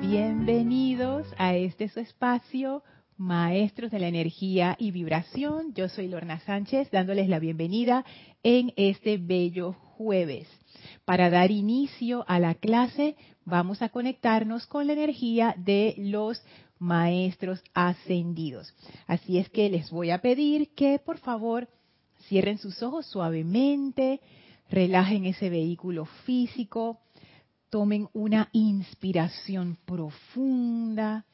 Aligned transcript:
Bienvenidos 0.00 1.26
a 1.36 1.54
este 1.54 1.88
su 1.90 2.00
espacio, 2.00 2.82
Maestros 3.18 3.90
de 3.90 3.98
la 3.98 4.08
Energía 4.08 4.74
y 4.78 4.92
Vibración. 4.92 5.74
Yo 5.74 5.90
soy 5.90 6.08
Lorna 6.08 6.40
Sánchez, 6.40 6.90
dándoles 6.90 7.28
la 7.28 7.38
bienvenida 7.38 8.06
en 8.42 8.72
este 8.76 9.18
bello 9.18 9.74
jueves. 9.74 10.48
Para 11.04 11.28
dar 11.28 11.50
inicio 11.50 12.24
a 12.28 12.40
la 12.40 12.54
clase, 12.54 13.14
vamos 13.44 13.82
a 13.82 13.90
conectarnos 13.90 14.66
con 14.66 14.86
la 14.86 14.94
energía 14.94 15.54
de 15.58 15.94
los 15.98 16.42
maestros 16.78 17.62
ascendidos. 17.74 18.74
Así 19.06 19.36
es 19.36 19.50
que 19.50 19.68
les 19.68 19.90
voy 19.90 20.10
a 20.10 20.22
pedir 20.22 20.74
que 20.74 20.98
por 20.98 21.18
favor 21.18 21.68
cierren 22.26 22.56
sus 22.56 22.82
ojos 22.82 23.04
suavemente, 23.06 24.20
relajen 24.70 25.26
ese 25.26 25.50
vehículo 25.50 26.06
físico, 26.24 27.00
tomen 27.70 28.08
una 28.12 28.48
inspiración 28.52 29.78
profunda, 29.86 31.24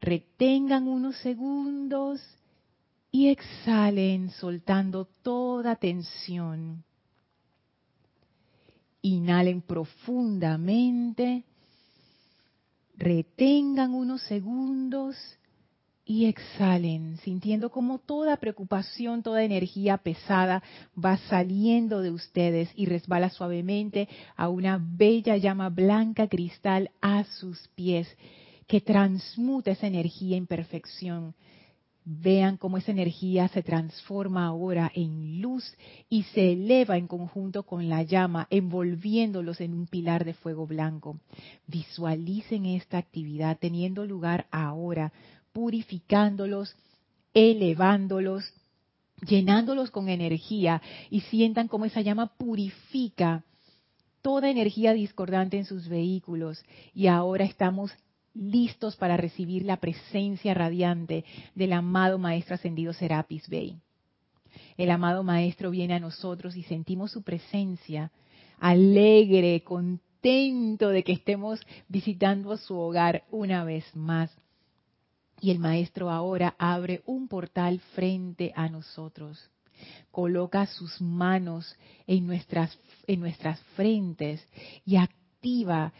retengan 0.00 0.88
unos 0.88 1.16
segundos 1.18 2.20
y 3.10 3.28
exhalen 3.28 4.30
soltando 4.30 5.06
toda 5.22 5.76
tensión. 5.76 6.84
Inhalen 9.00 9.62
profundamente, 9.62 11.44
retengan 12.96 13.94
unos 13.94 14.20
segundos 14.22 15.16
y 16.08 16.24
exhalen, 16.24 17.18
sintiendo 17.18 17.70
como 17.70 17.98
toda 17.98 18.38
preocupación, 18.38 19.22
toda 19.22 19.44
energía 19.44 19.98
pesada 19.98 20.62
va 20.96 21.18
saliendo 21.28 22.00
de 22.00 22.10
ustedes 22.10 22.70
y 22.74 22.86
resbala 22.86 23.28
suavemente 23.28 24.08
a 24.34 24.48
una 24.48 24.80
bella 24.82 25.36
llama 25.36 25.68
blanca 25.68 26.26
cristal 26.26 26.90
a 27.02 27.24
sus 27.24 27.68
pies, 27.74 28.08
que 28.66 28.80
transmuta 28.80 29.72
esa 29.72 29.86
energía 29.86 30.38
en 30.38 30.46
perfección. 30.46 31.34
Vean 32.06 32.56
cómo 32.56 32.78
esa 32.78 32.90
energía 32.90 33.48
se 33.48 33.62
transforma 33.62 34.46
ahora 34.46 34.90
en 34.94 35.42
luz 35.42 35.76
y 36.08 36.22
se 36.22 36.52
eleva 36.52 36.96
en 36.96 37.06
conjunto 37.06 37.64
con 37.64 37.90
la 37.90 38.02
llama, 38.02 38.46
envolviéndolos 38.48 39.60
en 39.60 39.74
un 39.74 39.86
pilar 39.86 40.24
de 40.24 40.32
fuego 40.32 40.66
blanco. 40.66 41.20
Visualicen 41.66 42.64
esta 42.64 42.96
actividad 42.96 43.58
teniendo 43.60 44.06
lugar 44.06 44.46
ahora 44.50 45.12
purificándolos, 45.58 46.76
elevándolos, 47.34 48.44
llenándolos 49.26 49.90
con 49.90 50.08
energía 50.08 50.80
y 51.10 51.22
sientan 51.22 51.66
cómo 51.66 51.84
esa 51.84 52.00
llama 52.00 52.28
purifica 52.36 53.42
toda 54.22 54.50
energía 54.50 54.92
discordante 54.92 55.56
en 55.56 55.64
sus 55.64 55.88
vehículos 55.88 56.64
y 56.94 57.08
ahora 57.08 57.44
estamos 57.44 57.90
listos 58.34 58.94
para 58.94 59.16
recibir 59.16 59.64
la 59.64 59.78
presencia 59.78 60.54
radiante 60.54 61.24
del 61.56 61.72
amado 61.72 62.18
Maestro 62.18 62.54
Ascendido 62.54 62.92
Serapis 62.92 63.48
Bey. 63.48 63.80
El 64.76 64.92
amado 64.92 65.24
Maestro 65.24 65.72
viene 65.72 65.94
a 65.94 65.98
nosotros 65.98 66.54
y 66.54 66.62
sentimos 66.62 67.10
su 67.10 67.24
presencia, 67.24 68.12
alegre, 68.60 69.64
contento 69.64 70.90
de 70.90 71.02
que 71.02 71.14
estemos 71.14 71.58
visitando 71.88 72.56
su 72.58 72.78
hogar 72.78 73.24
una 73.32 73.64
vez 73.64 73.84
más. 73.96 74.30
Y 75.40 75.50
el 75.50 75.58
Maestro 75.58 76.10
ahora 76.10 76.54
abre 76.58 77.02
un 77.06 77.28
portal 77.28 77.80
frente 77.94 78.52
a 78.56 78.68
nosotros. 78.68 79.50
Coloca 80.10 80.66
sus 80.66 81.00
manos 81.00 81.76
en 82.06 82.26
nuestras, 82.26 82.76
en 83.06 83.20
nuestras 83.20 83.60
frentes 83.76 84.44
y 84.84 84.96
activa 84.96 85.92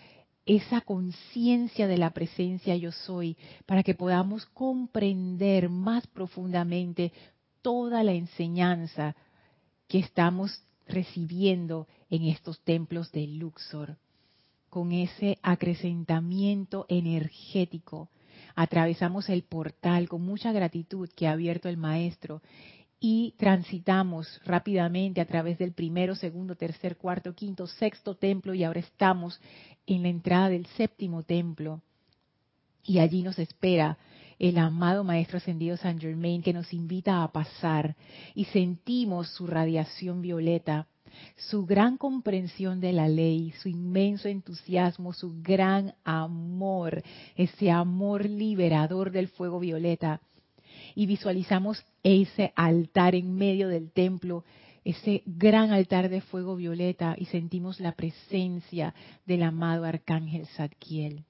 esa 0.45 0.81
conciencia 0.81 1.87
de 1.87 1.99
la 1.99 2.11
presencia 2.11 2.75
yo 2.75 2.91
soy 2.91 3.37
para 3.67 3.83
que 3.83 3.95
podamos 3.95 4.47
comprender 4.47 5.69
más 5.69 6.07
profundamente 6.07 7.13
toda 7.61 8.03
la 8.03 8.13
enseñanza 8.13 9.15
que 9.87 9.99
estamos 9.99 10.63
recibiendo 10.87 11.87
en 12.09 12.25
estos 12.25 12.61
templos 12.61 13.13
de 13.13 13.27
Luxor, 13.27 13.99
con 14.71 14.93
ese 14.93 15.39
acrecentamiento 15.43 16.87
energético 16.89 18.09
atravesamos 18.59 19.29
el 19.29 19.45
portal 19.45 20.09
con 20.09 20.23
mucha 20.23 20.51
gratitud 20.51 21.09
que 21.15 21.29
ha 21.29 21.33
abierto 21.33 21.69
el 21.69 21.77
Maestro 21.77 22.43
y 22.99 23.37
transitamos 23.39 24.41
rápidamente 24.45 25.21
a 25.21 25.27
través 25.27 25.59
del 25.59 25.71
primero, 25.71 26.17
segundo, 26.17 26.57
tercer, 26.57 26.97
cuarto, 26.97 27.37
quinto, 27.37 27.69
sexto 27.69 28.17
templo 28.17 28.55
y 28.55 28.65
ahora 28.65 28.81
estamos 28.81 29.41
en 29.87 30.03
la 30.03 30.09
entrada 30.09 30.49
del 30.49 30.67
séptimo 30.77 31.23
templo. 31.23 31.83
Y 32.83 32.99
allí 32.99 33.23
nos 33.23 33.39
espera 33.39 33.97
el 34.41 34.59
amado 34.59 35.05
Maestro 35.05 35.37
Ascendido 35.37 35.77
San 35.77 36.01
Germain 36.01 36.43
que 36.43 36.53
nos 36.53 36.73
invita 36.73 37.23
a 37.23 37.31
pasar 37.31 37.95
y 38.35 38.47
sentimos 38.47 39.29
su 39.37 39.47
radiación 39.47 40.21
violeta 40.21 40.89
su 41.37 41.67
gran 41.67 41.97
comprensión 41.97 42.81
de 42.81 42.93
la 42.93 43.09
ley, 43.09 43.53
su 43.63 43.69
inmenso 43.69 44.29
entusiasmo, 44.29 45.13
su 45.13 45.43
gran 45.43 45.95
amor, 46.05 47.03
ese 47.37 47.71
amor 47.71 48.25
liberador 48.25 49.11
del 49.11 49.29
fuego 49.29 49.61
violeta. 49.61 50.21
Y 50.95 51.07
visualizamos 51.07 51.85
ese 52.03 52.53
altar 52.57 53.15
en 53.15 53.35
medio 53.35 53.69
del 53.69 53.91
templo, 53.91 54.45
ese 54.85 55.23
gran 55.27 55.71
altar 55.71 56.09
de 56.09 56.21
fuego 56.21 56.57
violeta 56.57 57.15
y 57.19 57.27
sentimos 57.27 57.79
la 57.81 57.93
presencia 57.93 58.95
del 59.27 59.43
amado 59.43 59.85
arcángel 59.85 60.47
Zadkiel. 60.47 61.25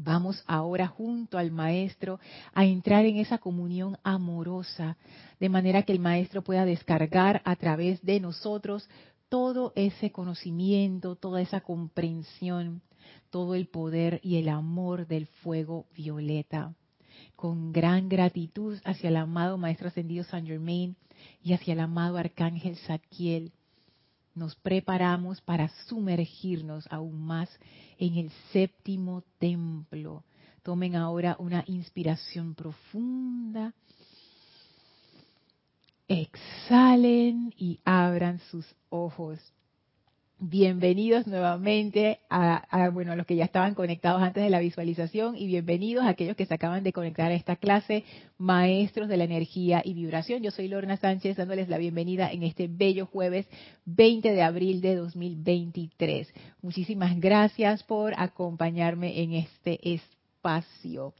Vamos 0.00 0.44
ahora 0.46 0.86
junto 0.86 1.38
al 1.38 1.50
Maestro 1.50 2.20
a 2.54 2.64
entrar 2.64 3.04
en 3.04 3.16
esa 3.16 3.38
comunión 3.38 3.98
amorosa, 4.04 4.96
de 5.40 5.48
manera 5.48 5.82
que 5.82 5.90
el 5.90 5.98
Maestro 5.98 6.42
pueda 6.42 6.64
descargar 6.64 7.42
a 7.44 7.56
través 7.56 8.00
de 8.02 8.20
nosotros 8.20 8.88
todo 9.28 9.72
ese 9.74 10.12
conocimiento, 10.12 11.16
toda 11.16 11.42
esa 11.42 11.62
comprensión, 11.62 12.80
todo 13.30 13.56
el 13.56 13.66
poder 13.66 14.20
y 14.22 14.36
el 14.36 14.48
amor 14.48 15.08
del 15.08 15.26
fuego 15.26 15.86
violeta. 15.96 16.76
Con 17.34 17.72
gran 17.72 18.08
gratitud 18.08 18.78
hacia 18.84 19.08
el 19.08 19.16
amado 19.16 19.58
Maestro 19.58 19.88
Ascendido 19.88 20.22
San 20.22 20.46
Germain 20.46 20.94
y 21.42 21.54
hacia 21.54 21.72
el 21.72 21.80
amado 21.80 22.18
Arcángel 22.18 22.76
Zadkiel, 22.76 23.52
nos 24.38 24.54
preparamos 24.56 25.40
para 25.40 25.68
sumergirnos 25.86 26.86
aún 26.90 27.20
más 27.20 27.50
en 27.98 28.16
el 28.16 28.30
séptimo 28.52 29.24
templo. 29.38 30.24
Tomen 30.62 30.96
ahora 30.96 31.36
una 31.38 31.64
inspiración 31.66 32.54
profunda. 32.54 33.74
Exhalen 36.06 37.52
y 37.56 37.80
abran 37.84 38.40
sus 38.50 38.66
ojos. 38.88 39.38
Bienvenidos 40.40 41.26
nuevamente 41.26 42.20
a, 42.30 42.90
bueno, 42.90 43.10
a 43.10 43.16
los 43.16 43.26
que 43.26 43.34
ya 43.34 43.44
estaban 43.44 43.74
conectados 43.74 44.22
antes 44.22 44.40
de 44.40 44.50
la 44.50 44.60
visualización 44.60 45.36
y 45.36 45.48
bienvenidos 45.48 46.04
a 46.04 46.10
aquellos 46.10 46.36
que 46.36 46.46
se 46.46 46.54
acaban 46.54 46.84
de 46.84 46.92
conectar 46.92 47.32
a 47.32 47.34
esta 47.34 47.56
clase, 47.56 48.04
maestros 48.36 49.08
de 49.08 49.16
la 49.16 49.24
energía 49.24 49.82
y 49.84 49.94
vibración. 49.94 50.40
Yo 50.40 50.52
soy 50.52 50.68
Lorna 50.68 50.96
Sánchez 50.96 51.38
dándoles 51.38 51.68
la 51.68 51.78
bienvenida 51.78 52.30
en 52.30 52.44
este 52.44 52.68
bello 52.68 53.06
jueves 53.06 53.48
20 53.86 54.30
de 54.30 54.42
abril 54.42 54.80
de 54.80 54.94
2023. 54.94 56.32
Muchísimas 56.62 57.18
gracias 57.18 57.82
por 57.82 58.14
acompañarme 58.16 59.20
en 59.20 59.32
este 59.32 59.92
espacio. 59.92 61.14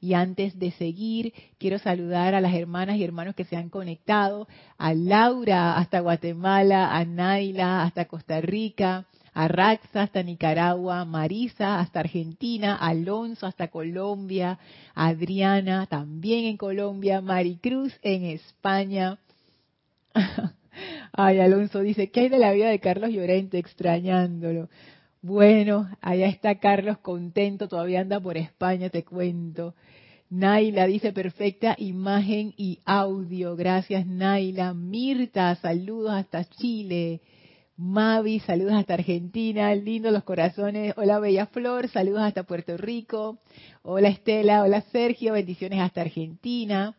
Y 0.00 0.14
antes 0.14 0.58
de 0.58 0.70
seguir, 0.72 1.32
quiero 1.58 1.78
saludar 1.78 2.34
a 2.34 2.40
las 2.40 2.54
hermanas 2.54 2.96
y 2.96 3.04
hermanos 3.04 3.34
que 3.34 3.44
se 3.44 3.56
han 3.56 3.68
conectado, 3.68 4.48
a 4.76 4.94
Laura 4.94 5.76
hasta 5.76 6.00
Guatemala, 6.00 6.96
a 6.96 7.04
Naila 7.04 7.82
hasta 7.82 8.06
Costa 8.06 8.40
Rica, 8.40 9.06
a 9.34 9.46
Raxa 9.46 10.02
hasta 10.02 10.22
Nicaragua, 10.22 11.04
Marisa 11.04 11.78
hasta 11.78 12.00
Argentina, 12.00 12.74
Alonso 12.74 13.46
hasta 13.46 13.68
Colombia, 13.68 14.58
Adriana 14.94 15.86
también 15.86 16.46
en 16.46 16.56
Colombia, 16.56 17.20
Maricruz 17.20 17.96
en 18.02 18.24
España. 18.24 19.18
Ay, 21.12 21.40
Alonso 21.40 21.80
dice, 21.80 22.10
¿qué 22.10 22.20
hay 22.20 22.28
de 22.28 22.38
la 22.38 22.52
vida 22.52 22.68
de 22.68 22.80
Carlos 22.80 23.10
Llorente 23.10 23.58
extrañándolo? 23.58 24.68
Bueno, 25.20 25.88
allá 26.00 26.28
está 26.28 26.60
Carlos 26.60 26.98
contento, 26.98 27.66
todavía 27.66 28.00
anda 28.00 28.20
por 28.20 28.36
España, 28.36 28.88
te 28.88 29.04
cuento. 29.04 29.74
Naila 30.30 30.86
dice 30.86 31.12
perfecta 31.12 31.74
imagen 31.78 32.54
y 32.56 32.78
audio. 32.84 33.56
Gracias 33.56 34.06
Naila. 34.06 34.74
Mirta, 34.74 35.54
saludos 35.56 36.12
hasta 36.12 36.44
Chile. 36.44 37.20
Mavi, 37.76 38.38
saludos 38.40 38.74
hasta 38.74 38.94
Argentina. 38.94 39.74
Lindo 39.74 40.10
los 40.10 40.22
corazones. 40.24 40.94
Hola 40.96 41.18
Bella 41.18 41.46
Flor, 41.46 41.88
saludos 41.88 42.22
hasta 42.22 42.44
Puerto 42.44 42.76
Rico. 42.76 43.38
Hola 43.82 44.08
Estela, 44.08 44.62
hola 44.62 44.82
Sergio, 44.92 45.32
bendiciones 45.32 45.80
hasta 45.80 46.02
Argentina. 46.02 46.94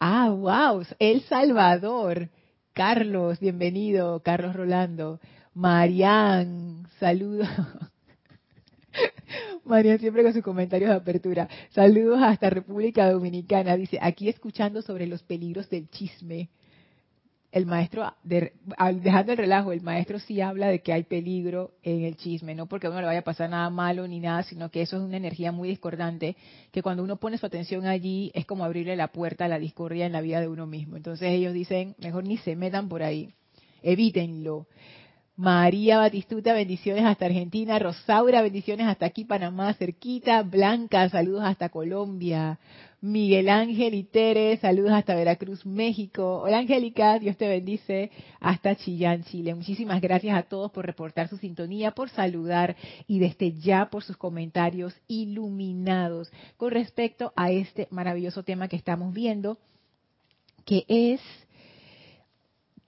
Ah, 0.00 0.30
wow, 0.30 0.82
El 0.98 1.20
Salvador. 1.22 2.28
Carlos, 2.72 3.38
bienvenido, 3.38 4.20
Carlos 4.20 4.56
Rolando. 4.56 5.20
Marian, 5.54 6.86
saludos. 6.98 7.48
Marian 9.64 9.98
siempre 9.98 10.22
con 10.22 10.32
sus 10.32 10.42
comentarios 10.42 10.90
de 10.90 10.96
apertura. 10.96 11.48
Saludos 11.70 12.20
hasta 12.22 12.50
República 12.50 13.10
Dominicana. 13.10 13.76
Dice, 13.76 13.98
aquí 14.00 14.28
escuchando 14.28 14.82
sobre 14.82 15.06
los 15.06 15.22
peligros 15.22 15.68
del 15.70 15.88
chisme 15.88 16.50
el 17.52 17.66
maestro, 17.66 18.14
dejando 18.24 19.32
el 19.32 19.38
relajo, 19.38 19.72
el 19.72 19.82
maestro 19.82 20.18
sí 20.18 20.40
habla 20.40 20.68
de 20.68 20.80
que 20.80 20.94
hay 20.94 21.02
peligro 21.02 21.72
en 21.82 22.02
el 22.04 22.16
chisme, 22.16 22.54
no 22.54 22.64
porque 22.64 22.86
a 22.86 22.90
uno 22.90 23.00
le 23.00 23.06
vaya 23.06 23.18
a 23.20 23.24
pasar 23.24 23.50
nada 23.50 23.68
malo 23.68 24.08
ni 24.08 24.20
nada, 24.20 24.42
sino 24.42 24.70
que 24.70 24.80
eso 24.80 24.96
es 24.96 25.02
una 25.02 25.18
energía 25.18 25.52
muy 25.52 25.68
discordante, 25.68 26.34
que 26.70 26.82
cuando 26.82 27.04
uno 27.04 27.16
pone 27.16 27.36
su 27.36 27.44
atención 27.44 27.84
allí 27.86 28.32
es 28.34 28.46
como 28.46 28.64
abrirle 28.64 28.96
la 28.96 29.08
puerta 29.08 29.44
a 29.44 29.48
la 29.48 29.58
discordia 29.58 30.06
en 30.06 30.12
la 30.12 30.22
vida 30.22 30.40
de 30.40 30.48
uno 30.48 30.66
mismo. 30.66 30.96
Entonces 30.96 31.28
ellos 31.28 31.52
dicen, 31.52 31.94
mejor 31.98 32.24
ni 32.24 32.38
se 32.38 32.56
metan 32.56 32.88
por 32.88 33.02
ahí, 33.02 33.28
evítenlo. 33.82 34.66
María 35.36 35.96
Batistuta, 35.96 36.52
bendiciones 36.52 37.04
hasta 37.04 37.24
Argentina. 37.24 37.78
Rosaura, 37.78 38.42
bendiciones 38.42 38.86
hasta 38.86 39.06
aquí, 39.06 39.24
Panamá, 39.24 39.72
cerquita. 39.72 40.42
Blanca, 40.42 41.08
saludos 41.08 41.44
hasta 41.44 41.70
Colombia. 41.70 42.58
Miguel 43.00 43.48
Ángel 43.48 43.94
y 43.94 44.04
Tere, 44.04 44.58
saludos 44.58 44.92
hasta 44.92 45.14
Veracruz, 45.14 45.64
México. 45.64 46.42
Hola 46.42 46.58
Angélica, 46.58 47.18
Dios 47.18 47.36
te 47.38 47.48
bendice 47.48 48.10
hasta 48.40 48.76
Chillán, 48.76 49.24
Chile. 49.24 49.54
Muchísimas 49.54 50.02
gracias 50.02 50.36
a 50.36 50.42
todos 50.42 50.70
por 50.70 50.84
reportar 50.84 51.28
su 51.28 51.38
sintonía, 51.38 51.92
por 51.92 52.10
saludar 52.10 52.76
y 53.08 53.18
desde 53.18 53.54
ya 53.54 53.88
por 53.90 54.04
sus 54.04 54.18
comentarios 54.18 54.94
iluminados 55.08 56.30
con 56.58 56.70
respecto 56.70 57.32
a 57.34 57.50
este 57.50 57.88
maravilloso 57.90 58.44
tema 58.44 58.68
que 58.68 58.76
estamos 58.76 59.12
viendo, 59.14 59.58
que 60.64 60.84
es 60.86 61.20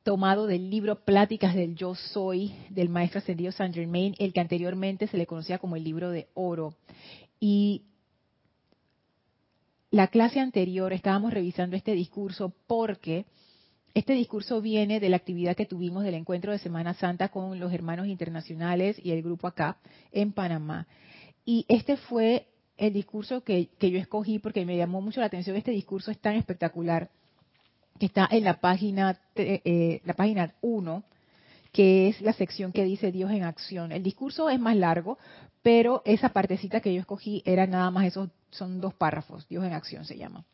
tomado 0.05 0.47
del 0.47 0.71
libro 0.71 1.05
Pláticas 1.05 1.55
del 1.55 1.75
Yo 1.75 1.95
Soy 1.95 2.55
del 2.69 2.91
maestro 2.91 3.19
ascendido 3.19 3.51
Saint 3.51 3.75
Germain, 3.75 4.15
el 4.19 4.33
que 4.33 4.41
anteriormente 4.41 5.07
se 5.07 5.17
le 5.17 5.27
conocía 5.27 5.59
como 5.59 5.77
el 5.77 5.83
libro 5.83 6.11
de 6.11 6.29
oro. 6.35 6.75
Y 7.41 7.83
la 9.91 10.09
clase 10.09 10.41
anterior 10.41 10.93
estábamos 10.93 11.33
revisando 11.33 11.75
este 11.75 11.93
discurso 11.93 12.53
porque 12.67 13.25
este 13.95 14.13
discurso 14.13 14.61
viene 14.61 15.01
de 15.01 15.09
la 15.09 15.17
actividad 15.17 15.57
que 15.57 15.67
tuvimos 15.67 16.05
del 16.05 16.15
encuentro 16.15 16.53
de 16.53 16.59
Semana 16.59 16.95
Santa 16.95 17.31
con 17.31 17.59
los 17.59 17.73
hermanos 17.73 18.07
internacionales 18.07 19.01
y 19.03 19.13
el 19.13 19.23
grupo 19.23 19.47
acá 19.47 19.79
en 20.13 20.33
Panamá. 20.33 20.87
Y 21.47 21.65
este 21.69 21.97
fue 21.97 22.49
el 22.77 22.93
discurso 22.93 23.43
que, 23.43 23.71
yo 23.81 23.99
escogí 23.99 24.39
porque 24.39 24.67
me 24.67 24.77
llamó 24.77 25.01
mucho 25.01 25.21
la 25.21 25.27
atención. 25.27 25.57
Este 25.57 25.71
discurso 25.71 26.11
es 26.11 26.19
tan 26.19 26.35
espectacular 26.35 27.09
que 27.99 28.07
está 28.07 28.29
en 28.31 28.45
la 28.45 28.61
página, 28.61 29.19
eh, 29.37 30.01
la 30.05 30.15
página 30.15 30.55
1, 30.63 31.03
que 31.73 32.09
es 32.09 32.21
la 32.21 32.33
sección 32.33 32.73
que 32.73 32.85
dice 32.85 33.13
Dios 33.13 33.31
en 33.31 33.43
acción. 33.43 33.93
El 33.93 34.03
discurso 34.03 34.49
es 34.49 34.61
más 34.61 34.77
largo, 34.77 35.19
pero 35.63 36.03
esa 36.05 36.29
partecita 36.29 36.81
que 36.81 36.95
yo 36.95 37.01
escogí 37.01 37.43
era 37.45 37.67
nada 37.67 37.91
más 37.91 38.07
esos, 38.07 38.31
son 38.51 38.81
dos 38.81 38.95
párrafos, 38.95 39.49
Dios 39.49 39.65
en 39.65 39.73
acción 39.73 40.05
se 40.05 40.17
llama. 40.17 40.45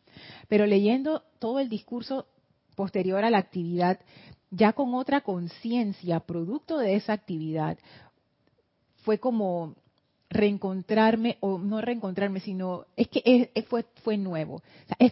Pero 0.49 0.67
leyendo 0.67 1.23
todo 1.39 1.61
el 1.61 1.69
discurso 1.69 2.27
posterior 2.75 3.25
a 3.25 3.31
la 3.31 3.39
actividad, 3.39 4.01
ya 4.51 4.73
con 4.73 4.95
otra 4.95 5.21
conciencia, 5.21 6.21
producto 6.21 6.79
de 6.79 6.95
esa 6.95 7.13
actividad, 7.13 7.79
fue 9.03 9.19
como 9.19 9.75
reencontrarme, 10.31 11.37
o 11.41 11.59
no 11.59 11.81
reencontrarme, 11.81 12.39
sino 12.41 12.87
es 12.97 13.09
que 13.09 13.51
fue, 13.69 13.85
fue 14.05 14.17
nuevo. 14.17 14.63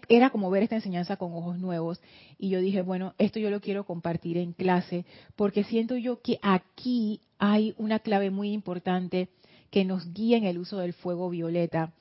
era 0.09 0.31
como 0.31 0.49
ver 0.49 0.62
esta 0.62 0.76
enseñanza 0.76 1.17
con 1.17 1.35
ojos 1.35 1.59
nuevos. 1.59 2.00
Y 2.38 2.50
yo 2.50 2.61
dije, 2.61 2.82
bueno, 2.82 3.15
esto 3.19 3.41
yo 3.41 3.50
lo 3.50 3.61
quiero 3.61 3.85
compartir 3.85 4.38
en 4.38 4.53
clase, 4.53 5.05
porque 5.35 5.65
siento 5.65 5.97
yo 5.97 6.23
que 6.23 6.38
aquí 6.41 7.20
hay 7.38 7.75
una 7.79 7.99
clave 7.99 8.31
muy 8.31 8.53
importante 8.53 9.29
que 9.70 9.85
nos 9.85 10.12
guía 10.15 10.38
en 10.38 10.44
el 10.44 10.59
uso 10.59 10.79
del 10.79 10.93
fuego 10.93 11.29
violeta. 11.29 11.93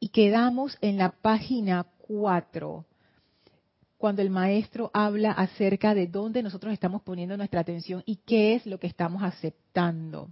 Y 0.00 0.08
quedamos 0.08 0.78
en 0.80 0.96
la 0.96 1.10
página 1.10 1.86
4, 2.08 2.86
cuando 3.98 4.22
el 4.22 4.30
maestro 4.30 4.90
habla 4.94 5.32
acerca 5.32 5.94
de 5.94 6.06
dónde 6.06 6.42
nosotros 6.42 6.72
estamos 6.72 7.02
poniendo 7.02 7.36
nuestra 7.36 7.60
atención 7.60 8.02
y 8.06 8.16
qué 8.16 8.54
es 8.54 8.64
lo 8.64 8.80
que 8.80 8.86
estamos 8.86 9.22
aceptando. 9.22 10.30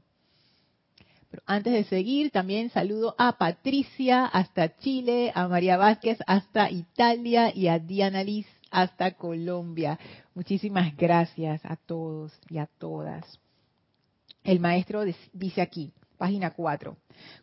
Pero 1.31 1.43
antes 1.47 1.73
de 1.73 1.85
seguir, 1.85 2.31
también 2.31 2.71
saludo 2.71 3.15
a 3.19 3.37
Patricia 3.37 4.25
hasta 4.25 4.77
Chile, 4.79 5.31
a 5.35 5.47
María 5.47 5.77
Vázquez 5.77 6.19
hasta 6.27 6.71
Italia 6.71 7.55
y 7.55 7.69
a 7.69 7.79
Diana 7.79 8.25
Liz 8.25 8.47
hasta 8.71 9.13
Colombia. 9.13 9.99
Muchísimas 10.35 10.97
gracias 10.97 11.61
a 11.65 11.77
todos 11.77 12.33
y 12.49 12.59
a 12.59 12.67
todas. 12.79 13.39
El 14.43 14.61
maestro 14.61 15.05
dice 15.33 15.61
aquí, 15.61 15.93
página 16.19 16.50
4. 16.50 16.97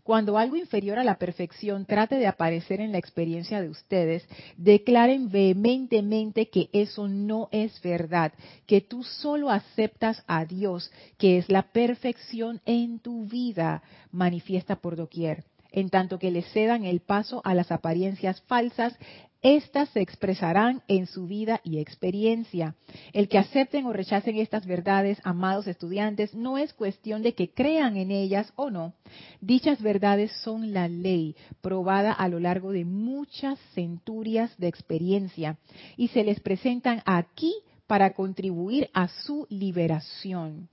Cuando 0.04 0.38
algo 0.38 0.56
inferior 0.56 1.00
a 1.00 1.04
la 1.04 1.18
perfección 1.18 1.86
trate 1.86 2.16
de 2.16 2.28
aparecer 2.28 2.82
en 2.82 2.92
la 2.92 2.98
experiencia 2.98 3.62
de 3.62 3.70
ustedes, 3.70 4.28
declaren 4.58 5.30
vehementemente 5.30 6.50
que 6.50 6.70
eso 6.72 7.08
no 7.08 7.50
es 7.52 7.82
verdad, 7.82 8.34
que 8.68 8.82
tú 8.82 9.04
solo 9.04 9.50
aceptas 9.50 10.24
a 10.28 10.46
Dios, 10.46 10.92
que 11.18 11.38
es 11.38 11.50
la 11.50 11.64
perfección 11.64 12.62
en 12.66 13.00
tu 13.00 13.26
vida, 13.26 13.82
manifiesta 14.12 14.76
por 14.76 14.96
doquier 14.96 15.44
en 15.76 15.90
tanto 15.90 16.20
que 16.20 16.32
le 16.32 16.42
cedan 16.42 16.86
el 16.86 17.02
paso 17.02 17.42
a 17.44 17.54
las 17.54 17.70
apariencias 17.70 18.42
falsas, 18.44 18.98
éstas 19.46 19.90
se 19.90 20.02
expresarán 20.02 20.82
en 20.88 21.06
su 21.06 21.28
vida 21.28 21.62
y 21.64 21.78
experiencia. 21.78 22.76
El 23.14 23.30
que 23.30 23.38
acepten 23.38 23.86
o 23.86 23.94
rechacen 23.94 24.38
estas 24.38 24.66
verdades, 24.66 25.20
amados 25.24 25.68
estudiantes, 25.68 26.34
no 26.34 26.58
es 26.58 26.74
cuestión 26.74 27.22
de 27.22 27.36
que 27.36 27.52
crean 27.52 27.96
en 27.96 28.10
ellas 28.10 28.52
o 28.56 28.72
no. 28.72 28.96
Dichas 29.42 29.84
verdades 29.84 30.32
son 30.42 30.74
la 30.74 30.88
ley, 30.88 31.36
probada 31.62 32.12
a 32.12 32.28
lo 32.28 32.40
largo 32.40 32.72
de 32.72 32.86
muchas 32.86 33.60
centurias 33.76 34.58
de 34.58 34.68
experiencia, 34.68 35.60
y 35.96 36.08
se 36.08 36.24
les 36.24 36.40
presentan 36.40 37.04
aquí 37.06 37.54
para 37.86 38.16
contribuir 38.16 38.90
a 38.96 39.08
su 39.10 39.46
liberación. 39.52 40.70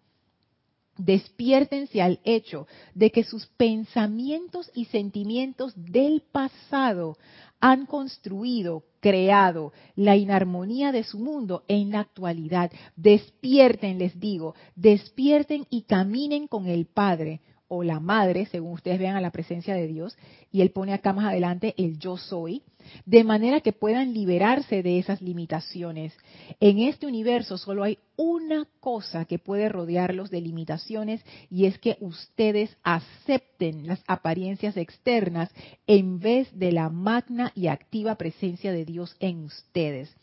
Despiértense 0.97 2.01
al 2.01 2.21
hecho 2.23 2.67
de 2.95 3.11
que 3.11 3.25
sus 3.25 3.47
pensamientos 3.47 4.71
y 4.75 4.85
sentimientos 4.87 5.73
del 5.77 6.23
pasado 6.33 7.17
han 7.63 7.87
construido, 7.87 8.83
creado 8.99 9.73
la 9.95 10.17
inarmonía 10.17 10.91
de 10.91 11.05
su 11.05 11.21
mundo 11.21 11.63
en 11.69 11.93
la 11.93 12.01
actualidad. 12.01 12.73
Despierten, 12.97 14.01
les 14.01 14.19
digo, 14.19 14.57
despierten 14.75 15.67
y 15.71 15.83
caminen 15.83 16.49
con 16.49 16.67
el 16.67 16.87
Padre 16.87 17.41
o 17.75 17.83
la 17.83 18.01
Madre, 18.01 18.45
según 18.45 18.73
ustedes 18.73 18.99
vean 18.99 19.17
a 19.17 19.23
la 19.23 19.31
presencia 19.31 19.75
de 19.75 19.87
Dios, 19.87 20.19
y 20.51 20.61
Él 20.61 20.73
pone 20.73 20.93
acá 20.93 21.15
más 21.15 21.25
adelante 21.25 21.75
el 21.79 21.99
yo 21.99 22.19
soy, 22.19 22.63
de 23.07 23.25
manera 23.25 23.63
que 23.63 23.73
puedan 23.73 24.13
liberarse 24.13 24.83
de 24.83 24.99
esas 24.99 25.23
limitaciones. 25.23 26.13
En 26.61 26.81
este 26.81 27.07
universo 27.07 27.57
solo 27.57 27.83
hay 27.83 27.99
una 28.17 28.69
cosa 28.81 29.25
que 29.25 29.39
puede 29.39 29.71
rodearlos 29.71 30.31
de 30.31 30.43
limitaciones 30.43 31.25
y 31.49 31.65
es 31.65 31.79
que 31.79 31.97
ustedes 32.01 32.77
acepten 32.83 33.87
las 33.87 34.05
apariencias 34.07 34.77
externas 34.77 35.51
en 35.87 36.19
vez 36.19 36.51
de 36.53 36.73
la 36.73 36.91
magna 36.91 37.53
y 37.55 37.69
activa 37.69 38.17
presencia 38.17 38.71
de 38.71 38.85
Dios 38.85 39.17
en 39.19 39.45
ustedes 39.45 40.15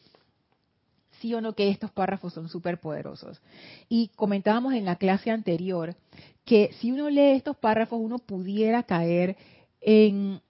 sí 1.20 1.34
o 1.34 1.42
no 1.42 1.54
que 1.54 1.70
estos 1.70 1.92
párrafos 1.92 2.34
son 2.34 2.50
súper 2.50 2.80
poderosos. 2.80 3.42
Y 3.88 4.10
comentábamos 4.16 4.74
en 4.74 4.86
la 4.86 4.96
clase 4.96 5.32
anterior 5.32 5.96
que 6.46 6.72
si 6.80 6.92
uno 6.92 7.10
lee 7.10 7.32
estos 7.32 7.58
párrafos 7.58 8.00
uno 8.02 8.20
pudiera 8.20 8.84
caer 8.84 9.38
en 9.82 10.42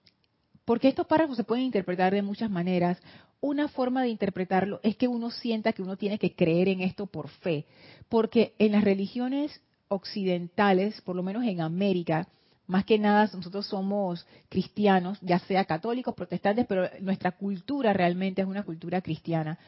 porque 0.64 0.88
estos 0.88 1.06
párrafos 1.06 1.36
se 1.36 1.44
pueden 1.44 1.64
interpretar 1.64 2.12
de 2.14 2.22
muchas 2.22 2.48
maneras. 2.48 2.96
Una 3.40 3.68
forma 3.68 4.02
de 4.02 4.08
interpretarlo 4.10 4.78
es 4.82 4.96
que 4.96 5.08
uno 5.08 5.30
sienta 5.30 5.72
que 5.72 5.82
uno 5.82 5.96
tiene 5.96 6.18
que 6.18 6.34
creer 6.34 6.68
en 6.68 6.80
esto 6.80 7.06
por 7.06 7.28
fe, 7.28 7.64
porque 8.08 8.54
en 8.58 8.72
las 8.72 8.84
religiones 8.84 9.60
occidentales, 9.88 11.00
por 11.00 11.16
lo 11.16 11.24
menos 11.24 11.44
en 11.44 11.60
América, 11.60 12.28
más 12.68 12.84
que 12.84 13.00
nada 13.00 13.28
nosotros 13.34 13.66
somos 13.66 14.24
cristianos, 14.48 15.18
ya 15.22 15.40
sea 15.40 15.64
católicos, 15.64 16.14
protestantes, 16.14 16.66
pero 16.66 16.88
nuestra 17.00 17.32
cultura 17.32 17.92
realmente 17.92 18.42
es 18.42 18.46
una 18.46 18.62
cultura 18.62 19.00
cristiana. 19.00 19.58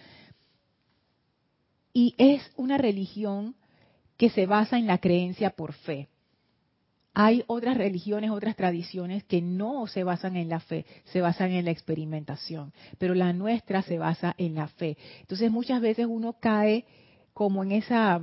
Y 1.92 2.14
es 2.18 2.42
una 2.56 2.78
religión 2.78 3.54
que 4.16 4.30
se 4.30 4.46
basa 4.46 4.78
en 4.78 4.86
la 4.86 4.98
creencia 4.98 5.50
por 5.50 5.72
fe. 5.72 6.08
Hay 7.14 7.44
otras 7.46 7.76
religiones, 7.76 8.30
otras 8.30 8.56
tradiciones 8.56 9.24
que 9.24 9.42
no 9.42 9.86
se 9.86 10.02
basan 10.02 10.36
en 10.36 10.48
la 10.48 10.60
fe, 10.60 10.86
se 11.06 11.20
basan 11.20 11.50
en 11.50 11.66
la 11.66 11.70
experimentación, 11.70 12.72
pero 12.98 13.14
la 13.14 13.34
nuestra 13.34 13.82
se 13.82 13.98
basa 13.98 14.34
en 14.38 14.54
la 14.54 14.68
fe. 14.68 14.96
Entonces 15.20 15.50
muchas 15.50 15.82
veces 15.82 16.06
uno 16.08 16.36
cae 16.40 16.86
como 17.34 17.62
en 17.62 17.72
esa 17.72 18.20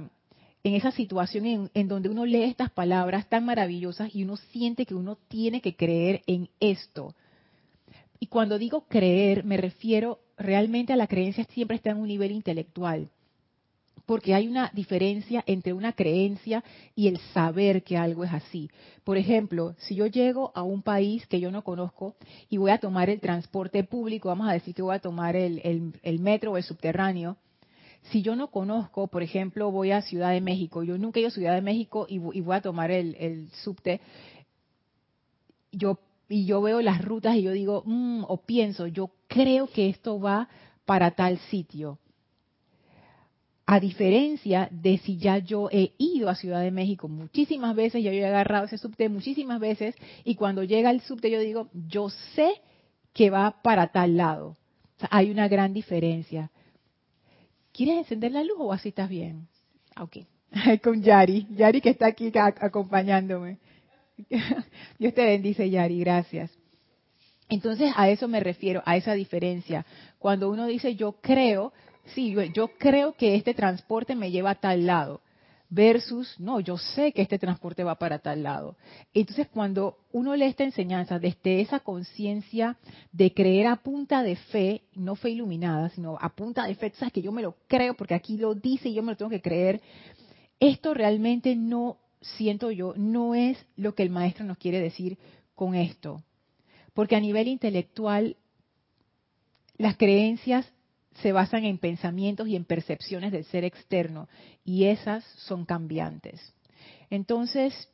en 0.62 0.74
esa 0.74 0.92
situación 0.92 1.46
en, 1.46 1.72
en, 1.74 1.88
donde 1.88 2.10
uno 2.10 2.26
lee 2.26 2.44
estas 2.44 2.70
palabras 2.70 3.30
tan 3.30 3.46
maravillosas 3.46 4.14
y 4.14 4.24
uno 4.24 4.36
siente 4.36 4.86
que 4.86 4.96
uno 4.96 5.18
tiene 5.28 5.62
que 5.62 5.76
creer 5.76 6.22
en 6.28 6.50
esto. 6.60 7.16
Y 8.20 8.28
cuando 8.28 8.58
digo 8.58 8.86
creer, 8.88 9.46
me 9.46 9.56
refiero 9.56 10.20
realmente 10.38 10.92
a 10.92 10.98
la 10.98 11.08
creencia 11.08 11.46
siempre 11.46 11.78
está 11.78 11.92
en 11.92 11.98
un 11.98 12.08
nivel 12.08 12.32
intelectual 12.32 13.10
porque 14.10 14.34
hay 14.34 14.48
una 14.48 14.72
diferencia 14.74 15.44
entre 15.46 15.72
una 15.72 15.94
creencia 15.94 16.64
y 16.96 17.10
el 17.10 17.20
saber 17.32 17.84
que 17.84 17.96
algo 17.96 18.24
es 18.24 18.34
así. 18.34 18.68
Por 19.04 19.18
ejemplo, 19.18 19.76
si 19.78 19.94
yo 19.94 20.08
llego 20.08 20.52
a 20.56 20.64
un 20.64 20.82
país 20.82 21.28
que 21.28 21.40
yo 21.40 21.52
no 21.52 21.64
conozco 21.64 22.16
y 22.50 22.58
voy 22.58 22.72
a 22.72 22.80
tomar 22.80 23.12
el 23.12 23.20
transporte 23.20 23.84
público, 23.84 24.30
vamos 24.30 24.50
a 24.50 24.54
decir 24.54 24.74
que 24.74 24.82
voy 24.82 24.96
a 24.96 25.00
tomar 25.00 25.36
el, 25.36 25.94
metro 26.22 26.54
o 26.54 26.58
el 26.58 26.64
subterráneo, 26.64 27.38
si 28.02 28.24
yo 28.24 28.36
no 28.36 28.50
conozco, 28.50 29.06
por 29.10 29.22
ejemplo, 29.22 29.70
voy 29.70 29.92
a 29.92 30.02
Ciudad 30.02 30.32
de 30.32 30.42
México, 30.42 30.82
yo 30.82 30.98
nunca 30.98 31.20
he 31.20 31.22
ido 31.22 31.28
a 31.28 31.34
Ciudad 31.34 31.54
de 31.54 31.62
México 31.62 32.08
y, 32.10 32.18
voy 32.18 32.56
a 32.56 32.62
tomar 32.62 32.90
el, 32.90 33.48
subte, 33.64 34.02
yo, 35.72 36.00
y 36.28 36.48
yo 36.48 36.64
veo 36.64 36.82
las 36.82 37.06
rutas 37.06 37.36
y 37.36 37.44
yo 37.44 37.52
digo, 37.52 37.84
mm, 37.86 38.24
o 38.28 38.38
pienso, 38.38 38.88
yo 38.88 39.12
creo 39.28 39.68
que 39.68 39.88
esto 39.88 40.20
va 40.20 40.50
para 40.86 41.12
tal 41.12 41.38
sitio 41.52 42.00
a 43.72 43.80
diferencia 43.80 44.68
de 44.72 44.98
si 44.98 45.18
ya 45.18 45.38
yo 45.38 45.70
he 45.72 45.92
ido 46.00 46.28
a 46.28 46.34
Ciudad 46.34 46.64
de 46.64 46.72
México 46.72 47.08
muchísimas 47.08 47.76
veces, 47.76 48.04
ya 48.04 48.12
yo 48.12 48.18
he 48.18 48.26
agarrado 48.26 48.66
ese 48.66 48.80
subte 48.80 49.10
muchísimas 49.10 49.60
veces, 49.60 49.94
y 50.24 50.34
cuando 50.34 50.64
llega 50.64 50.90
el 50.90 51.02
subte 51.02 51.30
yo 51.30 51.40
digo, 51.40 51.70
yo 51.88 52.10
sé 52.10 52.50
que 53.14 53.30
va 53.30 53.62
para 53.62 53.92
tal 53.92 54.18
lado. 54.18 54.58
hay 55.12 55.30
una 55.30 55.48
gran 55.48 55.72
diferencia. 55.72 56.50
¿Quieres 57.72 58.00
encender 58.00 58.32
la 58.32 58.44
luz 58.44 58.58
o 58.58 58.74
así 58.74 58.90
estás 58.90 59.08
bien? 59.08 59.48
Ah, 59.96 60.02
ok. 60.02 60.18
Con 60.84 61.04
Yari, 61.04 61.46
Yari 61.52 61.80
que 61.80 61.92
está 61.92 62.08
aquí 62.08 62.32
acompañándome. 62.36 63.60
Dios 64.98 65.14
te 65.14 65.24
bendice, 65.24 65.70
Yari, 65.70 66.00
gracias. 66.00 66.50
Entonces 67.50 67.94
a 67.96 68.10
eso 68.10 68.28
me 68.28 68.40
refiero, 68.40 68.82
a 68.88 68.98
esa 68.98 69.14
diferencia. 69.14 69.86
Cuando 70.18 70.50
uno 70.50 70.66
dice 70.66 70.96
yo 70.96 71.18
creo, 71.22 71.72
sí, 72.14 72.36
yo, 72.54 72.68
creo 72.78 73.14
que 73.14 73.36
este 73.36 73.54
transporte 73.54 74.16
me 74.16 74.32
lleva 74.32 74.52
a 74.52 74.56
tal 74.56 74.86
lado, 74.86 75.22
versus, 75.70 76.40
no, 76.40 76.60
yo 76.60 76.78
sé 76.78 77.12
que 77.12 77.22
este 77.22 77.38
transporte 77.38 77.84
va 77.84 77.96
para 77.96 78.20
tal 78.20 78.44
lado. 78.44 78.76
Entonces, 79.14 79.48
cuando 79.50 79.98
uno 80.12 80.36
lee 80.36 80.46
esta 80.46 80.64
enseñanza 80.64 81.20
desde 81.20 81.62
esa 81.62 81.80
conciencia 81.80 82.78
de 83.12 83.34
creer 83.34 83.68
a 83.68 83.76
punta 83.76 84.24
de 84.24 84.36
fe, 84.36 84.82
no 84.96 85.16
fe 85.16 85.30
iluminada, 85.30 85.90
sino 85.90 86.18
a 86.20 86.30
punta 86.30 86.66
de 86.66 86.76
fe, 86.76 86.92
sabes 86.96 87.14
que 87.14 87.22
yo 87.22 87.32
me 87.32 87.44
lo 87.44 87.56
creo 87.68 87.94
porque 87.94 88.16
aquí 88.16 88.38
lo 88.38 88.56
dice 88.56 88.90
y 88.90 88.96
yo 88.96 89.04
me 89.04 89.12
lo 89.12 89.18
tengo 89.18 89.30
que 89.30 89.42
creer, 89.42 89.82
esto 90.60 90.94
realmente 90.94 91.56
no, 91.56 91.98
siento 92.22 92.72
yo, 92.72 92.94
no 92.98 93.36
es 93.36 93.58
lo 93.76 93.94
que 93.94 94.04
el 94.04 94.10
maestro 94.10 94.46
nos 94.46 94.58
quiere 94.58 94.82
decir 94.82 95.18
con 95.54 95.76
esto. 95.76 96.24
Porque 96.94 97.16
a 97.16 97.20
nivel 97.20 97.48
intelectual, 97.48 98.38
las 99.78 99.96
creencias 99.98 100.66
se 101.22 101.32
basan 101.32 101.66
en 101.66 101.78
pensamientos 101.78 102.48
y 102.48 102.56
en 102.56 102.66
percepciones 102.66 103.32
del 103.32 103.46
ser 103.46 103.64
externo 103.64 104.28
y 104.64 104.86
esas 104.86 105.24
son 105.38 105.66
cambiantes. 105.66 106.54
Entonces, 107.10 107.90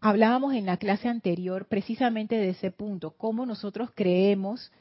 hablábamos 0.00 0.54
en 0.54 0.66
la 0.66 0.76
clase 0.76 1.08
anterior 1.08 1.66
precisamente 1.66 2.36
de 2.36 2.50
ese 2.50 2.70
punto, 2.70 3.12
cómo 3.16 3.46
nosotros 3.46 3.90
creemos 3.94 4.72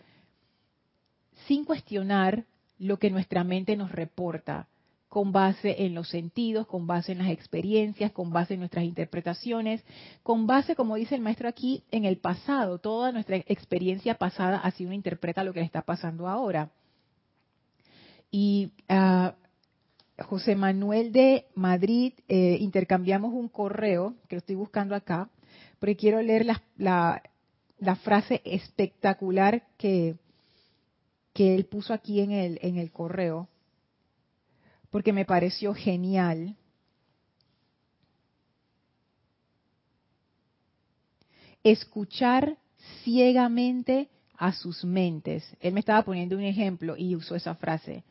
sin 1.47 1.65
cuestionar 1.65 2.45
lo 2.79 2.97
que 2.97 3.09
nuestra 3.09 3.43
mente 3.43 3.75
nos 3.75 3.91
reporta, 3.91 4.67
con 5.13 5.31
base 5.31 5.85
en 5.85 5.93
los 5.93 6.09
sentidos, 6.09 6.65
con 6.65 6.87
base 6.87 7.11
en 7.11 7.19
las 7.19 7.29
experiencias, 7.29 8.11
con 8.11 8.31
base 8.31 8.55
en 8.55 8.61
nuestras 8.61 8.83
interpretaciones, 8.83 9.85
con 10.23 10.47
base, 10.47 10.75
como 10.75 10.95
dice 10.95 11.13
el 11.13 11.21
maestro 11.21 11.47
aquí, 11.47 11.83
en 11.91 12.05
el 12.05 12.17
pasado. 12.17 12.79
Toda 12.79 13.11
nuestra 13.11 13.35
experiencia 13.35 14.15
pasada 14.15 14.57
así 14.57 14.85
uno 14.85 14.95
interpreta 14.95 15.43
lo 15.43 15.53
que 15.53 15.59
le 15.59 15.67
está 15.67 15.83
pasando 15.83 16.27
ahora. 16.27 16.71
Y 18.35 18.71
uh, 18.89 19.29
José 20.23 20.55
Manuel 20.55 21.11
de 21.11 21.45
Madrid, 21.53 22.13
eh, 22.27 22.57
intercambiamos 22.59 23.31
un 23.31 23.47
correo, 23.47 24.15
que 24.27 24.35
lo 24.35 24.39
estoy 24.39 24.55
buscando 24.55 24.95
acá, 24.95 25.29
porque 25.77 25.95
quiero 25.95 26.19
leer 26.19 26.47
la, 26.47 26.63
la, 27.77 27.95
frase 27.97 28.41
espectacular 28.43 29.67
que, 29.77 30.15
que 31.31 31.53
él 31.53 31.65
puso 31.65 31.93
aquí 31.93 32.21
en 32.21 32.31
el, 32.31 32.57
en 32.63 32.79
el 32.79 32.91
correo, 32.91 33.49
porque 34.89 35.13
me 35.13 35.25
pareció 35.25 35.75
genial. 35.75 36.55
Escuchar 41.63 42.57
ciegamente 43.03 44.09
a 44.37 44.53
sus 44.53 44.83
mentes. 44.83 45.45
Él 45.59 45.73
me 45.73 45.81
estaba 45.81 46.01
poniendo 46.01 46.35
un 46.35 46.43
ejemplo 46.43 46.97
y 46.97 47.15
usó 47.15 47.35
esa 47.35 47.53
frase. 47.53 48.03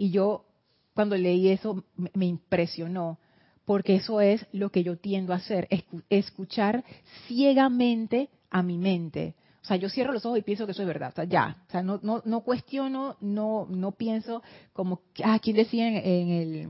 Y 0.00 0.12
yo 0.12 0.46
cuando 0.94 1.14
leí 1.14 1.50
eso 1.50 1.84
me 2.14 2.24
impresionó, 2.24 3.18
porque 3.66 3.96
eso 3.96 4.22
es 4.22 4.46
lo 4.50 4.70
que 4.70 4.82
yo 4.82 4.96
tiendo 4.96 5.34
a 5.34 5.36
hacer, 5.36 5.68
escuchar 6.08 6.84
ciegamente 7.28 8.30
a 8.48 8.62
mi 8.62 8.78
mente. 8.78 9.34
O 9.62 9.66
sea, 9.66 9.76
yo 9.76 9.90
cierro 9.90 10.14
los 10.14 10.24
ojos 10.24 10.38
y 10.38 10.42
pienso 10.42 10.64
que 10.64 10.72
eso 10.72 10.80
es 10.80 10.88
verdad. 10.88 11.10
O 11.10 11.16
sea, 11.16 11.24
ya. 11.24 11.58
O 11.68 11.70
sea, 11.70 11.82
no, 11.82 12.00
no, 12.02 12.22
no 12.24 12.40
cuestiono, 12.40 13.18
no, 13.20 13.66
no 13.68 13.92
pienso 13.92 14.42
como, 14.72 15.02
ah, 15.22 15.38
¿quién 15.38 15.56
decía 15.56 15.86
en, 15.88 16.30
el, 16.30 16.68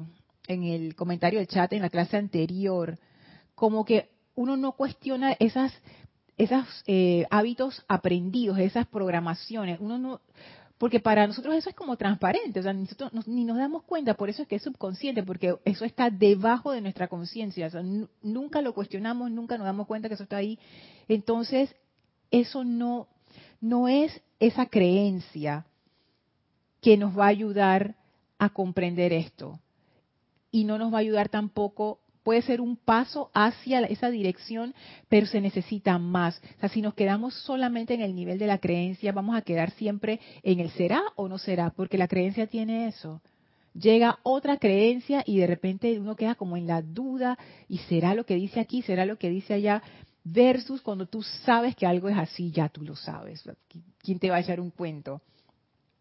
en 0.49 0.65
el 0.65 0.97
comentario 0.97 1.39
del 1.39 1.47
chat 1.47 1.73
en 1.73 1.83
la 1.83 1.91
clase 1.91 2.17
anterior? 2.17 2.99
Como 3.55 3.85
que 3.85 4.11
uno 4.35 4.57
no 4.57 4.73
cuestiona 4.73 5.37
esas, 5.39 5.73
esos 6.37 6.67
eh, 6.89 7.27
hábitos 7.31 7.85
aprendidos, 7.87 8.59
esas 8.59 8.89
programaciones. 8.89 9.79
Uno 9.79 9.99
no, 9.99 10.21
porque 10.81 10.99
para 10.99 11.27
nosotros 11.27 11.55
eso 11.55 11.69
es 11.69 11.77
como 11.77 11.99
transparente, 11.99 12.59
o 12.59 12.63
sea, 12.63 12.73
nosotros 12.73 13.13
ni 13.29 13.45
nos 13.45 13.59
damos 13.59 13.83
cuenta, 13.83 14.15
por 14.15 14.31
eso 14.31 14.41
es 14.41 14.49
que 14.49 14.57
es 14.57 14.63
subconsciente, 14.63 15.23
porque 15.23 15.57
eso 15.67 15.85
está 15.85 16.09
debajo 16.09 16.73
de 16.73 16.81
nuestra 16.81 17.07
conciencia, 17.07 17.71
nunca 18.23 18.63
lo 18.63 18.73
cuestionamos, 18.73 19.31
nunca 19.31 19.59
nos 19.59 19.67
damos 19.67 19.87
cuenta 19.87 20.09
que 20.09 20.15
eso 20.15 20.23
está 20.23 20.39
ahí. 20.39 20.59
Entonces, 21.07 21.77
eso 22.31 22.65
no, 22.65 23.09
no 23.61 23.89
es 23.89 24.23
esa 24.39 24.65
creencia 24.65 25.67
que 26.81 26.97
nos 26.97 27.17
va 27.17 27.27
a 27.27 27.29
ayudar 27.29 27.97
a 28.39 28.49
comprender 28.49 29.13
esto. 29.13 29.61
Y 30.51 30.65
no 30.65 30.79
nos 30.79 30.95
va 30.95 30.97
a 30.97 31.01
ayudar 31.03 31.29
tampoco 31.29 32.01
puede 32.23 32.43
ser 32.43 32.61
un 32.61 32.77
paso 32.77 33.31
hacia 33.35 33.81
esa 33.81 34.11
dirección, 34.11 34.75
pero 35.09 35.27
se 35.27 35.41
necesita 35.41 35.99
más. 35.99 36.41
O 36.57 36.61
sea, 36.61 36.69
si 36.69 36.83
nos 36.83 36.95
quedamos 36.95 37.35
solamente 37.35 37.95
en 37.95 38.00
el 38.03 38.15
nivel 38.15 38.39
de 38.39 38.47
la 38.47 38.59
creencia, 38.59 39.12
vamos 39.12 39.37
a 39.37 39.43
quedar 39.43 39.71
siempre 39.73 40.21
en 40.43 40.61
el 40.61 40.71
será 40.71 41.03
o 41.17 41.29
no 41.29 41.39
será, 41.39 41.71
porque 41.71 41.99
la 41.99 42.09
creencia 42.09 42.47
tiene 42.47 42.89
eso. 42.89 43.21
Llega 43.75 44.19
otra 44.25 44.59
creencia 44.59 45.23
y 45.25 45.39
de 45.39 45.47
repente 45.47 45.99
uno 45.99 46.17
queda 46.17 46.35
como 46.35 46.57
en 46.57 46.67
la 46.67 46.83
duda 46.83 47.39
y 47.69 47.79
será 47.79 48.15
lo 48.15 48.27
que 48.27 48.35
dice 48.35 48.59
aquí, 48.61 48.83
será 48.83 49.07
lo 49.07 49.17
que 49.17 49.31
dice 49.31 49.55
allá, 49.55 49.83
versus 50.25 50.83
cuando 50.83 51.07
tú 51.07 51.23
sabes 51.23 51.77
que 51.77 51.87
algo 51.87 52.09
es 52.09 52.19
así, 52.19 52.50
ya 52.50 52.69
tú 52.69 52.83
lo 52.83 52.97
sabes. 52.97 53.45
¿Quién 54.03 54.19
te 54.19 54.29
va 54.29 54.37
a 54.37 54.41
echar 54.41 54.61
un 54.61 54.71
cuento? 54.71 55.23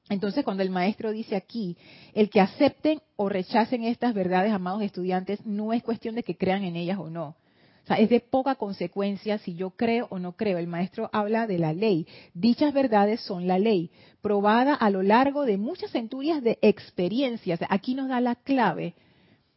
Entonces, 0.10 0.44
cuando 0.44 0.64
el 0.64 0.72
maestro 0.72 1.12
dice 1.12 1.36
aquí, 1.36 1.78
el 2.14 2.32
que 2.32 2.42
acepten 2.42 3.00
o 3.16 3.30
rechacen 3.30 3.84
estas 3.84 4.16
verdades, 4.16 4.52
amados 4.52 4.82
estudiantes, 4.82 5.46
no 5.46 5.72
es 5.72 5.84
cuestión 5.84 6.16
de 6.16 6.24
que 6.24 6.36
crean 6.36 6.64
en 6.64 6.76
ellas 6.76 6.98
o 6.98 7.12
no. 7.12 7.36
O 7.84 7.88
sea, 7.88 7.98
es 7.98 8.10
de 8.10 8.20
poca 8.20 8.56
consecuencia 8.56 9.38
si 9.38 9.56
yo 9.56 9.70
creo 9.72 10.08
o 10.10 10.18
no 10.18 10.34
creo. 10.34 10.58
El 10.58 10.68
maestro 10.68 11.10
habla 11.14 11.48
de 11.48 11.60
la 11.60 11.74
ley. 11.74 12.08
Dichas 12.34 12.74
verdades 12.74 13.22
son 13.22 13.48
la 13.48 13.60
ley, 13.60 13.92
probada 14.22 14.74
a 14.74 14.90
lo 14.90 15.04
largo 15.04 15.46
de 15.46 15.58
muchas 15.58 15.92
centurias 15.92 16.44
de 16.44 16.58
experiencias. 16.62 17.60
Aquí 17.70 17.94
nos 17.94 18.10
da 18.10 18.20
la 18.20 18.36
clave 18.36 18.96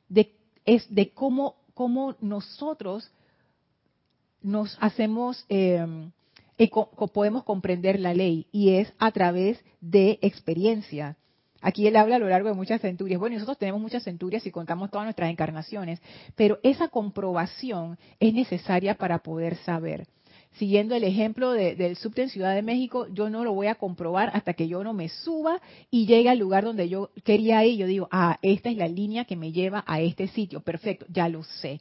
de, 0.09 0.35
es 0.67 0.95
de 0.95 1.11
cómo, 1.11 1.57
cómo 1.75 2.15
nosotros 2.21 3.11
nos 4.43 4.77
hacemos... 4.81 5.47
Eh, 5.49 6.11
podemos 6.69 7.45
comprender 7.45 7.99
la 7.99 8.15
ley 8.15 8.47
y 8.53 8.75
es 8.75 8.93
a 8.99 9.11
través 9.11 9.63
de 9.81 10.19
experiencia. 10.23 11.17
Aquí 11.61 11.87
él 11.87 11.97
habla 11.97 12.17
a 12.17 12.19
lo 12.19 12.29
largo 12.29 12.49
de 12.49 12.55
muchas 12.55 12.81
centurias. 12.81 13.21
Bueno, 13.21 13.35
nosotros 13.35 13.57
tenemos 13.57 13.81
muchas 13.81 14.03
centurias 14.03 14.45
y 14.47 14.51
contamos 14.51 14.91
todas 14.91 15.07
nuestras 15.07 15.31
encarnaciones, 15.31 16.03
pero 16.35 16.59
esa 16.63 16.89
comprobación 16.89 17.99
es 18.19 18.35
necesaria 18.35 18.97
para 18.97 19.19
poder 19.21 19.57
saber. 19.59 20.07
Siguiendo 20.55 20.95
el 20.95 21.05
ejemplo 21.05 21.53
del 21.53 21.97
subte 21.97 22.23
en 22.23 22.29
Ciudad 22.29 22.55
de 22.55 22.61
México, 22.61 23.07
yo 23.11 23.31
no 23.31 23.43
lo 23.43 23.55
voy 23.55 23.69
a 23.69 23.77
comprobar 23.77 24.31
hasta 24.35 24.53
que 24.53 24.69
yo 24.69 24.85
no 24.85 24.93
me 24.93 25.09
suba 25.09 25.63
y 25.91 26.05
llegue 26.05 26.29
al 26.29 26.39
lugar 26.39 26.65
donde 26.65 26.91
yo 26.91 27.11
quería 27.25 27.65
ir. 27.65 27.79
Yo 27.79 27.87
digo, 27.87 28.09
ah, 28.11 28.39
esta 28.43 28.69
es 28.69 28.77
la 28.77 28.89
línea 28.89 29.25
que 29.25 29.37
me 29.37 29.53
lleva 29.53 29.83
a 29.87 30.03
este 30.03 30.29
sitio. 30.29 30.61
Perfecto, 30.61 31.07
ya 31.09 31.29
lo 31.29 31.43
sé 31.43 31.81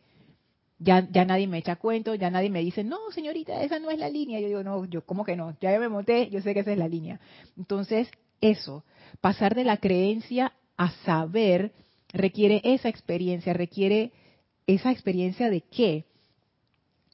ya, 0.83 1.07
ya 1.11 1.25
nadie 1.25 1.47
me 1.47 1.59
echa 1.59 1.75
cuento, 1.75 2.15
ya 2.15 2.31
nadie 2.31 2.49
me 2.49 2.61
dice, 2.61 2.83
no, 2.83 2.97
señorita, 3.13 3.61
esa 3.61 3.77
no 3.79 3.91
es 3.91 3.99
la 3.99 4.09
línea. 4.09 4.39
Yo 4.39 4.47
digo, 4.47 4.63
no, 4.63 4.85
yo, 4.85 5.05
¿cómo 5.05 5.23
que 5.23 5.35
no? 5.35 5.55
Ya 5.61 5.77
me 5.79 5.89
monté, 5.89 6.29
yo 6.29 6.41
sé 6.41 6.53
que 6.53 6.61
esa 6.61 6.71
es 6.71 6.77
la 6.77 6.87
línea. 6.87 7.19
Entonces, 7.55 8.09
eso, 8.41 8.83
pasar 9.21 9.53
de 9.53 9.63
la 9.63 9.77
creencia 9.77 10.53
a 10.77 10.91
saber, 11.05 11.71
requiere 12.11 12.61
esa 12.63 12.89
experiencia, 12.89 13.53
requiere 13.53 14.11
esa 14.65 14.91
experiencia 14.91 15.49
de 15.49 15.61
qué? 15.61 16.05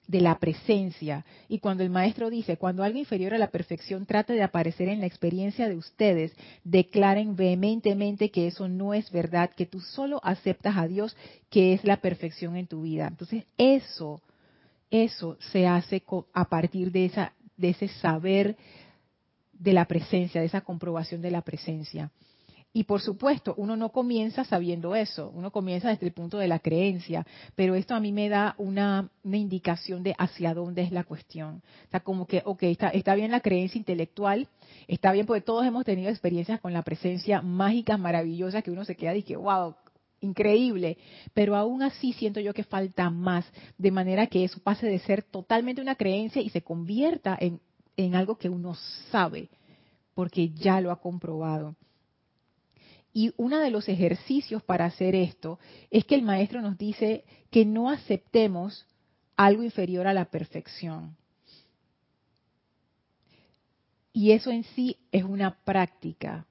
De 0.08 0.22
la 0.22 0.40
presencia. 0.40 1.26
Y 1.50 1.60
cuando 1.60 1.84
el 1.84 1.90
maestro 1.90 2.30
dice, 2.30 2.58
cuando 2.58 2.84
algo 2.84 2.98
inferior 2.98 3.34
a 3.34 3.38
la 3.38 3.52
perfección 3.52 4.06
trate 4.06 4.34
de 4.34 4.44
aparecer 4.44 4.88
en 4.88 5.02
la 5.02 5.06
experiencia 5.06 5.68
de 5.68 5.76
ustedes, 5.76 6.34
declaren 6.64 7.36
vehementemente 7.36 8.32
que 8.32 8.48
eso 8.48 8.68
no 8.68 8.94
es 8.94 9.12
verdad, 9.12 9.52
que 9.56 9.66
tú 9.66 9.82
solo 9.82 10.20
aceptas 10.24 10.78
a 10.78 10.88
Dios, 10.88 11.16
que 11.50 11.74
es 11.74 11.84
la 11.84 11.98
perfección 11.98 12.56
en 12.56 12.68
tu 12.68 12.84
vida. 12.84 13.08
Entonces, 13.08 13.44
eso, 13.58 14.22
eso 14.90 15.38
se 15.52 15.68
hace 15.68 16.04
a 16.34 16.46
partir 16.46 16.92
de, 16.92 17.06
esa, 17.06 17.34
de 17.58 17.70
ese 17.70 17.90
saber 17.90 18.56
de 19.54 19.74
la 19.74 19.86
presencia, 19.86 20.40
de 20.40 20.48
esa 20.48 20.62
comprobación 20.62 21.22
de 21.22 21.32
la 21.32 21.42
presencia. 21.42 22.12
Y 22.78 22.84
por 22.84 23.02
supuesto, 23.02 23.56
uno 23.58 23.76
no 23.76 23.90
comienza 23.90 24.44
sabiendo 24.44 24.96
eso, 24.96 25.32
uno 25.34 25.50
comienza 25.50 25.90
desde 25.90 26.06
el 26.06 26.14
punto 26.14 26.38
de 26.38 26.48
la 26.48 26.60
creencia, 26.60 27.26
pero 27.56 27.74
esto 27.74 27.96
a 27.96 28.00
mí 28.00 28.12
me 28.12 28.30
da 28.30 28.54
una, 28.60 29.10
indicación 29.24 30.04
de 30.04 30.14
hacia 30.16 30.54
dónde 30.54 30.84
es 30.84 30.92
la 30.92 31.04
cuestión. 31.04 31.64
O 31.88 31.90
sea, 31.90 32.02
como 32.02 32.28
que, 32.28 32.44
ok, 32.46 32.62
está, 32.62 33.16
bien 33.16 33.32
la 33.32 33.40
creencia 33.40 33.80
intelectual, 33.80 34.48
está 34.88 35.12
bien 35.12 35.26
porque 35.26 35.42
todos 35.42 35.66
hemos 35.66 35.86
tenido 35.86 36.12
experiencias 36.12 36.62
con 36.62 36.72
la 36.72 36.84
presencia 36.84 37.42
mágica, 37.42 37.98
maravillosa, 37.98 38.62
que 38.62 38.70
uno 38.70 38.86
se 38.86 38.96
queda 38.96 39.16
y 39.16 39.24
que, 39.24 39.38
wow, 39.38 39.74
increíble, 40.22 41.00
pero 41.34 41.56
aún 41.56 41.82
así 41.82 42.14
siento 42.14 42.42
yo 42.42 42.54
que 42.54 42.64
falta 42.64 43.10
más, 43.10 43.52
de 43.80 43.90
manera 43.90 44.28
que 44.28 44.44
eso 44.44 44.60
pase 44.60 44.86
de 44.86 45.00
ser 45.00 45.24
totalmente 45.24 45.82
una 45.82 45.96
creencia 45.96 46.44
y 46.44 46.50
se 46.50 46.62
convierta 46.62 47.40
en 47.40 48.16
algo 48.16 48.38
que 48.38 48.50
uno 48.50 48.76
sabe, 49.10 49.50
porque 50.14 50.50
ya 50.50 50.80
lo 50.80 50.92
ha 50.92 51.02
comprobado. 51.02 51.76
Y 53.18 53.34
uno 53.38 53.58
de 53.58 53.72
los 53.72 53.90
ejercicios 53.90 54.62
para 54.62 54.86
hacer 54.86 55.16
esto 55.16 55.58
es 55.90 56.06
que 56.06 56.14
el 56.14 56.22
maestro 56.22 56.62
nos 56.62 56.78
dice 56.78 57.26
que 57.50 57.66
no 57.66 57.90
aceptemos 57.90 58.86
algo 59.36 59.64
inferior 59.64 60.06
a 60.06 60.14
la 60.14 60.26
perfección. 60.26 61.18
Y 64.14 64.34
eso 64.34 64.52
en 64.52 64.64
sí 64.66 64.98
es 65.12 65.24
una 65.24 65.58
práctica. 65.64 66.46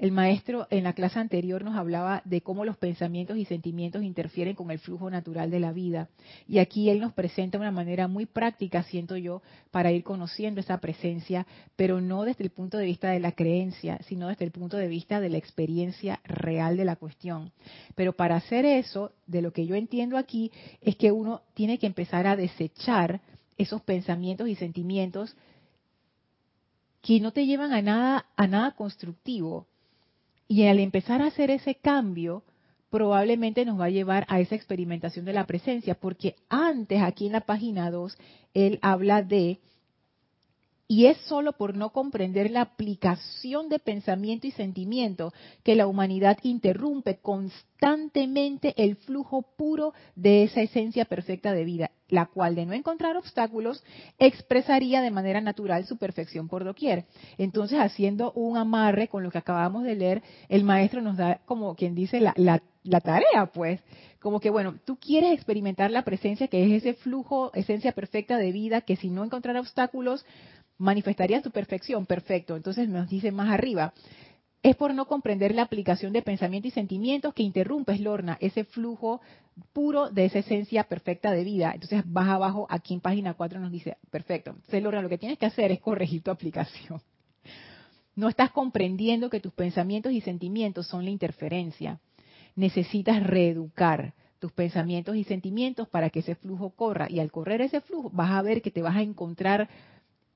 El 0.00 0.12
maestro 0.12 0.66
en 0.70 0.84
la 0.84 0.94
clase 0.94 1.18
anterior 1.18 1.62
nos 1.62 1.76
hablaba 1.76 2.22
de 2.24 2.40
cómo 2.40 2.64
los 2.64 2.78
pensamientos 2.78 3.36
y 3.36 3.44
sentimientos 3.44 4.02
interfieren 4.02 4.54
con 4.54 4.70
el 4.70 4.78
flujo 4.78 5.10
natural 5.10 5.50
de 5.50 5.60
la 5.60 5.72
vida. 5.72 6.08
Y 6.48 6.56
aquí 6.56 6.88
él 6.88 7.00
nos 7.00 7.12
presenta 7.12 7.58
una 7.58 7.70
manera 7.70 8.08
muy 8.08 8.24
práctica, 8.24 8.82
siento 8.82 9.18
yo, 9.18 9.42
para 9.70 9.92
ir 9.92 10.02
conociendo 10.02 10.58
esa 10.58 10.78
presencia, 10.78 11.46
pero 11.76 12.00
no 12.00 12.22
desde 12.22 12.44
el 12.44 12.48
punto 12.48 12.78
de 12.78 12.86
vista 12.86 13.10
de 13.10 13.20
la 13.20 13.32
creencia, 13.32 13.98
sino 14.06 14.28
desde 14.28 14.46
el 14.46 14.52
punto 14.52 14.78
de 14.78 14.88
vista 14.88 15.20
de 15.20 15.28
la 15.28 15.36
experiencia 15.36 16.20
real 16.24 16.78
de 16.78 16.86
la 16.86 16.96
cuestión. 16.96 17.52
Pero 17.94 18.14
para 18.14 18.36
hacer 18.36 18.64
eso, 18.64 19.12
de 19.26 19.42
lo 19.42 19.52
que 19.52 19.66
yo 19.66 19.74
entiendo 19.74 20.16
aquí, 20.16 20.50
es 20.80 20.96
que 20.96 21.12
uno 21.12 21.42
tiene 21.52 21.76
que 21.76 21.86
empezar 21.86 22.26
a 22.26 22.36
desechar 22.36 23.20
esos 23.58 23.82
pensamientos 23.82 24.48
y 24.48 24.54
sentimientos 24.54 25.36
que 27.02 27.20
no 27.20 27.32
te 27.32 27.44
llevan 27.44 27.74
a 27.74 27.82
nada, 27.82 28.24
a 28.34 28.46
nada 28.46 28.70
constructivo 28.70 29.66
y 30.50 30.66
al 30.66 30.80
empezar 30.80 31.22
a 31.22 31.28
hacer 31.28 31.48
ese 31.48 31.76
cambio, 31.76 32.42
probablemente 32.90 33.64
nos 33.64 33.78
va 33.78 33.84
a 33.84 33.90
llevar 33.90 34.26
a 34.28 34.40
esa 34.40 34.56
experimentación 34.56 35.24
de 35.24 35.32
la 35.32 35.46
presencia, 35.46 35.94
porque 35.94 36.34
antes, 36.48 37.00
aquí 37.02 37.26
en 37.26 37.34
la 37.34 37.42
página 37.42 37.88
2, 37.92 38.18
él 38.54 38.80
habla 38.82 39.22
de, 39.22 39.60
y 40.90 41.06
es 41.06 41.18
solo 41.18 41.52
por 41.52 41.76
no 41.76 41.90
comprender 41.90 42.50
la 42.50 42.62
aplicación 42.62 43.68
de 43.68 43.78
pensamiento 43.78 44.48
y 44.48 44.50
sentimiento 44.50 45.32
que 45.62 45.76
la 45.76 45.86
humanidad 45.86 46.38
interrumpe 46.42 47.18
constantemente 47.18 48.74
el 48.76 48.96
flujo 48.96 49.42
puro 49.56 49.94
de 50.16 50.42
esa 50.42 50.62
esencia 50.62 51.04
perfecta 51.04 51.52
de 51.52 51.64
vida 51.64 51.92
la 52.10 52.26
cual 52.26 52.54
de 52.54 52.66
no 52.66 52.72
encontrar 52.72 53.16
obstáculos 53.16 53.82
expresaría 54.18 55.00
de 55.00 55.10
manera 55.10 55.40
natural 55.40 55.86
su 55.86 55.96
perfección 55.96 56.48
por 56.48 56.64
doquier. 56.64 57.04
Entonces, 57.38 57.78
haciendo 57.78 58.32
un 58.32 58.56
amarre 58.56 59.08
con 59.08 59.22
lo 59.22 59.30
que 59.30 59.38
acabamos 59.38 59.84
de 59.84 59.94
leer, 59.94 60.22
el 60.48 60.64
maestro 60.64 61.00
nos 61.00 61.16
da 61.16 61.40
como 61.46 61.74
quien 61.74 61.94
dice 61.94 62.20
la, 62.20 62.34
la, 62.36 63.00
tarea, 63.00 63.46
pues, 63.52 63.80
como 64.20 64.40
que, 64.40 64.50
bueno, 64.50 64.76
tú 64.84 64.96
quieres 64.96 65.32
experimentar 65.32 65.90
la 65.90 66.02
presencia 66.02 66.48
que 66.48 66.64
es 66.64 66.82
ese 66.82 66.94
flujo, 66.94 67.52
esencia 67.54 67.92
perfecta 67.92 68.36
de 68.36 68.52
vida, 68.52 68.80
que 68.80 68.96
si 68.96 69.08
no 69.08 69.24
encontrara 69.24 69.60
obstáculos, 69.60 70.24
manifestaría 70.80 71.42
su 71.42 71.50
perfección, 71.50 72.06
perfecto. 72.06 72.56
Entonces 72.56 72.88
nos 72.88 73.08
dice 73.08 73.30
más 73.30 73.50
arriba, 73.50 73.92
es 74.62 74.76
por 74.76 74.94
no 74.94 75.06
comprender 75.06 75.54
la 75.54 75.62
aplicación 75.62 76.12
de 76.12 76.22
pensamiento 76.22 76.68
y 76.68 76.70
sentimientos 76.70 77.34
que 77.34 77.42
interrumpes, 77.42 78.00
Lorna, 78.00 78.36
ese 78.40 78.64
flujo 78.64 79.20
puro 79.72 80.10
de 80.10 80.24
esa 80.24 80.38
esencia 80.40 80.84
perfecta 80.84 81.32
de 81.32 81.44
vida. 81.44 81.72
Entonces, 81.74 82.02
vas 82.06 82.28
abajo, 82.28 82.66
aquí 82.70 82.94
en 82.94 83.00
página 83.00 83.34
4 83.34 83.60
nos 83.60 83.70
dice, 83.70 83.98
perfecto. 84.10 84.50
Entonces, 84.50 84.82
Lorna, 84.82 85.02
lo 85.02 85.08
que 85.08 85.18
tienes 85.18 85.38
que 85.38 85.46
hacer 85.46 85.70
es 85.70 85.80
corregir 85.80 86.22
tu 86.22 86.30
aplicación. 86.30 87.00
No 88.16 88.28
estás 88.28 88.50
comprendiendo 88.50 89.30
que 89.30 89.40
tus 89.40 89.52
pensamientos 89.52 90.12
y 90.12 90.20
sentimientos 90.20 90.86
son 90.86 91.04
la 91.04 91.10
interferencia. 91.10 92.00
Necesitas 92.56 93.22
reeducar 93.22 94.14
tus 94.38 94.52
pensamientos 94.52 95.16
y 95.16 95.24
sentimientos 95.24 95.88
para 95.88 96.10
que 96.10 96.20
ese 96.20 96.34
flujo 96.34 96.70
corra. 96.70 97.06
Y 97.10 97.20
al 97.20 97.30
correr 97.30 97.60
ese 97.60 97.80
flujo, 97.80 98.10
vas 98.10 98.30
a 98.30 98.42
ver 98.42 98.62
que 98.62 98.70
te 98.70 98.82
vas 98.82 98.96
a 98.96 99.02
encontrar 99.02 99.68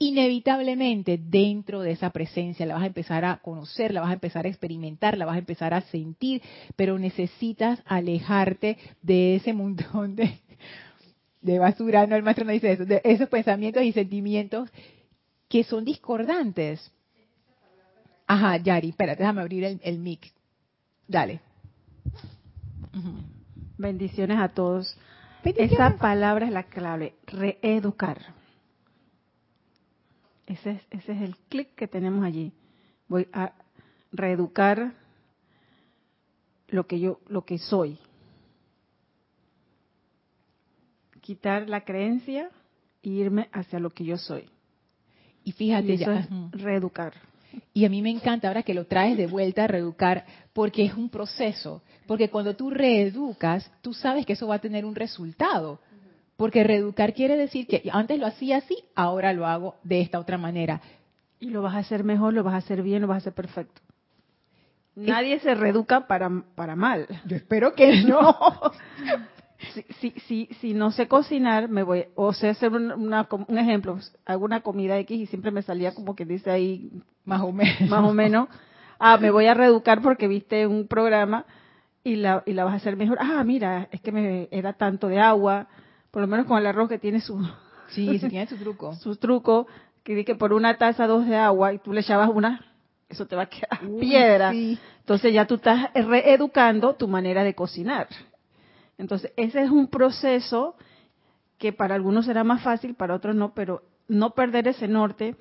inevitablemente 0.09 1.19
dentro 1.19 1.81
de 1.81 1.93
esa 1.93 2.11
presencia 2.11 2.67
la 2.67 2.75
vas 2.75 2.83
a 2.83 2.89
empezar 2.89 3.25
a 3.25 3.39
conocer, 3.39 3.93
la 3.93 4.03
vas 4.03 4.11
a 4.11 4.15
empezar 4.15 4.45
a 4.45 4.49
experimentar, 4.49 5.17
la 5.17 5.25
vas 5.25 5.37
a 5.37 5.39
empezar 5.39 5.73
a 5.73 5.81
sentir, 5.81 6.43
pero 6.77 6.99
necesitas 6.99 7.83
alejarte 7.87 8.77
de 9.01 9.37
ese 9.37 9.53
montón 9.55 10.15
de, 10.17 10.39
de 11.41 11.59
basura, 11.59 12.07
no, 12.07 12.17
el 12.17 12.23
maestro 12.23 12.45
no 12.45 12.53
dice 12.53 12.73
eso, 12.73 12.85
de 12.85 13.01
esos 13.03 13.29
pensamientos 13.29 13.83
y 13.83 13.93
sentimientos 13.93 14.71
que 15.49 15.65
son 15.65 15.85
discordantes. 15.85 16.93
Ajá, 18.27 18.59
Yari, 18.59 18.91
espérate, 18.91 19.23
déjame 19.23 19.41
abrir 19.41 19.65
el, 19.65 19.81
el 19.83 19.99
mic. 19.99 20.33
Dale. 21.09 21.41
Bendiciones 23.79 24.39
a 24.39 24.49
todos. 24.49 24.97
Esa 25.45 25.97
palabra 25.97 26.47
es 26.47 26.53
la 26.53 26.63
clave, 26.65 27.15
reeducar 27.27 28.44
ese 30.47 30.73
es, 30.73 30.83
ese 30.91 31.13
es 31.13 31.23
el 31.23 31.37
clic 31.49 31.75
que 31.75 31.89
tenemos 31.89 32.25
allí. 32.25 32.53
Voy 33.09 33.29
a 33.33 33.53
reeducar 34.13 34.93
lo 36.69 36.87
que 36.87 37.01
yo, 37.01 37.21
lo 37.29 37.45
que 37.45 37.59
soy. 37.59 37.99
Quitar 41.21 41.69
la 41.69 41.85
creencia 41.85 42.51
e 43.03 43.09
irme 43.09 43.49
hacia 43.53 43.79
lo 43.79 43.91
que 43.91 44.05
yo 44.05 44.19
soy. 44.19 44.49
Y 45.45 45.53
fíjate, 45.53 45.95
eso 45.95 46.13
es 46.13 46.29
reeducar. 46.53 47.15
Y 47.73 47.85
a 47.85 47.89
mí 47.89 48.03
me 48.03 48.11
encanta 48.11 48.49
ahora 48.49 48.63
que 48.63 48.75
lo 48.75 48.87
traes 48.87 49.17
de 49.17 49.27
vuelta 49.27 49.65
a 49.65 49.67
reeducar, 49.67 50.25
porque 50.53 50.85
es 50.85 50.95
un 50.95 51.09
proceso. 51.09 51.83
Porque 52.07 52.29
cuando 52.29 52.57
tú 52.57 52.71
reeducas, 52.71 53.71
tú 53.81 53.95
sabes 53.95 54.27
que 54.27 54.35
eso 54.35 54.47
va 54.47 54.57
a 54.57 54.61
tener 54.61 54.85
un 54.85 54.95
resultado. 54.95 55.81
Porque 56.37 56.65
reeducar 56.65 57.15
quiere 57.15 57.37
decir 57.37 57.67
que 57.67 57.83
antes 57.93 58.19
lo 58.19 58.27
hacía 58.27 58.59
así, 58.59 58.77
ahora 58.95 59.33
lo 59.33 59.47
hago 59.47 59.77
de 59.85 60.01
esta 60.01 60.19
otra 60.19 60.39
manera. 60.39 60.81
Y 61.39 61.51
lo 61.51 61.63
vas 61.63 61.75
a 61.75 61.79
hacer 61.79 62.05
mejor, 62.05 62.35
lo 62.35 62.43
vas 62.43 62.55
a 62.55 62.59
hacer 62.59 62.83
bien, 62.83 63.03
lo 63.03 63.09
vas 63.09 63.17
a 63.17 63.19
hacer 63.19 63.33
perfecto. 63.35 63.81
Nadie 64.97 65.41
se 65.41 65.55
reeduca 65.55 66.07
para, 66.07 66.31
para 66.55 66.77
mal. 66.77 67.07
Yo 67.27 67.37
espero 67.37 67.75
que 67.75 68.03
no. 68.07 68.37
si, 70.01 70.11
si, 70.27 70.49
si, 70.61 70.75
no 70.75 70.91
sé 70.91 71.09
cocinar, 71.09 71.69
me 71.69 71.83
voy, 71.83 72.07
o 72.15 72.33
sé 72.33 72.49
hacer 72.49 72.73
una, 72.73 73.29
un 73.31 73.59
ejemplo, 73.59 73.99
hago 74.25 74.45
una 74.45 74.61
comida 74.61 74.99
X 74.99 75.21
y 75.21 75.27
siempre 75.27 75.51
me 75.51 75.63
salía 75.63 75.95
como 75.95 76.15
que 76.15 76.25
dice 76.25 76.51
ahí 76.51 76.91
más 77.25 77.43
o 77.43 77.53
menos. 77.53 77.89
Más 77.89 78.05
o 78.05 78.13
menos. 78.13 78.49
Ah, 78.99 79.19
me 79.19 79.31
voy 79.31 79.47
a 79.47 79.55
reeducar 79.55 80.01
porque 80.01 80.29
viste 80.29 80.67
un 80.67 80.87
programa 80.87 81.45
y 82.05 82.17
la, 82.17 82.43
y 82.47 82.53
la 82.53 82.65
vas 82.65 82.75
a 82.75 82.77
hacer 82.77 82.97
mejor. 82.97 83.19
Ah, 83.21 83.43
mira, 83.45 83.89
es 83.91 84.01
que 84.01 84.13
me 84.13 84.49
era 84.53 84.75
tanto 84.75 85.09
de 85.09 85.19
agua, 85.19 85.67
por 86.15 86.21
lo 86.23 86.29
menos 86.29 86.47
con 86.47 86.59
el 86.59 86.67
arroz 86.69 86.89
que 86.89 87.01
tiene 87.01 87.21
su... 87.21 87.45
Sí, 87.89 88.21
tiene 88.31 88.47
su 88.47 88.57
truco. 88.57 88.95
su 88.95 89.17
truco, 89.17 89.67
que 90.05 90.25
que 90.25 90.37
por 90.37 90.53
una 90.53 90.79
taza, 90.79 91.09
dos 91.09 91.27
de 91.27 91.37
agua, 91.37 91.73
y 91.75 91.79
tú 91.79 91.93
le 91.93 92.03
echabas 92.03 92.31
una, 92.33 92.65
eso 93.09 93.27
te 93.27 93.35
va 93.35 93.43
a 93.43 93.47
quedar 93.47 93.81
piedra. 93.99 94.53
Entonces 94.53 95.35
ya 95.35 95.45
tú 95.45 95.57
estás 95.57 95.93
reeducando 95.93 96.95
tu 96.95 97.09
manera 97.09 97.43
de 97.43 97.57
cocinar. 97.57 98.07
Entonces, 98.97 99.33
ese 99.37 99.65
es 99.65 99.71
un 99.71 99.89
proceso 99.89 100.77
que 101.59 101.73
para 101.73 101.97
algunos 101.97 102.27
será 102.27 102.45
más 102.45 102.63
fácil, 102.63 102.95
para 102.95 103.17
otros 103.17 103.35
no, 103.35 103.53
pero 103.53 103.83
no 104.07 104.35
perder 104.35 104.69
ese 104.69 104.87
norte 104.87 105.35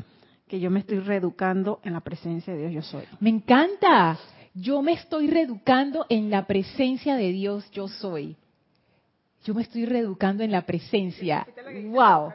que 0.47 0.59
yo 0.59 0.71
me 0.71 0.79
estoy 0.79 1.01
reeducando 1.01 1.81
en 1.83 1.93
la 1.93 2.01
presencia 2.01 2.51
de 2.51 2.69
Dios 2.69 2.73
yo 2.73 2.81
soy. 2.81 3.03
Me 3.19 3.29
encanta. 3.29 4.17
Yo 4.55 4.81
me 4.81 4.93
estoy 4.93 5.27
reeducando 5.27 6.07
en 6.09 6.31
la 6.31 6.47
presencia 6.47 7.15
de 7.15 7.31
Dios 7.31 7.69
yo 7.69 7.87
soy 7.87 8.37
yo 9.43 9.53
me 9.53 9.63
estoy 9.63 9.85
reeducando 9.85 10.43
en 10.43 10.51
la 10.51 10.65
presencia. 10.65 11.45
¡Wow! 11.85 12.33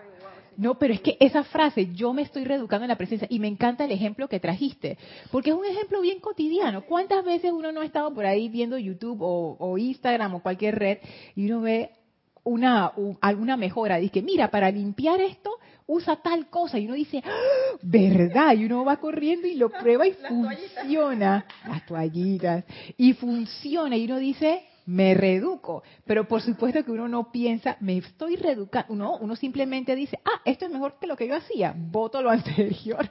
No, 0.58 0.76
pero 0.76 0.92
es 0.92 1.00
que 1.00 1.16
esa 1.20 1.44
frase, 1.44 1.94
yo 1.94 2.12
me 2.12 2.22
estoy 2.22 2.44
reeducando 2.44 2.84
en 2.84 2.88
la 2.88 2.98
presencia, 2.98 3.28
y 3.30 3.38
me 3.38 3.46
encanta 3.46 3.84
el 3.84 3.92
ejemplo 3.92 4.28
que 4.28 4.40
trajiste, 4.40 4.98
porque 5.30 5.50
es 5.50 5.56
un 5.56 5.64
ejemplo 5.64 6.00
bien 6.00 6.18
cotidiano. 6.18 6.82
¿Cuántas 6.82 7.24
veces 7.24 7.52
uno 7.52 7.70
no 7.70 7.80
ha 7.80 7.84
estado 7.84 8.12
por 8.12 8.26
ahí 8.26 8.48
viendo 8.48 8.76
YouTube 8.76 9.18
o, 9.20 9.78
Instagram 9.78 10.34
o 10.34 10.42
cualquier 10.42 10.76
red 10.76 10.98
y 11.36 11.46
uno 11.46 11.60
ve 11.60 11.92
una 12.42 12.92
alguna 13.20 13.56
mejora. 13.56 13.98
Dice, 13.98 14.22
mira, 14.22 14.50
para 14.50 14.70
limpiar 14.70 15.20
esto 15.20 15.50
usa 15.86 16.16
tal 16.16 16.48
cosa. 16.48 16.78
Y 16.78 16.86
uno 16.86 16.94
dice, 16.94 17.22
¡Ah! 17.24 17.76
¿verdad? 17.82 18.54
Y 18.56 18.64
uno 18.64 18.84
va 18.84 18.96
corriendo 18.96 19.46
y 19.46 19.54
lo 19.54 19.68
prueba 19.80 20.06
y 20.06 20.12
funciona. 20.12 21.46
Las 21.68 21.86
toallitas. 21.86 22.64
Y 22.96 23.12
funciona. 23.12 23.96
Y 23.96 24.06
uno 24.06 24.18
dice, 24.18 24.62
me 24.88 25.12
reduco. 25.12 25.82
Pero 26.06 26.26
por 26.26 26.40
supuesto 26.40 26.82
que 26.82 26.90
uno 26.90 27.08
no 27.08 27.30
piensa, 27.30 27.76
me 27.80 27.98
estoy 27.98 28.36
reeducando. 28.36 28.94
Uno, 28.94 29.18
uno 29.18 29.36
simplemente 29.36 29.94
dice, 29.94 30.18
ah, 30.24 30.40
esto 30.46 30.64
es 30.64 30.70
mejor 30.70 30.98
que 30.98 31.06
lo 31.06 31.14
que 31.14 31.28
yo 31.28 31.36
hacía. 31.36 31.74
Voto 31.76 32.22
lo 32.22 32.30
anterior 32.30 33.10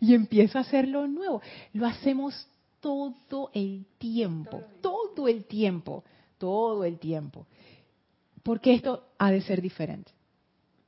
y 0.00 0.14
empiezo 0.14 0.58
a 0.58 0.62
hacer 0.62 0.88
lo 0.88 1.06
nuevo. 1.06 1.40
Lo 1.74 1.86
hacemos 1.86 2.48
todo 2.80 3.50
el 3.54 3.86
tiempo. 3.98 4.64
Todo 4.80 5.28
el 5.28 5.44
tiempo. 5.44 6.02
Todo 6.38 6.84
el 6.84 6.98
tiempo. 6.98 7.46
Porque 8.42 8.74
esto 8.74 9.06
ha 9.16 9.30
de 9.30 9.42
ser 9.42 9.62
diferente. 9.62 10.10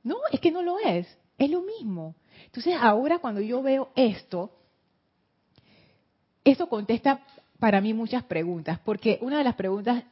No, 0.03 0.17
es 0.33 0.41
que 0.41 0.51
no 0.51 0.61
lo 0.61 0.79
es. 0.79 1.07
Es 1.37 1.49
lo 1.49 1.61
mismo. 1.61 2.15
Entonces 2.45 2.75
ahora 2.77 3.19
cuando 3.19 3.39
yo 3.39 3.61
veo 3.61 3.89
esto, 3.95 4.51
esto 6.43 6.67
contesta 6.67 7.21
para 7.57 7.79
mí 7.79 7.93
muchas 7.93 8.23
preguntas, 8.25 8.79
porque 8.83 9.17
una 9.21 9.37
de 9.37 9.45
las 9.45 9.55
preguntas 9.55 10.03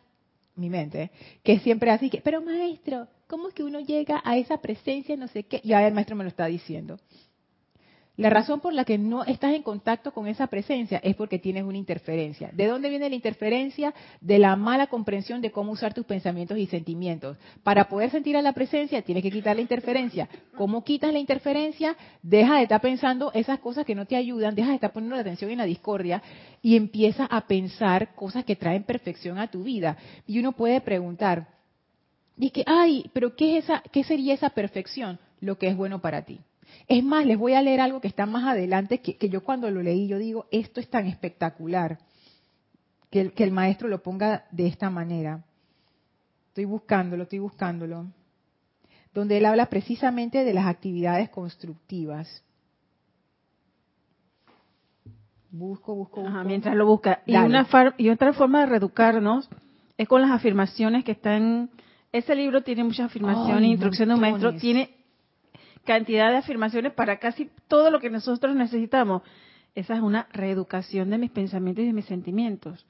mi 0.56 0.70
mente, 0.70 1.12
que 1.44 1.60
siempre 1.60 1.92
así 1.92 2.10
que, 2.10 2.22
pero 2.22 2.42
maestro, 2.42 3.08
¿cómo 3.28 3.48
es 3.48 3.54
que 3.54 3.63
uno 3.63 3.80
llega 3.80 4.22
a 4.24 4.38
esa 4.38 4.58
presencia, 4.58 5.16
no 5.18 5.28
sé 5.28 5.44
qué? 5.44 5.62
Y 5.63 5.74
ahora 5.74 5.88
el 5.88 5.94
maestro 5.94 6.16
me 6.16 6.24
lo 6.24 6.30
está 6.30 6.46
diciendo. 6.46 7.00
La 8.15 8.30
razón 8.30 8.60
por 8.60 8.73
la 8.73 8.86
que 8.86 8.99
no 8.99 9.23
estás 9.23 9.56
en 9.56 9.63
contacto 9.63 10.12
con 10.12 10.28
esa 10.28 10.45
presencia 10.45 10.99
es 11.04 11.15
porque 11.15 11.39
tienes 11.39 11.63
una 11.63 11.80
interferencia. 11.80 12.52
¿De 12.54 12.67
dónde 12.67 12.89
viene 12.89 13.10
la 13.10 13.15
interferencia? 13.15 13.91
De 14.21 14.38
la 14.38 14.56
mala 14.56 14.86
comprensión 14.86 15.41
de 15.41 15.52
cómo 15.52 15.71
usar 15.71 15.95
tus 15.95 16.06
pensamientos 16.06 16.60
y 16.60 16.67
sentimientos. 16.67 17.38
Para 17.63 17.89
poder 17.89 18.12
sentir 18.12 18.38
a 18.38 18.43
la 18.43 18.54
presencia 18.54 19.02
tienes 19.02 19.23
que 19.23 19.32
quitar 19.32 19.56
la 19.56 19.63
interferencia. 19.63 20.30
¿Cómo 20.56 20.84
quitas 20.84 21.12
la 21.12 21.17
interferencia? 21.17 21.97
Deja 22.21 22.58
de 22.58 22.63
estar 22.63 22.82
pensando 22.82 23.32
esas 23.34 23.58
cosas 23.58 23.84
que 23.84 23.95
no 23.95 24.06
te 24.06 24.15
ayudan, 24.15 24.54
deja 24.54 24.69
de 24.69 24.76
estar 24.76 24.93
poniendo 24.93 25.15
la 25.15 25.21
atención 25.21 25.49
en 25.49 25.58
la 25.58 25.65
discordia 25.65 26.21
y 26.62 26.76
empieza 26.76 27.26
a 27.26 27.47
pensar 27.47 28.13
cosas 28.13 28.45
que 28.45 28.56
traen 28.56 28.84
perfección 28.84 29.39
a 29.39 29.49
tu 29.49 29.63
vida. 29.63 29.97
Y 30.28 30.38
uno 30.38 30.52
puede 30.52 30.82
preguntar, 30.82 31.47
que, 32.54 32.63
ay, 32.67 33.10
pero 33.12 33.36
¿qué, 33.36 33.58
es 33.58 33.63
esa, 33.63 33.82
¿qué 33.91 34.04
sería 34.04 34.36
esa 34.36 34.52
perfección? 34.52 35.17
Lo 35.39 35.58
que 35.58 35.67
es 35.67 35.76
bueno 35.76 35.99
para 35.99 36.21
ti. 36.21 36.39
Es 36.88 37.03
más, 37.03 37.25
les 37.25 37.38
voy 37.38 37.53
a 37.53 37.62
leer 37.62 37.81
algo 37.81 38.01
que 38.01 38.07
está 38.07 38.25
más 38.25 38.43
adelante, 38.43 38.99
que, 38.99 39.29
yo 39.29 39.43
cuando 39.43 39.69
lo 39.71 39.81
leí, 39.81 40.07
yo 40.07 40.17
digo, 40.17 40.47
esto 40.51 40.79
es 40.79 40.89
tan 40.89 41.07
espectacular, 41.07 41.99
que 43.09 43.21
el, 43.21 43.33
que 43.33 43.43
el 43.43 43.51
maestro 43.51 43.88
lo 43.88 44.01
ponga 44.01 44.45
de 44.51 44.67
esta 44.67 44.89
manera. 44.89 45.43
Estoy 46.49 46.65
buscándolo, 46.65 47.23
estoy 47.23 47.39
buscándolo. 47.39 48.07
Donde 49.13 49.38
él 49.38 49.45
habla 49.45 49.67
precisamente 49.67 50.43
de 50.43 50.53
las 50.53 50.65
actividades 50.65 51.29
constructivas. 51.29 52.43
Busco, 55.51 55.93
busco, 55.93 56.21
busco. 56.21 56.43
mientras 56.43 56.75
lo 56.75 56.88
busca. 56.88 57.21
Y, 57.27 57.36
una 57.36 57.67
y 57.97 58.09
otra 58.09 58.33
forma 58.33 58.62
de 58.62 58.65
reeducarnos 58.65 59.47
es 59.97 60.07
con 60.07 60.21
las 60.21 60.31
afirmaciones 60.31 61.03
que 61.03 61.12
están... 61.12 61.69
Ese 62.12 62.36
libro 62.36 62.62
tiene 62.62 62.83
muchas 62.83 63.07
afirmaciones, 63.07 63.69
instrucción 63.69 64.09
de 64.09 64.15
un 64.15 64.21
maestro, 64.21 64.55
tiene 64.55 65.03
cantidad 65.84 66.32
de 66.32 66.38
afirmaciones 66.38 66.93
para 66.93 67.17
casi 67.19 67.50
todo 67.67 67.91
lo 67.91 68.00
que 68.00 68.10
nosotros 68.10 68.56
necesitamos. 68.56 69.22
Esa 69.76 69.96
es 69.96 70.02
una 70.02 70.28
reeducación 70.32 71.10
de 71.10 71.17
mis 71.17 71.32
pensamientos 71.32 71.84
y 71.84 71.88
de 71.88 71.93
mis 71.93 72.06
sentimientos. 72.06 72.86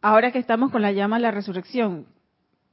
Ahora 0.00 0.32
que 0.32 0.38
estamos 0.38 0.70
con 0.70 0.82
la 0.82 0.92
llama 0.92 1.16
de 1.16 1.22
la 1.22 1.30
resurrección, 1.30 2.06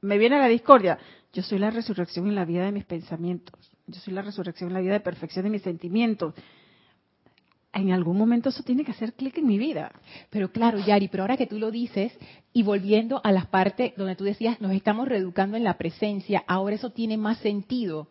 me 0.00 0.18
viene 0.18 0.38
la 0.38 0.48
discordia. 0.48 0.98
Yo 1.32 1.42
soy 1.42 1.58
la 1.58 1.70
resurrección 1.70 2.26
en 2.26 2.34
la 2.34 2.44
vida 2.44 2.64
de 2.64 2.72
mis 2.72 2.84
pensamientos. 2.84 3.70
Yo 3.86 4.00
soy 4.00 4.14
la 4.14 4.22
resurrección 4.22 4.70
en 4.70 4.74
la 4.74 4.80
vida 4.80 4.94
de 4.94 5.00
perfección 5.00 5.44
de 5.44 5.50
mis 5.50 5.62
sentimientos. 5.62 6.34
En 7.72 7.92
algún 7.92 8.18
momento 8.18 8.48
eso 8.48 8.64
tiene 8.64 8.84
que 8.84 8.90
hacer 8.90 9.12
clic 9.12 9.38
en 9.38 9.46
mi 9.46 9.58
vida. 9.58 9.92
Pero 10.30 10.50
claro, 10.50 10.78
Yari, 10.78 11.06
pero 11.06 11.22
ahora 11.22 11.36
que 11.36 11.46
tú 11.46 11.58
lo 11.58 11.70
dices, 11.70 12.12
y 12.52 12.64
volviendo 12.64 13.20
a 13.22 13.30
las 13.30 13.46
partes 13.46 13.92
donde 13.96 14.16
tú 14.16 14.24
decías, 14.24 14.60
nos 14.60 14.72
estamos 14.72 15.06
reeducando 15.06 15.56
en 15.56 15.62
la 15.62 15.78
presencia, 15.78 16.42
ahora 16.48 16.74
eso 16.74 16.90
tiene 16.90 17.16
más 17.16 17.38
sentido 17.38 18.08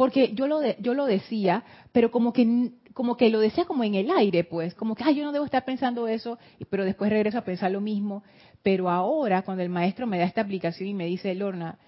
porque 0.00 0.32
yo 0.32 0.46
lo, 0.46 0.62
yo 0.78 0.94
lo 0.94 1.04
decía, 1.04 1.62
pero 1.92 2.10
como 2.10 2.32
que, 2.32 2.70
como 2.94 3.18
que 3.18 3.28
lo 3.28 3.38
decía 3.38 3.66
como 3.66 3.84
en 3.84 3.94
el 3.94 4.10
aire, 4.10 4.44
pues, 4.44 4.74
como 4.74 4.94
que, 4.94 5.04
ay, 5.04 5.16
yo 5.16 5.24
no 5.24 5.30
debo 5.30 5.44
estar 5.44 5.62
pensando 5.66 6.08
eso, 6.08 6.38
pero 6.70 6.86
después 6.86 7.10
regreso 7.10 7.36
a 7.36 7.44
pensar 7.44 7.70
lo 7.70 7.82
mismo. 7.82 8.22
Pero 8.62 8.88
ahora, 8.88 9.42
cuando 9.42 9.62
el 9.62 9.68
maestro 9.68 10.06
me 10.06 10.16
da 10.16 10.24
esta 10.24 10.40
aplicación 10.40 10.88
y 10.88 10.94
me 10.94 11.04
dice, 11.04 11.34
Lorna, 11.34 11.78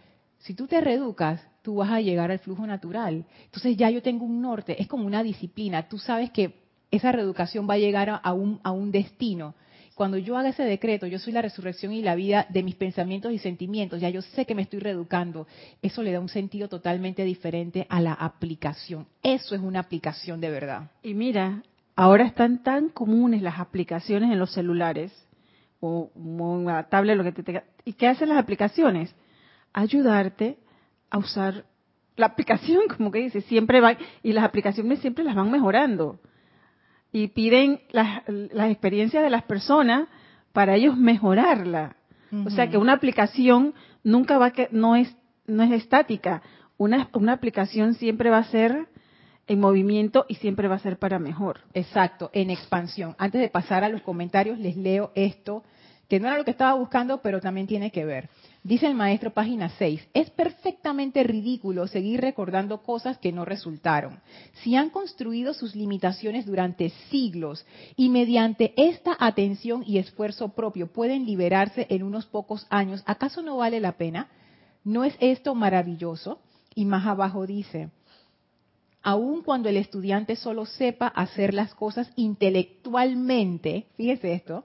si 0.41 0.53
tú 0.53 0.67
te 0.67 0.83
reeducas, 0.83 1.41
tú 1.63 1.77
vas 1.77 1.91
a 1.91 2.03
llegar 2.03 2.31
al 2.31 2.39
flujo 2.41 2.67
natural. 2.67 3.25
Entonces 3.47 3.79
ya 3.79 3.89
yo 3.89 4.03
tengo 4.03 4.27
un 4.27 4.43
norte, 4.43 4.79
es 4.79 4.89
como 4.89 5.07
una 5.07 5.23
disciplina. 5.23 5.89
Tú 5.89 5.97
sabes 5.97 6.31
que 6.33 6.67
esa 6.91 7.13
reeducación 7.13 7.67
va 7.67 7.75
a 7.75 7.79
llegar 7.79 8.21
a 8.23 8.33
un, 8.35 8.61
a 8.63 8.73
un 8.73 8.93
destino 8.93 9.55
cuando 9.95 10.19
yo 10.19 10.37
haga 10.37 10.51
ese 10.51 10.65
decreto, 10.65 11.07
yo 11.07 11.19
soy 11.19 11.33
la 11.33 11.43
resurrección 11.43 11.93
y 11.93 12.03
la 12.03 12.15
vida 12.15 12.47
de 12.49 12.63
mis 12.63 12.75
pensamientos 12.75 13.33
y 13.33 13.39
sentimientos, 13.39 14.01
ya 14.01 14.09
yo 14.09 14.23
sé 14.23 14.47
que 14.47 14.55
me 14.55 14.63
estoy 14.63 14.81
reeducando, 14.81 15.47
eso 15.83 16.03
le 16.03 16.13
da 16.13 16.21
un 16.21 16.29
sentido 16.29 16.69
totalmente 16.69 17.25
diferente 17.25 17.87
a 17.89 18.01
la 18.01 18.13
aplicación. 18.13 19.07
Eso 19.23 19.55
es 19.55 19.61
una 19.61 19.81
aplicación 19.81 20.41
de 20.41 20.51
verdad. 20.51 20.91
Y 21.03 21.15
mira, 21.15 21.63
ahora 21.95 22.25
están 22.25 22.63
tan 22.63 22.89
comunes 22.89 23.43
las 23.43 23.59
aplicaciones 23.59 24.31
en 24.31 24.39
los 24.39 24.53
celulares 24.53 25.13
o, 25.81 26.11
en 26.17 26.65
la 26.65 26.85
tablet, 26.89 27.17
lo 27.17 27.25
que 27.25 27.33
te. 27.33 27.63
¿Y 27.85 27.95
qué 27.95 28.09
hacen 28.09 28.29
las 28.29 28.39
aplicaciones? 28.39 29.15
Ayudarte 29.73 30.57
a 31.11 31.19
usar 31.19 31.65
la 32.17 32.27
aplicación, 32.33 32.83
como 32.97 33.11
que 33.11 33.19
dice, 33.19 33.41
siempre 33.43 33.81
va, 33.81 33.97
y 34.23 34.33
las 34.33 34.45
aplicaciones 34.45 35.01
siempre 35.01 35.25
las 35.25 35.35
van 35.35 35.51
mejorando 35.51 36.19
y 37.13 37.29
piden 37.29 37.81
las, 37.91 38.23
experiencias 38.71 39.23
de 39.23 39.31
las 39.31 39.43
personas 39.45 40.09
para 40.53 40.75
ellos 40.77 40.97
mejorarla. 40.97 41.97
O 42.47 42.49
sea 42.49 42.71
que 42.71 42.79
una 42.79 42.95
aplicación 42.95 43.75
nunca 44.03 44.39
va 44.39 44.53
que 44.53 44.69
no 44.73 44.97
es 44.97 45.15
no 45.47 45.63
es 45.63 45.73
estática. 45.73 46.43
Una, 46.79 47.09
una 47.13 47.33
aplicación 47.33 47.95
siempre 47.95 48.31
va 48.31 48.39
a 48.39 48.45
ser 48.45 48.89
en 49.47 49.61
movimiento 49.61 50.25
y 50.29 50.37
siempre 50.37 50.69
va 50.69 50.77
a 50.77 50.81
ser 50.81 50.99
para 50.99 51.19
mejor. 51.19 51.61
Exacto, 51.75 52.31
en 52.33 52.51
expansión. 52.51 53.15
Antes 53.19 53.41
de 53.41 53.49
pasar 53.49 53.85
a 53.85 53.89
los 53.89 54.03
comentarios, 54.03 54.59
les 54.59 54.77
leo 54.77 55.13
esto, 55.15 55.63
que 56.09 56.21
no 56.21 56.29
era 56.29 56.39
lo 56.39 56.45
que 56.45 56.51
estaba 56.51 56.75
buscando, 56.75 57.21
pero 57.23 57.41
también 57.41 57.67
tiene 57.67 57.91
que 57.91 58.05
ver. 58.05 58.29
Dice 58.65 58.87
el 58.87 58.95
maestro, 58.95 59.33
página 59.33 59.71
6, 59.71 60.11
es 60.15 60.31
perfectamente 60.31 61.25
ridículo 61.25 61.89
seguir 61.89 62.21
recordando 62.21 62.85
cosas 62.85 63.19
que 63.19 63.33
no 63.33 63.45
resultaron. 63.45 64.21
Si 64.63 64.77
han 64.77 64.91
construido 64.91 65.53
sus 65.53 65.75
limitaciones 65.75 66.47
durante 66.47 66.91
siglos 67.11 67.67
y 67.97 68.09
mediante 68.09 68.73
esta 68.77 69.17
atención 69.19 69.83
y 69.85 69.99
esfuerzo 69.99 70.51
propio 70.51 70.93
pueden 70.93 71.27
liberarse 71.27 71.89
en 71.91 72.05
unos 72.05 72.27
pocos 72.27 72.69
años, 72.71 73.03
¿acaso 73.05 73.43
no 73.43 73.57
vale 73.57 73.81
la 73.81 73.97
pena? 73.97 74.29
¿No 74.85 75.03
es 75.03 75.17
esto 75.19 75.57
maravilloso? 75.57 76.39
Y 76.77 76.85
más 76.85 77.05
abajo 77.05 77.49
dice, 77.49 77.91
aun 79.03 79.43
cuando 79.43 79.69
el 79.69 79.77
estudiante 79.77 80.37
solo 80.37 80.67
sepa 80.67 81.09
hacer 81.09 81.55
las 81.55 81.75
cosas 81.75 82.11
intelectualmente, 82.17 83.87
fíjese 83.97 84.35
esto, 84.35 84.65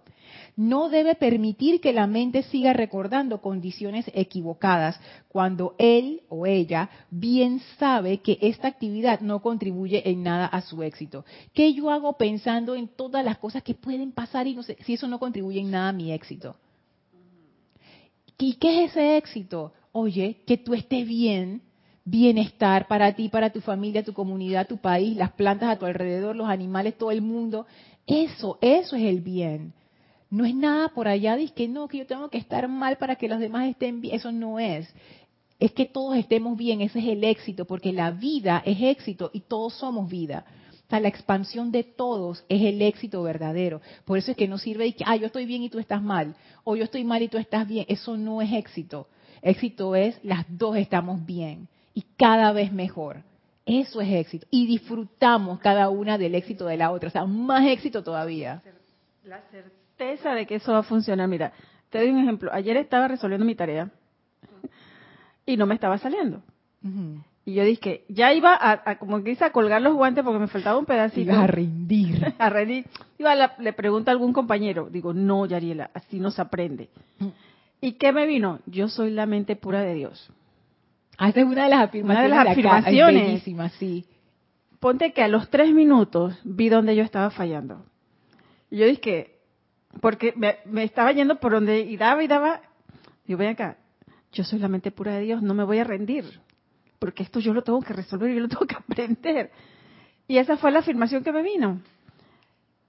no 0.56 0.90
debe 0.90 1.16
permitir 1.16 1.80
que 1.82 1.94
la 1.94 2.08
mente 2.08 2.44
siga 2.44 2.74
recordando 2.74 3.42
condiciones 3.42 4.10
equivocadas 4.14 5.00
cuando 5.28 5.76
él 5.78 6.22
o 6.30 6.46
ella 6.46 6.90
bien 7.10 7.62
sabe 7.78 8.20
que 8.20 8.38
esta 8.42 8.68
actividad 8.68 9.22
no 9.22 9.42
contribuye 9.42 10.10
en 10.10 10.24
nada 10.24 10.46
a 10.46 10.62
su 10.62 10.84
éxito. 10.84 11.26
¿Qué 11.54 11.74
yo 11.74 11.92
hago 11.92 12.18
pensando 12.18 12.76
en 12.76 12.88
todas 12.88 13.24
las 13.24 13.38
cosas 13.38 13.64
que 13.64 13.74
pueden 13.74 14.12
pasar 14.12 14.48
y 14.48 14.56
no 14.56 14.64
sé 14.64 14.78
si 14.84 14.94
eso 14.94 15.08
no 15.08 15.20
contribuye 15.20 15.60
en 15.60 15.72
nada 15.72 15.90
a 15.90 15.94
mi 15.94 16.12
éxito? 16.12 16.56
¿Y 18.38 18.56
qué 18.56 18.84
es 18.84 18.92
ese 18.92 19.18
éxito? 19.18 19.74
Oye, 19.92 20.42
que 20.46 20.58
tú 20.58 20.74
estés 20.76 21.08
bien, 21.08 21.62
bienestar 22.10 22.88
para 22.88 23.14
ti, 23.14 23.28
para 23.28 23.50
tu 23.50 23.60
familia, 23.60 24.02
tu 24.02 24.14
comunidad, 24.14 24.66
tu 24.66 24.78
país, 24.78 25.18
las 25.18 25.34
plantas 25.34 25.70
a 25.70 25.78
tu 25.78 25.86
alrededor, 25.86 26.38
los 26.38 26.48
animales, 26.48 26.98
todo 26.98 27.12
el 27.12 27.22
mundo. 27.22 27.68
Eso, 28.06 28.58
eso 28.62 28.96
es 28.96 29.04
el 29.04 29.20
bien. 29.20 29.74
No 30.30 30.46
es 30.46 30.56
nada 30.56 30.88
por 30.90 31.10
allá, 31.10 31.36
dice 31.36 31.54
que 31.54 31.68
no, 31.68 31.90
que 31.90 31.98
yo 31.98 32.08
tengo 32.08 32.30
que 32.30 32.38
estar 32.38 32.70
mal 32.70 32.98
para 32.98 33.18
que 33.18 33.28
los 33.28 33.40
demás 33.40 33.68
estén 33.68 34.00
bien. 34.00 34.16
Eso 34.16 34.32
no 34.32 34.58
es. 34.58 34.88
Es 35.60 35.74
que 35.74 35.86
todos 35.86 36.16
estemos 36.16 36.58
bien, 36.58 36.80
ese 36.80 37.00
es 37.00 37.08
el 37.08 37.26
éxito, 37.26 37.66
porque 37.66 37.92
la 37.92 38.12
vida 38.12 38.64
es 38.66 38.82
éxito 38.82 39.30
y 39.34 39.42
todos 39.42 39.74
somos 39.74 40.10
vida. 40.10 40.46
O 40.86 40.90
sea, 40.90 41.02
la 41.02 41.10
expansión 41.10 41.74
de 41.74 41.84
todos 41.84 42.46
es 42.48 42.62
el 42.62 42.82
éxito 42.82 43.22
verdadero. 43.22 43.82
Por 44.06 44.18
eso 44.18 44.32
es 44.32 44.38
que 44.38 44.48
no 44.48 44.58
sirve 44.58 44.86
de 44.86 44.94
que, 44.94 45.04
ah, 45.06 45.18
yo 45.18 45.26
estoy 45.26 45.46
bien 45.46 45.64
y 45.64 45.70
tú 45.70 45.80
estás 45.80 46.02
mal, 46.02 46.36
o 46.64 46.78
yo 46.78 46.86
estoy 46.86 47.04
mal 47.04 47.22
y 47.22 47.28
tú 47.28 47.38
estás 47.38 47.68
bien. 47.68 47.86
Eso 47.90 48.16
no 48.16 48.42
es 48.42 48.54
éxito. 48.54 49.10
Éxito 49.42 49.94
es 49.96 50.18
las 50.24 50.46
dos 50.48 50.78
estamos 50.78 51.26
bien 51.26 51.68
y 51.98 52.06
cada 52.16 52.52
vez 52.52 52.72
mejor. 52.72 53.24
Eso 53.66 54.02
es 54.02 54.14
éxito. 54.14 54.46
Y 54.52 54.68
disfrutamos 54.68 55.58
cada 55.60 55.90
una 55.90 56.20
del 56.20 56.36
éxito 56.36 56.68
de 56.68 56.78
la 56.78 56.92
otra. 56.92 57.10
O 57.10 57.12
sea, 57.12 57.26
más 57.26 57.66
éxito 57.66 58.04
todavía. 58.04 58.62
La 59.24 59.42
de 60.36 60.46
que 60.46 60.54
eso 60.54 60.74
va 60.74 60.80
a 60.80 60.84
funcionar. 60.84 61.28
Mira, 61.28 61.54
te 61.90 61.98
doy 61.98 62.10
un 62.10 62.20
ejemplo. 62.20 62.54
Ayer 62.54 62.78
estaba 62.78 63.08
resolviendo 63.08 63.48
mi 63.48 63.56
tarea 63.56 63.90
y 65.44 65.58
no 65.58 65.66
me 65.66 65.74
estaba 65.74 65.98
saliendo. 65.98 66.44
Y 67.46 67.56
yo 67.56 67.64
dije, 67.64 68.04
ya 68.10 68.32
iba 68.32 68.56
a, 68.62 69.00
como 69.00 69.24
que 69.24 69.36
a 69.42 69.52
colgar 69.52 69.82
los 69.82 69.96
guantes 69.96 70.24
porque 70.24 70.38
me 70.38 70.48
faltaba 70.48 70.78
un 70.78 70.86
pedacito. 70.86 71.34
a 71.34 71.48
rendir. 71.48 72.32
a 72.38 72.50
rendir. 72.52 72.86
Iba 73.18 73.56
le 73.58 73.74
pregunto 73.74 74.12
a 74.12 74.14
algún 74.14 74.34
compañero, 74.34 74.88
digo, 74.92 75.16
no, 75.16 75.48
Yariela, 75.48 75.90
así 75.96 76.20
no 76.20 76.30
se 76.30 76.44
aprende. 76.44 76.90
Mm. 77.18 77.28
¿Y 77.82 77.94
qué 77.94 78.12
me 78.12 78.28
vino? 78.28 78.60
Yo 78.68 78.88
soy 78.88 79.10
la 79.10 79.26
mente 79.26 79.56
pura 79.56 79.82
de 79.82 79.96
Dios. 79.96 80.32
Ah, 81.18 81.30
esa 81.30 81.42
es 81.42 81.46
una 81.48 81.64
de 81.64 81.70
las 81.70 81.90
afirmaciones. 81.90 82.32
Una 82.32 82.40
de 82.40 82.46
las 82.46 82.52
afirmaciones. 82.52 83.74
sí. 83.80 84.06
Ponte 84.80 85.12
que 85.12 85.24
a 85.24 85.28
los 85.28 85.50
tres 85.50 85.74
minutos 85.74 86.40
vi 86.44 86.70
donde 86.70 86.96
yo 86.96 87.04
estaba 87.04 87.32
fallando. 87.32 87.84
Y 88.70 88.78
yo 88.78 88.86
dije, 88.86 89.38
porque 90.02 90.34
me, 90.36 90.84
estaba 90.84 91.12
yendo 91.12 91.40
por 91.40 91.54
donde 91.54 91.80
y 91.82 91.98
daba 91.98 92.24
y 92.24 92.28
daba. 92.28 92.62
Yo 93.26 93.38
ven 93.38 93.50
acá, 93.50 93.78
yo 94.32 94.44
soy 94.44 94.60
la 94.60 94.68
mente 94.68 94.92
pura 94.92 95.16
de 95.16 95.22
Dios, 95.22 95.42
no 95.42 95.54
me 95.54 95.64
voy 95.64 95.80
a 95.80 95.84
rendir, 95.84 96.40
porque 97.00 97.24
esto 97.24 97.40
yo 97.40 97.54
lo 97.54 97.64
tengo 97.64 97.82
que 97.82 97.94
resolver, 97.94 98.34
yo 98.34 98.40
lo 98.40 98.48
tengo 98.48 98.66
que 98.66 98.76
aprender. 98.88 99.52
Y 100.28 100.38
esa 100.38 100.58
fue 100.58 100.72
la 100.72 100.80
afirmación 100.80 101.24
que 101.24 101.32
me 101.32 101.42
vino. 101.42 101.82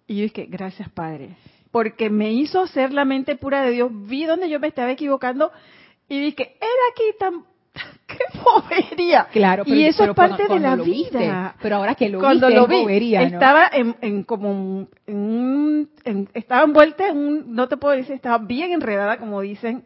Y 0.06 0.16
yo 0.16 0.22
dije, 0.22 0.46
gracias 0.48 0.88
Padre, 0.90 1.36
porque 1.70 2.10
me 2.10 2.32
hizo 2.32 2.66
ser 2.66 2.92
la 2.92 3.04
mente 3.04 3.36
pura 3.36 3.62
de 3.62 3.72
Dios, 3.72 3.90
vi 3.92 4.26
donde 4.26 4.48
yo 4.48 4.60
me 4.60 4.68
estaba 4.68 4.90
equivocando 4.90 5.50
y 6.08 6.20
dije, 6.20 6.56
era 6.60 6.82
aquí 6.92 7.18
tan 7.18 7.44
qué 8.16 8.38
bobería. 8.42 9.28
Claro, 9.30 9.64
y 9.66 9.84
eso 9.84 10.04
es 10.04 10.14
parte 10.14 10.48
de 10.48 10.58
la 10.58 10.76
vida. 10.76 11.54
pero 11.60 11.76
ahora 11.76 11.94
que 11.94 12.08
lo 12.08 12.20
cuando 12.20 12.48
lo 12.48 12.66
vi, 12.66 13.14
estaba 13.14 13.70
en, 13.72 14.24
como 14.24 14.88
en, 15.06 15.88
estaba 16.34 16.64
envuelta 16.64 17.08
en 17.08 17.16
un, 17.16 17.54
no 17.54 17.68
te 17.68 17.76
puedo 17.76 17.94
decir, 17.94 18.14
estaba 18.14 18.38
bien 18.38 18.72
enredada 18.72 19.18
como 19.18 19.40
dicen 19.40 19.84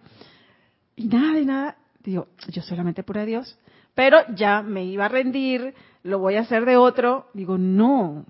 y 0.97 1.07
nada 1.09 1.35
de 1.35 1.45
nada. 1.45 1.77
Digo, 2.03 2.29
yo 2.49 2.63
solamente 2.63 3.03
pura 3.03 3.25
Dios, 3.25 3.59
pero 3.95 4.19
ya 4.35 4.63
me 4.63 4.85
iba 4.85 5.07
a 5.07 5.09
rendir, 5.09 5.75
lo 6.03 6.19
voy 6.19 6.37
a 6.37 6.41
hacer 6.41 6.65
de 6.65 6.77
otro. 6.77 7.27
Digo, 7.35 7.59
no, 7.59 8.25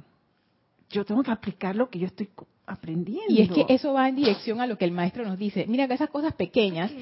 yo 0.90 1.04
tengo 1.04 1.22
que 1.22 1.30
aplicar 1.30 1.76
lo 1.76 1.88
que 1.88 1.98
yo 1.98 2.06
estoy 2.06 2.30
aprendiendo. 2.66 3.32
Y 3.32 3.42
es 3.42 3.50
que 3.50 3.66
eso 3.68 3.92
va 3.92 4.08
en 4.08 4.16
dirección 4.16 4.60
a 4.60 4.66
lo 4.66 4.76
que 4.78 4.84
el 4.84 4.92
maestro 4.92 5.24
nos 5.24 5.38
dice. 5.38 5.66
Mira, 5.68 5.88
que 5.88 5.94
esas 5.94 6.10
cosas 6.10 6.34
pequeñas, 6.34 6.92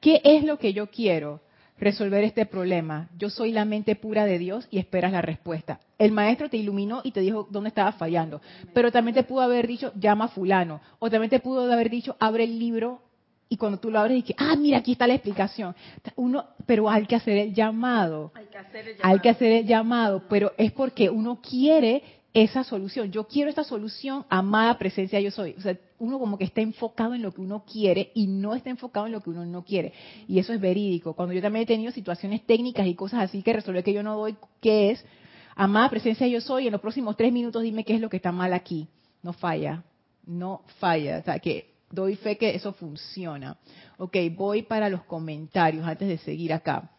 ¿qué 0.00 0.20
es 0.24 0.44
lo 0.44 0.58
que 0.58 0.72
yo 0.72 0.90
quiero? 0.90 1.40
Resolver 1.78 2.24
este 2.24 2.46
problema. 2.46 3.08
Yo 3.18 3.30
soy 3.30 3.52
la 3.52 3.64
mente 3.64 3.96
pura 3.96 4.24
de 4.24 4.38
Dios 4.38 4.66
y 4.70 4.78
esperas 4.78 5.12
la 5.12 5.22
respuesta. 5.22 5.80
El 5.98 6.12
maestro 6.12 6.48
te 6.48 6.56
iluminó 6.56 7.00
y 7.04 7.12
te 7.12 7.20
dijo 7.20 7.48
dónde 7.50 7.68
estabas 7.68 7.96
fallando, 7.96 8.40
pero 8.72 8.92
también 8.92 9.14
te 9.14 9.24
pudo 9.24 9.42
haber 9.42 9.66
dicho 9.66 9.92
llama 9.94 10.26
a 10.26 10.28
fulano, 10.28 10.80
o 10.98 11.10
también 11.10 11.30
te 11.30 11.40
pudo 11.40 11.70
haber 11.70 11.90
dicho 11.90 12.16
abre 12.20 12.44
el 12.44 12.58
libro 12.58 13.00
y 13.48 13.56
cuando 13.56 13.78
tú 13.78 13.90
lo 13.90 14.00
abres 14.00 14.16
dices, 14.16 14.36
ah, 14.38 14.56
mira, 14.56 14.78
aquí 14.78 14.92
está 14.92 15.06
la 15.06 15.14
explicación. 15.14 15.76
Uno, 16.16 16.44
pero 16.66 16.88
hay 16.90 17.06
que 17.06 17.14
hacer 17.14 17.36
el 17.36 17.54
llamado. 17.54 18.32
Hay 18.34 18.46
que 18.46 18.58
hacer 18.58 18.88
el 18.88 18.96
llamado. 18.96 19.14
Hay 19.14 19.20
que 19.20 19.28
hacer 19.28 19.52
el 19.52 19.66
llamado, 19.66 20.22
pero 20.28 20.52
es 20.56 20.72
porque 20.72 21.10
uno 21.10 21.40
quiere 21.40 22.02
esa 22.34 22.64
solución. 22.64 23.12
Yo 23.12 23.28
quiero 23.28 23.48
esta 23.48 23.62
solución, 23.62 24.26
amada 24.28 24.76
presencia 24.76 25.20
yo 25.20 25.30
soy. 25.30 25.54
O 25.56 25.60
sea, 25.60 25.78
uno 26.00 26.18
como 26.18 26.36
que 26.36 26.44
está 26.44 26.60
enfocado 26.60 27.14
en 27.14 27.22
lo 27.22 27.32
que 27.32 27.40
uno 27.40 27.64
quiere 27.64 28.10
y 28.12 28.26
no 28.26 28.54
está 28.56 28.70
enfocado 28.70 29.06
en 29.06 29.12
lo 29.12 29.20
que 29.20 29.30
uno 29.30 29.46
no 29.46 29.64
quiere. 29.64 29.92
Y 30.26 30.40
eso 30.40 30.52
es 30.52 30.60
verídico. 30.60 31.14
Cuando 31.14 31.32
yo 31.32 31.40
también 31.40 31.62
he 31.62 31.66
tenido 31.66 31.92
situaciones 31.92 32.44
técnicas 32.44 32.88
y 32.88 32.96
cosas 32.96 33.22
así 33.22 33.42
que 33.42 33.52
resolver 33.52 33.84
que 33.84 33.92
yo 33.92 34.02
no 34.02 34.16
doy, 34.16 34.36
¿qué 34.60 34.90
es? 34.90 35.04
Amada 35.54 35.88
presencia 35.88 36.26
yo 36.26 36.40
soy, 36.40 36.66
en 36.66 36.72
los 36.72 36.80
próximos 36.80 37.16
tres 37.16 37.32
minutos 37.32 37.62
dime 37.62 37.84
qué 37.84 37.94
es 37.94 38.00
lo 38.00 38.10
que 38.10 38.16
está 38.16 38.32
mal 38.32 38.52
aquí. 38.52 38.88
No 39.22 39.32
falla, 39.32 39.84
no 40.26 40.62
falla. 40.80 41.18
O 41.18 41.22
sea, 41.22 41.38
que 41.38 41.72
doy 41.92 42.16
fe 42.16 42.36
que 42.36 42.56
eso 42.56 42.72
funciona. 42.72 43.56
Ok, 43.96 44.16
voy 44.36 44.62
para 44.62 44.88
los 44.88 45.04
comentarios 45.04 45.86
antes 45.86 46.08
de 46.08 46.18
seguir 46.18 46.52
acá. 46.52 46.90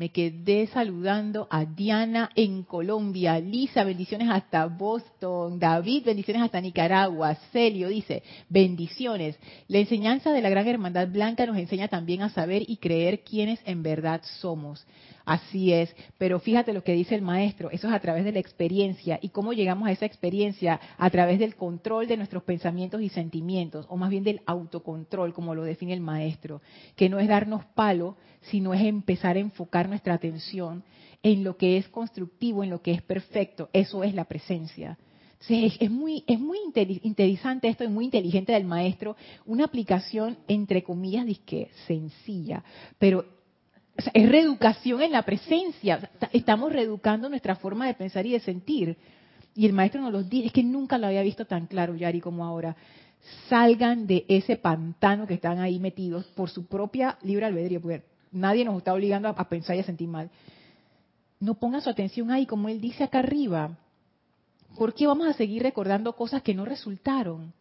Me 0.00 0.08
quedé 0.08 0.66
saludando 0.68 1.46
a 1.50 1.66
Diana 1.66 2.30
en 2.34 2.62
Colombia, 2.62 3.38
Lisa, 3.38 3.84
bendiciones 3.84 4.30
hasta 4.30 4.64
Boston, 4.64 5.58
David, 5.58 6.06
bendiciones 6.06 6.42
hasta 6.42 6.58
Nicaragua, 6.58 7.34
Celio 7.52 7.88
dice, 7.88 8.22
bendiciones. 8.48 9.38
La 9.68 9.76
enseñanza 9.76 10.32
de 10.32 10.40
la 10.40 10.48
Gran 10.48 10.66
Hermandad 10.66 11.08
Blanca 11.08 11.44
nos 11.44 11.58
enseña 11.58 11.88
también 11.88 12.22
a 12.22 12.30
saber 12.30 12.62
y 12.66 12.78
creer 12.78 13.24
quiénes 13.24 13.60
en 13.66 13.82
verdad 13.82 14.22
somos. 14.40 14.86
Así 15.30 15.72
es, 15.72 15.94
pero 16.18 16.40
fíjate 16.40 16.72
lo 16.72 16.82
que 16.82 16.92
dice 16.92 17.14
el 17.14 17.22
maestro, 17.22 17.70
eso 17.70 17.86
es 17.86 17.94
a 17.94 18.00
través 18.00 18.24
de 18.24 18.32
la 18.32 18.40
experiencia. 18.40 19.20
Y 19.22 19.28
cómo 19.28 19.52
llegamos 19.52 19.86
a 19.86 19.92
esa 19.92 20.04
experiencia 20.04 20.80
a 20.98 21.08
través 21.08 21.38
del 21.38 21.54
control 21.54 22.08
de 22.08 22.16
nuestros 22.16 22.42
pensamientos 22.42 23.00
y 23.00 23.10
sentimientos, 23.10 23.86
o 23.88 23.96
más 23.96 24.10
bien 24.10 24.24
del 24.24 24.40
autocontrol, 24.44 25.32
como 25.32 25.54
lo 25.54 25.62
define 25.62 25.92
el 25.92 26.00
maestro, 26.00 26.62
que 26.96 27.08
no 27.08 27.20
es 27.20 27.28
darnos 27.28 27.64
palo, 27.76 28.16
sino 28.40 28.74
es 28.74 28.82
empezar 28.82 29.36
a 29.36 29.38
enfocar 29.38 29.88
nuestra 29.88 30.14
atención 30.14 30.82
en 31.22 31.44
lo 31.44 31.56
que 31.56 31.76
es 31.76 31.88
constructivo, 31.88 32.64
en 32.64 32.70
lo 32.70 32.82
que 32.82 32.90
es 32.90 33.02
perfecto, 33.02 33.70
eso 33.72 34.02
es 34.02 34.16
la 34.16 34.24
presencia. 34.24 34.98
es, 35.48 35.90
muy, 35.92 36.24
es 36.26 36.40
muy 36.40 36.58
interesante 37.04 37.68
esto, 37.68 37.84
es 37.84 37.90
muy 37.90 38.06
inteligente 38.06 38.52
del 38.52 38.64
maestro, 38.64 39.14
una 39.46 39.66
aplicación 39.66 40.38
entre 40.48 40.82
comillas 40.82 41.24
disque 41.24 41.70
sencilla, 41.86 42.64
pero 42.98 43.38
es 44.12 44.28
reeducación 44.28 45.02
en 45.02 45.12
la 45.12 45.22
presencia. 45.22 46.10
Estamos 46.32 46.72
reeducando 46.72 47.28
nuestra 47.28 47.56
forma 47.56 47.86
de 47.86 47.94
pensar 47.94 48.26
y 48.26 48.32
de 48.32 48.40
sentir. 48.40 48.96
Y 49.54 49.66
el 49.66 49.72
maestro 49.72 50.00
nos 50.00 50.12
lo 50.12 50.22
dice, 50.22 50.46
es 50.46 50.52
que 50.52 50.62
nunca 50.62 50.98
lo 50.98 51.06
había 51.06 51.22
visto 51.22 51.44
tan 51.44 51.66
claro, 51.66 51.94
Yari, 51.94 52.20
como 52.20 52.44
ahora. 52.44 52.76
Salgan 53.48 54.06
de 54.06 54.24
ese 54.28 54.56
pantano 54.56 55.26
que 55.26 55.34
están 55.34 55.58
ahí 55.58 55.78
metidos 55.78 56.24
por 56.28 56.50
su 56.50 56.66
propia 56.66 57.18
libre 57.22 57.46
albedrío, 57.46 57.80
porque 57.80 58.04
nadie 58.32 58.64
nos 58.64 58.78
está 58.78 58.94
obligando 58.94 59.28
a, 59.28 59.48
pensar 59.48 59.76
y 59.76 59.80
a 59.80 59.84
sentir 59.84 60.08
mal. 60.08 60.30
No 61.40 61.54
pongan 61.54 61.82
su 61.82 61.90
atención 61.90 62.30
ahí, 62.30 62.46
como 62.46 62.68
él 62.68 62.80
dice 62.80 63.04
acá 63.04 63.18
arriba. 63.18 63.76
¿Por 64.78 64.94
qué 64.94 65.06
vamos 65.06 65.26
a 65.26 65.32
seguir 65.32 65.62
recordando 65.62 66.14
cosas 66.14 66.42
que 66.42 66.54
no 66.54 66.64
resultaron? 66.64 67.52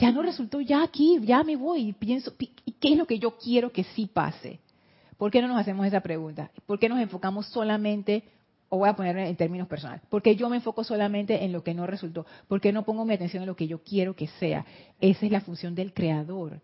Ya 0.00 0.10
no 0.10 0.22
resultó, 0.22 0.60
ya 0.60 0.82
aquí, 0.82 1.18
ya 1.22 1.44
me 1.44 1.56
voy, 1.56 1.92
pienso, 1.92 2.34
¿qué 2.36 2.92
es 2.92 2.96
lo 2.96 3.06
que 3.06 3.18
yo 3.18 3.36
quiero 3.36 3.70
que 3.70 3.84
sí 3.84 4.06
pase? 4.06 4.60
¿Por 5.16 5.30
qué 5.30 5.40
no 5.40 5.48
nos 5.48 5.58
hacemos 5.58 5.86
esa 5.86 6.00
pregunta? 6.00 6.50
¿Por 6.66 6.78
qué 6.78 6.88
nos 6.88 7.00
enfocamos 7.00 7.46
solamente, 7.46 8.24
o 8.68 8.78
voy 8.78 8.88
a 8.88 8.96
poner 8.96 9.16
en 9.18 9.36
términos 9.36 9.68
personales, 9.68 10.02
porque 10.10 10.36
yo 10.36 10.48
me 10.48 10.56
enfoco 10.56 10.84
solamente 10.84 11.44
en 11.44 11.52
lo 11.52 11.62
que 11.62 11.74
no 11.74 11.86
resultó? 11.86 12.26
¿Por 12.48 12.60
qué 12.60 12.72
no 12.72 12.84
pongo 12.84 13.04
mi 13.04 13.14
atención 13.14 13.42
en 13.42 13.48
lo 13.48 13.56
que 13.56 13.66
yo 13.66 13.82
quiero 13.82 14.14
que 14.14 14.26
sea? 14.38 14.64
Esa 15.00 15.26
es 15.26 15.32
la 15.32 15.40
función 15.40 15.74
del 15.74 15.92
creador. 15.92 16.60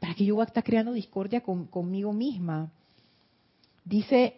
¿Para 0.00 0.14
qué 0.14 0.24
yo 0.24 0.34
voy 0.34 0.42
a 0.42 0.46
estar 0.46 0.62
creando 0.62 0.92
discordia 0.92 1.40
conmigo 1.40 2.12
misma? 2.12 2.70
Dice 3.84 4.34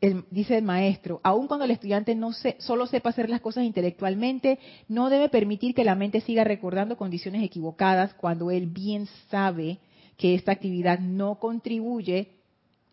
el, 0.00 0.24
dice 0.30 0.58
el 0.58 0.64
maestro, 0.64 1.20
aun 1.22 1.46
cuando 1.46 1.64
el 1.64 1.70
estudiante 1.70 2.14
no 2.14 2.32
se, 2.32 2.56
solo 2.58 2.86
sepa 2.86 3.10
hacer 3.10 3.30
las 3.30 3.40
cosas 3.40 3.64
intelectualmente, 3.64 4.58
no 4.88 5.10
debe 5.10 5.28
permitir 5.28 5.74
que 5.74 5.84
la 5.84 5.94
mente 5.94 6.20
siga 6.20 6.44
recordando 6.44 6.96
condiciones 6.96 7.42
equivocadas 7.42 8.14
cuando 8.14 8.50
él 8.50 8.66
bien 8.66 9.06
sabe 9.30 9.78
que 10.18 10.34
esta 10.34 10.52
actividad 10.52 10.98
no 10.98 11.38
contribuye 11.38 12.32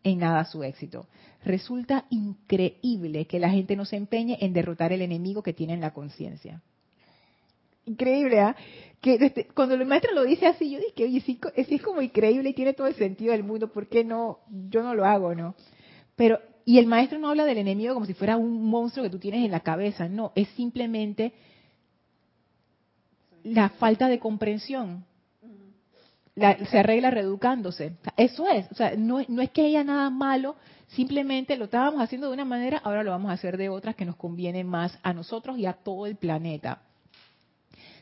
en 0.04 0.20
nada 0.20 0.42
a 0.42 0.46
su 0.46 0.64
éxito. 0.64 1.08
Resulta 1.44 2.06
increíble 2.12 3.26
que 3.26 3.40
la 3.40 3.50
gente 3.50 3.76
no 3.76 3.84
se 3.84 3.98
empeñe 3.98 4.38
en 4.40 4.54
derrotar 4.54 4.94
el 4.94 5.02
enemigo 5.02 5.42
que 5.44 5.52
tiene 5.52 5.74
en 5.74 5.82
la 5.82 5.92
conciencia. 5.92 6.62
Increíble, 7.86 8.40
¿ah? 8.40 8.56
Cuando 9.54 9.76
el 9.76 9.86
maestro 9.86 10.14
lo 10.14 10.24
dice 10.24 10.46
así, 10.46 10.72
yo 10.72 10.80
dije, 10.80 11.04
oye, 11.04 11.22
sí, 11.22 11.40
es 11.56 11.82
como 11.82 12.02
increíble 12.02 12.50
y 12.50 12.54
tiene 12.54 12.74
todo 12.74 12.88
el 12.88 12.96
sentido 12.96 13.32
del 13.32 13.44
mundo, 13.44 13.72
¿por 13.72 13.88
qué 13.88 14.04
no? 14.04 14.40
Yo 14.70 14.82
no 14.82 14.96
lo 14.96 15.06
hago, 15.06 15.36
¿no? 15.36 15.56
Pero, 16.16 16.40
y 16.64 16.78
el 16.80 16.88
maestro 16.88 17.20
no 17.20 17.30
habla 17.30 17.46
del 17.46 17.58
enemigo 17.58 17.94
como 17.94 18.06
si 18.06 18.14
fuera 18.14 18.38
un 18.38 18.64
monstruo 18.66 19.04
que 19.04 19.12
tú 19.12 19.20
tienes 19.20 19.44
en 19.44 19.52
la 19.52 19.60
cabeza, 19.60 20.08
no, 20.08 20.32
es 20.36 20.48
simplemente 20.50 21.34
la 23.44 23.70
falta 23.70 24.08
de 24.08 24.20
comprensión 24.20 25.06
se 26.36 26.80
arregla 26.80 27.12
reeducándose. 27.12 27.94
Eso 28.18 28.48
es, 28.50 28.70
o 28.72 28.76
sea, 28.76 28.96
no, 28.98 29.22
no 29.28 29.42
es 29.42 29.50
que 29.52 29.66
haya 29.66 29.84
nada 29.84 30.10
malo, 30.10 30.56
simplemente 30.88 31.56
lo 31.56 31.66
estábamos 31.66 32.02
haciendo 32.02 32.28
de 32.28 32.34
una 32.34 32.46
manera, 32.46 32.82
ahora 32.84 33.04
lo 33.04 33.12
vamos 33.12 33.32
a 33.32 33.36
hacer 33.36 33.58
de 33.58 33.70
otras 33.70 33.96
que 33.96 34.06
nos 34.06 34.18
conviene 34.18 34.64
más 34.64 34.98
a 35.04 35.14
nosotros 35.14 35.58
y 35.58 35.66
a 35.66 35.74
todo 35.74 36.06
el 36.06 36.18
planeta. 36.18 36.82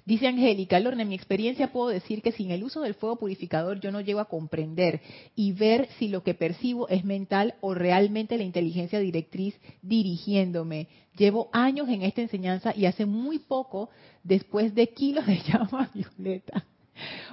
Dice 0.06 0.28
Angélica, 0.28 0.82
Lorna, 0.82 1.04
en 1.04 1.10
mi 1.10 1.16
experiencia 1.16 1.72
puedo 1.72 1.88
decir 1.88 2.22
que 2.22 2.34
sin 2.34 2.52
el 2.52 2.64
uso 2.66 2.82
del 2.82 2.94
fuego 2.94 3.16
purificador 3.16 3.80
yo 3.80 3.90
no 3.90 4.02
llego 4.02 4.20
a 4.20 4.28
comprender 4.28 5.00
y 5.34 5.54
ver 5.54 5.88
si 5.98 6.10
lo 6.10 6.24
que 6.24 6.34
percibo 6.34 6.90
es 6.90 7.06
mental 7.06 7.56
o 7.62 7.74
realmente 7.74 8.38
la 8.38 8.44
inteligencia 8.44 9.00
directriz 9.00 9.56
dirigiéndome. 9.82 10.90
Llevo 11.16 11.50
años 11.54 11.88
en 11.88 12.02
esta 12.02 12.22
enseñanza 12.22 12.74
y 12.76 12.86
hace 12.86 13.06
muy 13.06 13.40
poco, 13.40 13.90
después 14.24 14.76
de 14.76 14.90
kilos 14.90 15.26
de 15.26 15.38
llama 15.48 15.90
violeta, 15.94 16.66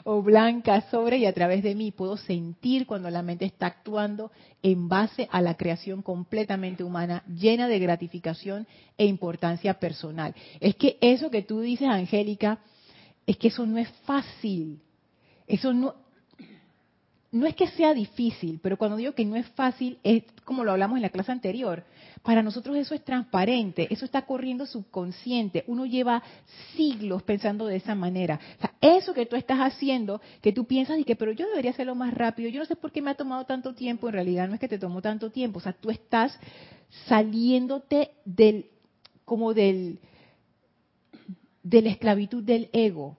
o 0.05 0.23
blanca 0.23 0.83
sobre 0.91 1.19
y 1.19 1.27
a 1.27 1.33
través 1.33 1.63
de 1.63 1.75
mí. 1.75 1.91
Puedo 1.91 2.17
sentir 2.17 2.87
cuando 2.87 3.11
la 3.11 3.23
mente 3.23 3.45
está 3.45 3.67
actuando 3.67 4.31
en 4.63 4.89
base 4.89 5.29
a 5.31 5.41
la 5.41 5.57
creación 5.57 6.03
completamente 6.03 6.85
humana, 6.85 7.23
llena 7.27 7.69
de 7.69 7.79
gratificación 7.79 8.67
e 8.97 9.07
importancia 9.07 9.75
personal. 9.75 10.35
Es 10.61 10.77
que 10.77 10.99
eso 11.01 11.31
que 11.31 11.43
tú 11.43 11.61
dices, 11.61 11.89
Angélica, 11.89 12.59
es 13.27 13.37
que 13.37 13.49
eso 13.49 13.67
no 13.67 13.79
es 13.79 13.89
fácil. 14.05 14.81
Eso 15.47 15.73
no. 15.73 15.95
No 17.33 17.47
es 17.47 17.55
que 17.55 17.69
sea 17.69 17.95
difícil, 17.95 18.59
pero 18.61 18.77
cuando 18.77 18.97
digo 18.97 19.13
que 19.13 19.25
no 19.25 19.37
es 19.37 19.47
fácil, 19.51 19.99
es 20.03 20.25
como 20.45 20.65
lo 20.65 20.73
hablamos 20.73 20.97
en 20.97 21.03
la 21.03 21.11
clase 21.11 21.31
anterior. 21.31 21.85
Para 22.23 22.43
nosotros 22.43 22.77
eso 22.77 22.93
es 22.93 23.05
transparente, 23.05 23.87
eso 23.91 24.05
está 24.05 24.23
corriendo 24.23 24.67
subconsciente. 24.67 25.63
Uno 25.69 25.87
lleva 25.87 26.25
siglos 26.77 27.23
pensando 27.23 27.67
de 27.67 27.77
esa 27.77 27.95
manera. 27.95 28.41
O 28.59 28.61
sea, 28.61 28.75
eso 28.81 29.15
que 29.15 29.27
tú 29.27 29.37
estás 29.37 29.59
haciendo, 29.59 30.21
que 30.43 30.53
tú 30.53 30.65
piensas 30.65 30.99
y 30.99 31.05
que, 31.05 31.15
pero 31.15 31.31
yo 31.31 31.49
debería 31.49 31.71
hacerlo 31.71 31.95
más 31.95 32.13
rápido, 32.15 32.49
yo 32.49 32.61
no 32.61 32.67
sé 32.67 32.75
por 32.75 32.91
qué 32.91 33.01
me 33.01 33.13
ha 33.13 33.15
tomado 33.15 33.45
tanto 33.45 33.75
tiempo, 33.75 34.09
en 34.09 34.15
realidad 34.15 34.49
no 34.49 34.55
es 34.55 34.61
que 34.61 34.69
te 34.69 34.79
tomó 34.79 35.01
tanto 35.01 35.31
tiempo. 35.31 35.59
O 35.59 35.63
sea, 35.63 35.73
tú 35.73 35.91
estás 35.91 36.37
saliéndote 37.07 38.11
del, 38.25 38.67
como 39.25 39.55
del, 39.55 40.01
de 41.63 41.83
la 41.83 41.91
esclavitud 41.91 42.43
del 42.43 42.71
ego 42.73 43.17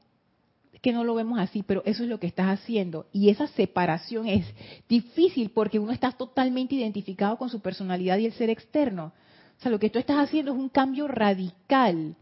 que 0.81 0.91
no 0.91 1.03
lo 1.03 1.13
vemos 1.13 1.39
así, 1.39 1.63
pero 1.63 1.83
eso 1.85 2.03
es 2.03 2.09
lo 2.09 2.19
que 2.19 2.27
estás 2.27 2.47
haciendo. 2.47 3.05
Y 3.13 3.29
esa 3.29 3.47
separación 3.47 4.27
es 4.27 4.45
difícil 4.89 5.51
porque 5.51 5.79
uno 5.79 5.91
está 5.91 6.11
totalmente 6.11 6.75
identificado 6.75 7.37
con 7.37 7.49
su 7.49 7.59
personalidad 7.61 8.17
y 8.17 8.25
el 8.25 8.33
ser 8.33 8.49
externo. 8.49 9.13
O 9.59 9.61
sea, 9.61 9.71
lo 9.71 9.79
que 9.79 9.91
tú 9.91 9.99
estás 9.99 10.17
haciendo 10.17 10.51
es 10.51 10.57
un 10.57 10.69
cambio 10.69 11.07
radical. 11.07 12.15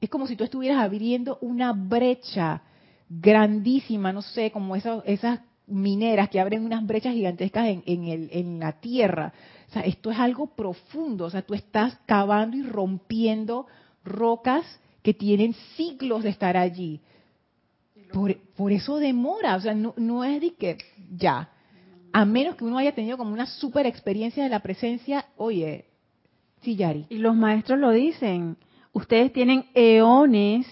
Es 0.00 0.10
como 0.10 0.26
si 0.26 0.34
tú 0.34 0.42
estuvieras 0.42 0.82
abriendo 0.82 1.38
una 1.40 1.72
brecha 1.72 2.62
grandísima, 3.08 4.12
no 4.12 4.22
sé, 4.22 4.50
como 4.50 4.74
esas, 4.74 5.40
mineras 5.68 6.28
que 6.28 6.40
abren 6.40 6.64
unas 6.64 6.84
brechas 6.84 7.14
gigantescas 7.14 7.68
en, 7.68 7.84
en, 7.86 8.28
en 8.32 8.58
la 8.58 8.72
tierra. 8.72 9.32
O 9.68 9.72
sea, 9.72 9.82
esto 9.82 10.10
es 10.10 10.18
algo 10.18 10.48
profundo. 10.48 11.26
O 11.26 11.30
sea, 11.30 11.42
tú 11.42 11.54
estás 11.54 11.96
cavando 12.04 12.56
y 12.56 12.62
rompiendo 12.62 13.66
rocas 14.04 14.64
que 15.04 15.14
tienen 15.14 15.54
siglos 15.76 16.24
de 16.24 16.30
estar 16.30 16.56
allí. 16.56 17.00
Por, 18.12 18.72
eso 18.72 18.98
demora, 18.98 19.56
o 19.56 19.60
sea, 19.60 19.74
no, 19.74 20.24
es 20.24 20.40
de 20.40 20.54
que 20.54 20.78
ya, 21.16 21.50
a 22.12 22.24
menos 22.24 22.56
que 22.56 22.64
uno 22.64 22.78
haya 22.78 22.94
tenido 22.94 23.16
como 23.16 23.32
una 23.32 23.46
super 23.46 23.86
experiencia 23.86 24.44
de 24.44 24.50
la 24.50 24.60
presencia, 24.60 25.26
oye, 25.36 25.86
sí, 26.60 26.76
Yari. 26.76 27.06
Y 27.08 27.18
los 27.18 27.34
maestros 27.34 27.78
lo 27.78 27.90
dicen, 27.90 28.56
ustedes 28.92 29.32
tienen 29.32 29.66
eones 29.74 30.66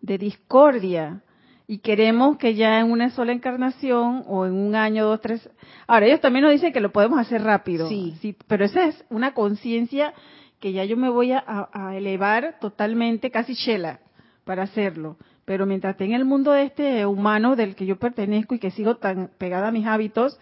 de 0.00 0.18
discordia 0.18 1.22
y 1.66 1.78
queremos 1.78 2.38
que 2.38 2.54
ya 2.54 2.80
en 2.80 2.90
una 2.90 3.10
sola 3.10 3.32
encarnación 3.32 4.24
o 4.26 4.46
en 4.46 4.52
un 4.52 4.74
año, 4.74 5.06
dos, 5.06 5.20
tres. 5.20 5.48
Ahora, 5.86 6.06
ellos 6.06 6.20
también 6.20 6.44
nos 6.44 6.52
dicen 6.52 6.72
que 6.72 6.80
lo 6.80 6.92
podemos 6.92 7.18
hacer 7.18 7.42
rápido. 7.42 7.88
Sí. 7.88 8.16
sí 8.20 8.36
pero 8.46 8.64
esa 8.64 8.84
es 8.84 9.04
una 9.10 9.34
conciencia 9.34 10.14
que 10.60 10.72
ya 10.72 10.84
yo 10.84 10.96
me 10.96 11.10
voy 11.10 11.32
a, 11.32 11.44
a, 11.72 11.96
elevar 11.96 12.58
totalmente, 12.60 13.30
casi 13.30 13.54
chela, 13.54 14.00
para 14.44 14.62
hacerlo. 14.62 15.16
Pero 15.46 15.64
mientras 15.64 15.92
esté 15.92 16.04
en 16.04 16.12
el 16.12 16.24
mundo 16.24 16.50
de 16.50 16.64
este 16.64 17.06
humano 17.06 17.56
del 17.56 17.76
que 17.76 17.86
yo 17.86 17.96
pertenezco 17.96 18.54
y 18.54 18.58
que 18.58 18.72
sigo 18.72 18.96
tan 18.96 19.30
pegada 19.38 19.68
a 19.68 19.72
mis 19.72 19.86
hábitos, 19.86 20.38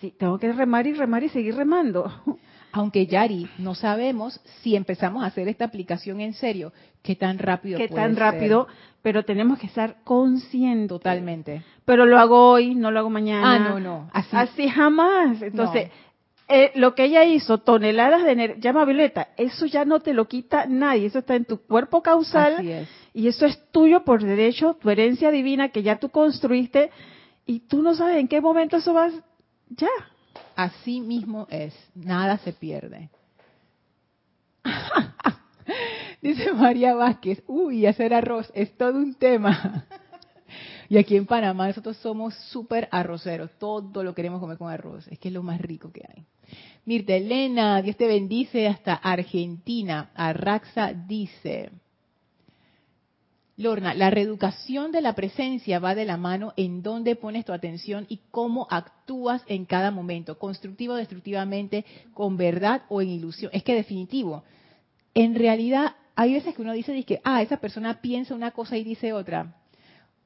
sí, 0.00 0.14
tengo 0.16 0.38
que 0.38 0.52
remar 0.52 0.86
y 0.86 0.92
remar 0.92 1.24
y 1.24 1.30
seguir 1.30 1.56
remando. 1.56 2.12
Aunque 2.72 3.06
Yari, 3.06 3.48
no 3.56 3.74
sabemos 3.74 4.40
si 4.60 4.76
empezamos 4.76 5.24
a 5.24 5.28
hacer 5.28 5.48
esta 5.48 5.64
aplicación 5.64 6.20
en 6.20 6.34
serio, 6.34 6.72
qué 7.02 7.16
tan 7.16 7.38
rápido 7.38 7.78
qué 7.78 7.88
tan 7.88 8.14
rápido, 8.14 8.68
pero 9.00 9.24
tenemos 9.24 9.58
que 9.58 9.66
estar 9.66 9.96
conscientes. 10.04 10.88
Totalmente. 10.88 11.62
Pero 11.86 12.04
lo 12.04 12.18
hago 12.18 12.50
hoy, 12.50 12.74
no 12.74 12.90
lo 12.90 13.00
hago 13.00 13.08
mañana. 13.08 13.54
Ah, 13.54 13.58
no, 13.58 13.80
no. 13.80 14.10
Así, 14.12 14.36
así 14.36 14.68
jamás. 14.68 15.40
Entonces, 15.40 15.90
eh, 16.50 16.72
lo 16.74 16.94
que 16.94 17.04
ella 17.04 17.24
hizo, 17.24 17.58
toneladas 17.58 18.24
de 18.24 18.32
energía, 18.32 18.60
llama 18.60 18.84
Violeta, 18.84 19.28
eso 19.38 19.66
ya 19.66 19.84
no 19.84 20.00
te 20.00 20.14
lo 20.14 20.28
quita 20.28 20.66
nadie, 20.66 21.06
eso 21.06 21.18
está 21.18 21.36
en 21.36 21.44
tu 21.44 21.58
cuerpo 21.58 22.02
causal 22.02 22.86
y 23.18 23.26
eso 23.26 23.46
es 23.46 23.60
tuyo 23.72 24.04
por 24.04 24.22
derecho, 24.22 24.74
tu 24.74 24.90
herencia 24.90 25.32
divina 25.32 25.70
que 25.70 25.82
ya 25.82 25.98
tú 25.98 26.08
construiste 26.08 26.92
y 27.46 27.58
tú 27.58 27.82
no 27.82 27.96
sabes 27.96 28.18
en 28.18 28.28
qué 28.28 28.40
momento 28.40 28.76
eso 28.76 28.94
va, 28.94 29.10
ya. 29.70 29.88
Así 30.54 31.00
mismo 31.00 31.48
es, 31.50 31.74
nada 31.96 32.38
se 32.38 32.52
pierde. 32.52 33.10
Dice 36.22 36.52
María 36.52 36.94
Vázquez, 36.94 37.42
uy, 37.48 37.86
hacer 37.86 38.14
arroz 38.14 38.52
es 38.54 38.76
todo 38.76 38.96
un 38.98 39.14
tema. 39.14 39.84
Y 40.90 40.96
aquí 40.96 41.16
en 41.16 41.26
Panamá 41.26 41.66
nosotros 41.66 41.98
somos 41.98 42.34
súper 42.50 42.88
arroceros, 42.90 43.50
todo 43.58 44.02
lo 44.02 44.14
queremos 44.14 44.40
comer 44.40 44.56
con 44.56 44.70
arroz, 44.70 45.06
es 45.08 45.18
que 45.18 45.28
es 45.28 45.34
lo 45.34 45.42
más 45.42 45.60
rico 45.60 45.92
que 45.92 46.00
hay. 46.08 46.24
Mirta 46.86 47.14
Elena, 47.14 47.82
Dios 47.82 47.98
te 47.98 48.06
bendice 48.06 48.66
hasta 48.66 48.94
Argentina. 48.94 50.10
Arraxa 50.14 50.94
dice, 50.94 51.70
Lorna, 53.58 53.92
la 53.92 54.08
reeducación 54.08 54.90
de 54.90 55.02
la 55.02 55.14
presencia 55.14 55.78
va 55.78 55.94
de 55.94 56.06
la 56.06 56.16
mano 56.16 56.54
en 56.56 56.82
dónde 56.82 57.16
pones 57.16 57.44
tu 57.44 57.52
atención 57.52 58.06
y 58.08 58.20
cómo 58.30 58.66
actúas 58.70 59.42
en 59.48 59.66
cada 59.66 59.90
momento, 59.90 60.38
constructivo 60.38 60.94
o 60.94 60.96
destructivamente, 60.96 61.84
con 62.14 62.38
verdad 62.38 62.84
o 62.88 63.02
en 63.02 63.08
ilusión. 63.08 63.50
Es 63.52 63.64
que 63.64 63.74
definitivo, 63.74 64.44
en 65.12 65.34
realidad 65.34 65.96
hay 66.14 66.32
veces 66.32 66.54
que 66.54 66.62
uno 66.62 66.72
dice 66.72 67.02
que, 67.04 67.20
ah, 67.24 67.42
esa 67.42 67.58
persona 67.58 68.00
piensa 68.00 68.34
una 68.34 68.52
cosa 68.52 68.78
y 68.78 68.84
dice 68.84 69.12
otra 69.12 69.54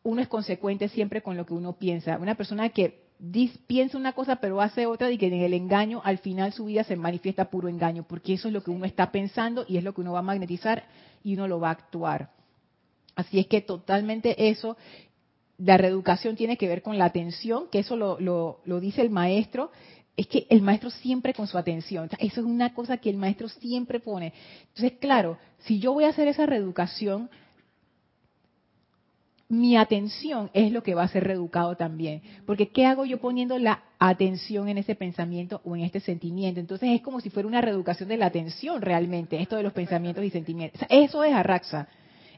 uno 0.05 0.21
es 0.21 0.29
consecuente 0.29 0.89
siempre 0.89 1.23
con 1.23 1.37
lo 1.37 1.47
que 1.47 1.55
uno 1.55 1.75
piensa. 1.75 2.19
Una 2.19 2.35
persona 2.35 2.69
que 2.71 3.03
piensa 3.67 3.97
una 3.97 4.13
cosa 4.13 4.37
pero 4.37 4.61
hace 4.61 4.87
otra 4.87 5.11
y 5.11 5.19
que 5.19 5.29
en 5.29 5.35
el 5.35 5.55
engaño 5.55 6.01
al 6.05 6.19
final 6.19 6.53
su 6.53 6.65
vida 6.65 6.85
se 6.85 6.97
manifiesta 6.97 7.51
puro 7.51 7.69
engaño, 7.69 8.03
porque 8.03 8.35
eso 8.35 8.49
es 8.49 8.55
lo 8.55 8.63
que 8.63 8.71
uno 8.71 8.85
está 8.85 9.13
pensando 9.13 9.65
y 9.69 9.77
es 9.77 9.85
lo 9.85 9.95
que 9.95 10.01
uno 10.01 10.13
va 10.13 10.21
a 10.21 10.23
magnetizar 10.23 10.85
y 11.23 11.35
uno 11.35 11.47
lo 11.47 11.61
va 11.61 11.69
a 11.69 11.73
actuar. 11.73 12.31
Así 13.15 13.39
es 13.39 13.47
que 13.47 13.61
totalmente 13.61 14.49
eso, 14.49 14.77
la 15.59 15.77
reeducación 15.77 16.37
tiene 16.37 16.57
que 16.57 16.69
ver 16.69 16.83
con 16.83 16.99
la 16.99 17.05
atención, 17.07 17.69
que 17.71 17.81
eso 17.81 17.97
lo, 17.97 18.19
lo 18.65 18.81
dice 18.81 19.03
el 19.03 19.11
maestro, 19.11 19.71
es 20.17 20.27
que 20.27 20.47
el 20.51 20.63
maestro 20.63 20.91
siempre 20.91 21.33
con 21.33 21.47
su 21.47 21.57
atención, 21.57 22.09
eso 22.19 22.41
es 22.41 22.47
una 22.47 22.75
cosa 22.75 22.99
que 22.99 23.11
el 23.11 23.17
maestro 23.17 23.49
siempre 23.49 24.01
pone. 24.01 24.33
Entonces, 24.69 24.99
claro, 24.99 25.39
si 25.61 25.79
yo 25.79 25.93
voy 25.93 26.05
a 26.05 26.09
hacer 26.09 26.29
esa 26.29 26.47
reeducación, 26.47 27.31
mi 29.49 29.77
atención 29.77 30.51
es 30.55 30.73
lo 30.73 30.83
que 30.83 30.95
va 30.95 31.03
a 31.03 31.09
ser 31.09 31.25
reeducado 31.25 31.77
también. 31.77 32.23
Porque 32.47 32.69
¿qué 32.69 32.87
hago 32.87 33.05
yo 33.05 33.21
poniendo 33.21 33.59
la 33.59 33.83
atención 33.99 34.69
en 34.69 34.79
ese 34.79 34.95
pensamiento 34.95 35.61
o 35.65 35.77
en 35.77 35.83
este 35.83 36.01
sentimiento? 36.01 36.59
Entonces 36.59 36.89
es 36.91 37.03
como 37.03 37.21
si 37.21 37.29
fuera 37.29 37.47
una 37.47 37.61
reeducación 37.61 38.09
de 38.09 38.17
la 38.17 38.27
atención 38.27 38.81
realmente, 38.81 39.41
esto 39.41 39.57
de 39.57 39.63
los 39.63 39.75
pensamientos 39.75 40.25
y 40.25 40.31
sentimientos. 40.31 40.81
eso 40.89 41.23
es 41.23 41.35
Arraxa. 41.35 41.89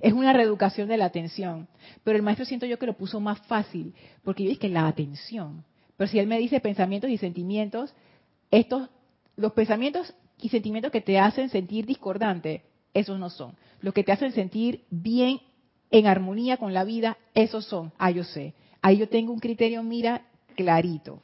Es 0.05 0.13
una 0.13 0.35
reeducación 0.35 0.87
de 0.87 0.99
la 0.99 1.07
atención. 1.07 1.67
Pero 2.03 2.19
el 2.19 2.23
maestro 2.23 2.45
siento 2.45 2.67
yo 2.67 2.79
que 2.79 2.85
lo 2.85 2.93
puso 2.93 3.21
más 3.21 3.41
fácil, 3.47 3.95
porque 4.23 4.45
yo 4.45 4.51
dije 4.51 4.69
la 4.69 4.87
atención. 4.87 5.65
Pero 5.97 6.11
si 6.11 6.19
él 6.19 6.27
me 6.27 6.39
dice 6.39 6.61
pensamientos 6.61 7.09
y 7.09 7.17
sentimientos, 7.17 7.95
estos, 8.51 8.91
los 9.37 9.55
pensamientos 9.55 10.13
y 10.43 10.51
sentimientos 10.51 10.93
que 10.93 11.01
te 11.01 11.19
hacen 11.19 11.49
sentir 11.49 11.87
discordante, 11.87 12.65
esos 12.93 13.19
no 13.19 13.31
son. 13.31 13.57
Los 13.81 13.95
que 13.95 14.05
te 14.05 14.13
hacen 14.13 14.33
sentir 14.33 14.85
bien 14.91 15.41
en 15.91 16.07
armonía 16.07 16.59
con 16.59 16.75
la 16.75 16.85
vida, 16.85 17.17
esos 17.33 17.65
son. 17.65 17.91
Ah, 17.97 18.11
yo 18.11 18.25
sé. 18.25 18.53
Ahí 18.83 18.99
yo 18.99 19.09
tengo 19.09 19.33
un 19.33 19.41
criterio, 19.41 19.83
mira, 19.83 20.27
clarito. 20.55 21.23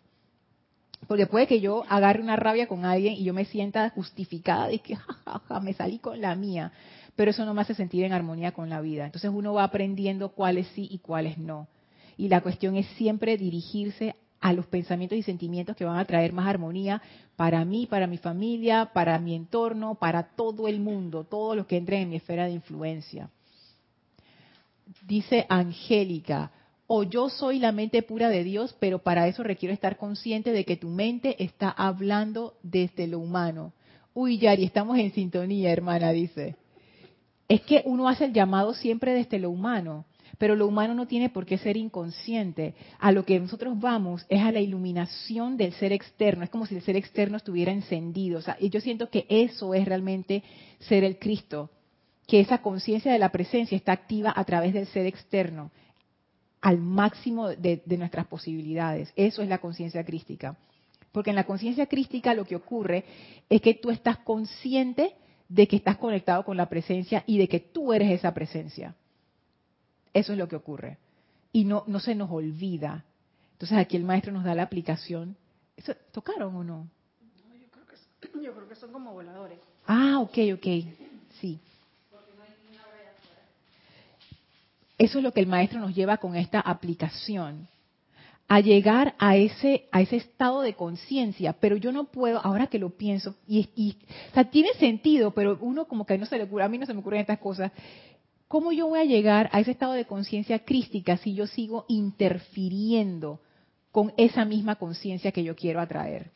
Porque 1.06 1.26
puede 1.26 1.46
que 1.46 1.60
yo 1.60 1.84
agarre 1.86 2.22
una 2.22 2.36
rabia 2.36 2.66
con 2.66 2.86
alguien 2.86 3.12
y 3.12 3.24
yo 3.24 3.34
me 3.34 3.44
sienta 3.44 3.90
justificada 3.90 4.68
de 4.68 4.78
que 4.78 4.96
me 5.62 5.74
salí 5.74 5.98
con 5.98 6.18
la 6.18 6.34
mía, 6.34 6.72
pero 7.16 7.31
eso 7.31 7.44
no 7.44 7.55
me 7.55 7.62
hace 7.62 7.75
sentir 7.75 8.05
en 8.05 8.12
armonía 8.12 8.53
con 8.53 8.68
la 8.68 8.81
vida. 8.81 9.07
Entonces 9.07 9.31
uno 9.33 9.55
va 9.55 9.64
aprendiendo 9.64 10.31
cuáles 10.31 10.66
sí 10.68 10.88
y 10.90 10.99
cuáles 10.99 11.38
no. 11.38 11.68
Y 12.16 12.29
la 12.29 12.40
cuestión 12.40 12.77
es 12.77 12.87
siempre 12.96 13.37
dirigirse 13.37 14.14
a 14.40 14.53
los 14.53 14.66
pensamientos 14.66 15.18
y 15.18 15.23
sentimientos 15.23 15.77
que 15.77 15.85
van 15.85 15.99
a 15.99 16.05
traer 16.05 16.33
más 16.33 16.46
armonía 16.46 17.03
para 17.37 17.64
mí, 17.64 17.87
para 17.87 18.07
mi 18.07 18.18
familia, 18.18 18.90
para 18.92 19.18
mi 19.18 19.35
entorno, 19.35 19.94
para 19.96 20.23
todo 20.23 20.68
el 20.68 20.81
mundo, 20.81 21.25
todos 21.25 21.57
los 21.57 21.66
que 21.66 21.77
entren 21.77 22.03
en 22.03 22.11
mi 22.11 22.16
esfera 22.16 22.46
de 22.46 22.53
influencia 22.53 23.31
dice 25.07 25.46
Angélica, 25.49 26.51
o 26.87 27.05
yo 27.05 27.29
soy 27.29 27.59
la 27.59 27.73
mente 27.73 28.03
pura 28.03 28.29
de 28.29 28.42
Dios, 28.42 28.75
pero 28.81 28.99
para 29.01 29.29
eso 29.29 29.42
requiero 29.42 29.73
estar 29.73 29.96
consciente 29.96 30.53
de 30.53 30.64
que 30.64 30.77
tu 30.77 30.88
mente 30.88 31.42
está 31.42 31.70
hablando 31.70 32.55
desde 32.62 33.07
lo 33.07 33.20
humano. 33.20 33.73
Uy, 34.12 34.38
Yari, 34.38 34.64
estamos 34.64 34.99
en 34.99 35.12
sintonía, 35.12 35.70
hermana, 35.70 36.11
dice. 36.11 36.57
Es 37.50 37.62
que 37.62 37.82
uno 37.84 38.08
hace 38.08 38.26
el 38.26 38.32
llamado 38.32 38.74
siempre 38.74 39.12
desde 39.12 39.40
lo 39.40 39.50
humano, 39.50 40.04
pero 40.38 40.54
lo 40.54 40.68
humano 40.68 40.94
no 40.94 41.08
tiene 41.08 41.30
por 41.30 41.46
qué 41.46 41.58
ser 41.58 41.77
inconsciente. 41.77 42.77
A 43.00 43.10
lo 43.10 43.25
que 43.25 43.40
nosotros 43.40 43.77
vamos 43.81 44.25
es 44.29 44.40
a 44.40 44.52
la 44.52 44.60
iluminación 44.60 45.56
del 45.56 45.72
ser 45.72 45.92
externo. 45.92 46.44
Es 46.44 46.50
como 46.50 46.64
si 46.64 46.77
el 46.77 46.83
ser 46.83 46.94
externo 46.94 47.37
estuviera 47.37 47.72
encendido. 47.72 48.38
O 48.38 48.40
sea, 48.40 48.56
y 48.60 48.70
yo 48.70 48.81
siento 48.81 49.10
que 49.10 49.27
eso 49.29 49.75
es 49.75 49.85
realmente 49.85 50.44
ser 50.79 51.02
el 51.02 51.18
Cristo 51.18 51.70
que 52.29 52.38
esa 52.38 52.58
conciencia 52.58 53.12
de 53.12 53.18
la 53.18 53.33
presencia 53.33 53.77
está 53.77 53.90
activa 53.90 54.33
a 54.37 54.44
través 54.44 54.72
del 54.72 54.87
ser 54.87 55.06
externo, 55.06 55.72
al 56.60 56.79
máximo 56.79 57.48
de, 57.48 57.83
nuestras 57.98 58.29
posibilidades. 58.29 59.12
Eso 59.16 59.42
es 59.42 59.48
la 59.48 59.58
conciencia 59.58 60.04
crística. 60.04 60.56
Porque 61.10 61.31
en 61.31 61.37
la 61.37 61.46
conciencia 61.46 61.87
crística 61.87 62.33
lo 62.33 62.44
que 62.44 62.54
ocurre 62.54 63.04
es 63.48 63.60
que 63.60 63.75
tú 63.75 63.90
estás 63.90 64.18
consciente 64.18 65.16
de 65.51 65.67
que 65.67 65.77
estás 65.77 65.98
conectado 65.98 66.44
con 66.44 66.57
la 66.57 66.69
presencia 66.69 67.25
y 67.27 67.37
de 67.37 67.48
que 67.48 67.59
tú 67.59 67.92
eres 67.92 68.11
esa 68.13 68.33
presencia. 68.33 68.94
Eso 70.15 70.33
es 70.33 70.38
lo 70.38 70.48
que 70.48 70.57
ocurre. 70.57 70.96
Y 71.53 71.65
no, 71.65 71.83
no 71.88 71.98
se 71.98 72.15
nos 72.15 72.31
olvida. 72.31 73.05
Entonces 73.53 73.77
aquí 73.77 73.96
el 73.96 74.05
maestro 74.05 74.33
nos 74.33 74.44
da 74.44 74.55
la 74.55 74.63
aplicación. 74.63 75.37
¿Eso, 75.77 75.92
¿Tocaron 76.13 76.55
o 76.55 76.63
no? 76.63 76.88
no 77.48 77.57
yo, 77.57 77.67
creo 77.69 77.85
que, 77.85 78.29
yo 78.44 78.55
creo 78.55 78.69
que 78.69 78.77
son 78.77 78.92
como 78.92 79.13
voladores. 79.13 79.59
Ah, 79.87 80.21
ok, 80.21 80.38
ok. 80.55 80.67
Sí. 81.40 81.59
Eso 84.96 85.19
es 85.19 85.25
lo 85.25 85.33
que 85.33 85.40
el 85.40 85.46
maestro 85.46 85.81
nos 85.81 85.94
lleva 85.96 86.19
con 86.19 86.37
esta 86.37 86.61
aplicación 86.61 87.67
a 88.51 88.59
llegar 88.59 89.15
a 89.21 89.37
ese, 89.37 89.87
a 89.92 90.01
ese 90.01 90.17
estado 90.17 90.63
de 90.63 90.75
conciencia, 90.75 91.53
pero 91.53 91.77
yo 91.77 91.92
no 91.92 92.11
puedo, 92.11 92.40
ahora 92.44 92.67
que 92.67 92.81
lo 92.81 92.90
pienso, 92.90 93.37
y, 93.46 93.96
o 94.29 94.35
sea, 94.35 94.51
tiene 94.51 94.71
sentido, 94.73 95.31
pero 95.31 95.57
uno 95.61 95.85
como 95.87 96.05
que 96.05 96.19
no 96.19 96.27
se 96.27 96.37
le 96.37 96.42
ocurre, 96.42 96.65
a 96.65 96.69
mí 96.69 96.77
no 96.77 96.85
se 96.85 96.92
me 96.92 96.98
ocurren 96.98 97.21
estas 97.21 97.38
cosas, 97.38 97.71
¿cómo 98.48 98.73
yo 98.73 98.88
voy 98.88 98.98
a 98.98 99.05
llegar 99.05 99.48
a 99.53 99.61
ese 99.61 99.71
estado 99.71 99.92
de 99.92 100.05
conciencia 100.05 100.65
crística 100.65 101.17
si 101.19 101.33
yo 101.33 101.46
sigo 101.46 101.85
interfiriendo 101.87 103.40
con 103.92 104.13
esa 104.17 104.44
misma 104.44 104.75
conciencia 104.75 105.31
que 105.31 105.44
yo 105.44 105.55
quiero 105.55 105.81
atraer? 105.81 106.33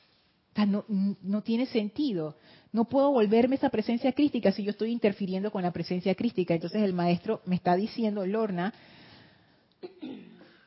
O 0.53 0.55
sea, 0.55 0.67
no, 0.67 0.85
no 0.89 1.43
tiene 1.43 1.67
sentido. 1.67 2.37
No 2.71 2.85
puedo 2.85 3.11
volverme 3.11 3.57
esa 3.57 3.71
presencia 3.71 4.12
crística 4.12 4.53
si 4.53 4.62
yo 4.62 4.71
estoy 4.71 4.93
interfiriendo 4.93 5.51
con 5.51 5.62
la 5.65 5.73
presencia 5.73 6.15
crística. 6.15 6.55
Entonces 6.55 6.83
el 6.83 6.93
maestro 6.93 7.41
me 7.45 7.57
está 7.57 7.75
diciendo, 7.75 8.25
Lorna, 8.25 8.73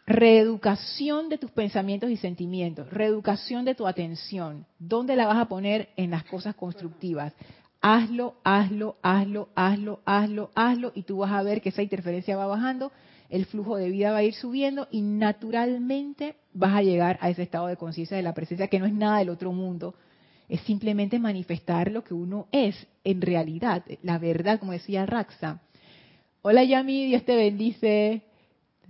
reeducación 0.08 1.28
de 1.28 1.38
tus 1.38 1.52
pensamientos 1.52 2.10
y 2.10 2.16
sentimientos, 2.16 2.90
reeducación 2.90 3.66
de 3.66 3.76
tu 3.76 3.86
atención. 3.86 4.66
¿Dónde 4.80 5.18
la 5.18 5.28
vas 5.28 5.38
a 5.38 5.50
poner? 5.50 5.90
En 5.98 6.12
las 6.12 6.24
cosas 6.24 6.56
constructivas. 6.56 7.34
Hazlo, 7.82 8.36
hazlo, 8.46 8.96
hazlo, 9.04 9.50
hazlo, 9.54 10.00
hazlo, 10.06 10.50
hazlo, 10.56 10.92
y 10.96 11.04
tú 11.04 11.18
vas 11.18 11.32
a 11.32 11.44
ver 11.44 11.62
que 11.62 11.70
esa 11.70 11.84
interferencia 11.84 12.38
va 12.38 12.48
bajando, 12.48 12.92
el 13.30 13.46
flujo 13.46 13.76
de 13.76 13.90
vida 13.90 14.12
va 14.12 14.20
a 14.20 14.24
ir 14.24 14.34
subiendo 14.34 14.88
y 14.90 15.02
naturalmente 15.02 16.38
vas 16.54 16.74
a 16.74 16.82
llegar 16.82 17.20
a 17.22 17.30
ese 17.30 17.44
estado 17.44 17.68
de 17.68 17.76
conciencia 17.76 18.16
de 18.16 18.24
la 18.24 18.34
presencia 18.34 18.70
que 18.70 18.80
no 18.80 18.86
es 18.86 18.94
nada 18.94 19.20
del 19.20 19.30
otro 19.30 19.52
mundo, 19.52 19.94
es 20.48 20.62
simplemente 20.62 21.20
manifestar 21.20 21.92
lo 21.92 22.06
que 22.06 22.14
uno 22.14 22.48
es 22.54 22.88
en 23.04 23.22
realidad, 23.22 23.84
la 24.02 24.18
verdad, 24.18 24.60
como 24.60 24.72
decía 24.72 25.06
Raxa. 25.06 25.60
Hola 26.42 26.64
Yami, 26.64 27.08
Dios 27.08 27.26
te 27.26 27.36
bendice 27.36 28.24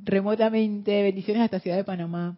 remotamente. 0.04 1.04
Bendiciones 1.04 1.44
hasta 1.44 1.60
Ciudad 1.60 1.78
de 1.78 1.84
Panamá. 1.84 2.38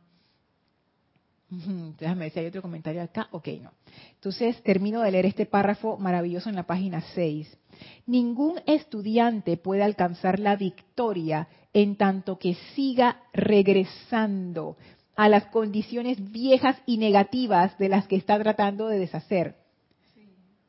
Déjame 1.49 2.30
ver 2.30 2.39
hay 2.39 2.45
otro 2.45 2.62
comentario 2.62 3.01
acá. 3.01 3.28
Ok, 3.32 3.47
no. 3.62 3.72
Entonces, 4.14 4.62
termino 4.62 5.01
de 5.01 5.12
leer 5.12 5.26
este 5.26 5.45
párrafo 5.45 5.97
maravilloso 5.97 6.49
en 6.49 6.55
la 6.55 6.68
página 6.68 7.01
6. 7.16 7.57
Ningún 8.05 8.62
estudiante 8.68 9.57
puede 9.57 9.84
alcanzar 9.84 10.39
la 10.39 10.55
victoria 10.55 11.47
en 11.74 11.95
tanto 11.95 12.38
que 12.38 12.55
siga 12.76 13.22
regresando 13.34 14.78
a 15.16 15.28
las 15.28 15.45
condiciones 15.47 16.32
viejas 16.32 16.78
y 16.86 16.97
negativas 16.97 17.78
de 17.78 17.89
las 17.89 18.07
que 18.07 18.16
está 18.16 18.39
tratando 18.39 18.88
de 18.88 18.99
deshacer. 18.99 19.55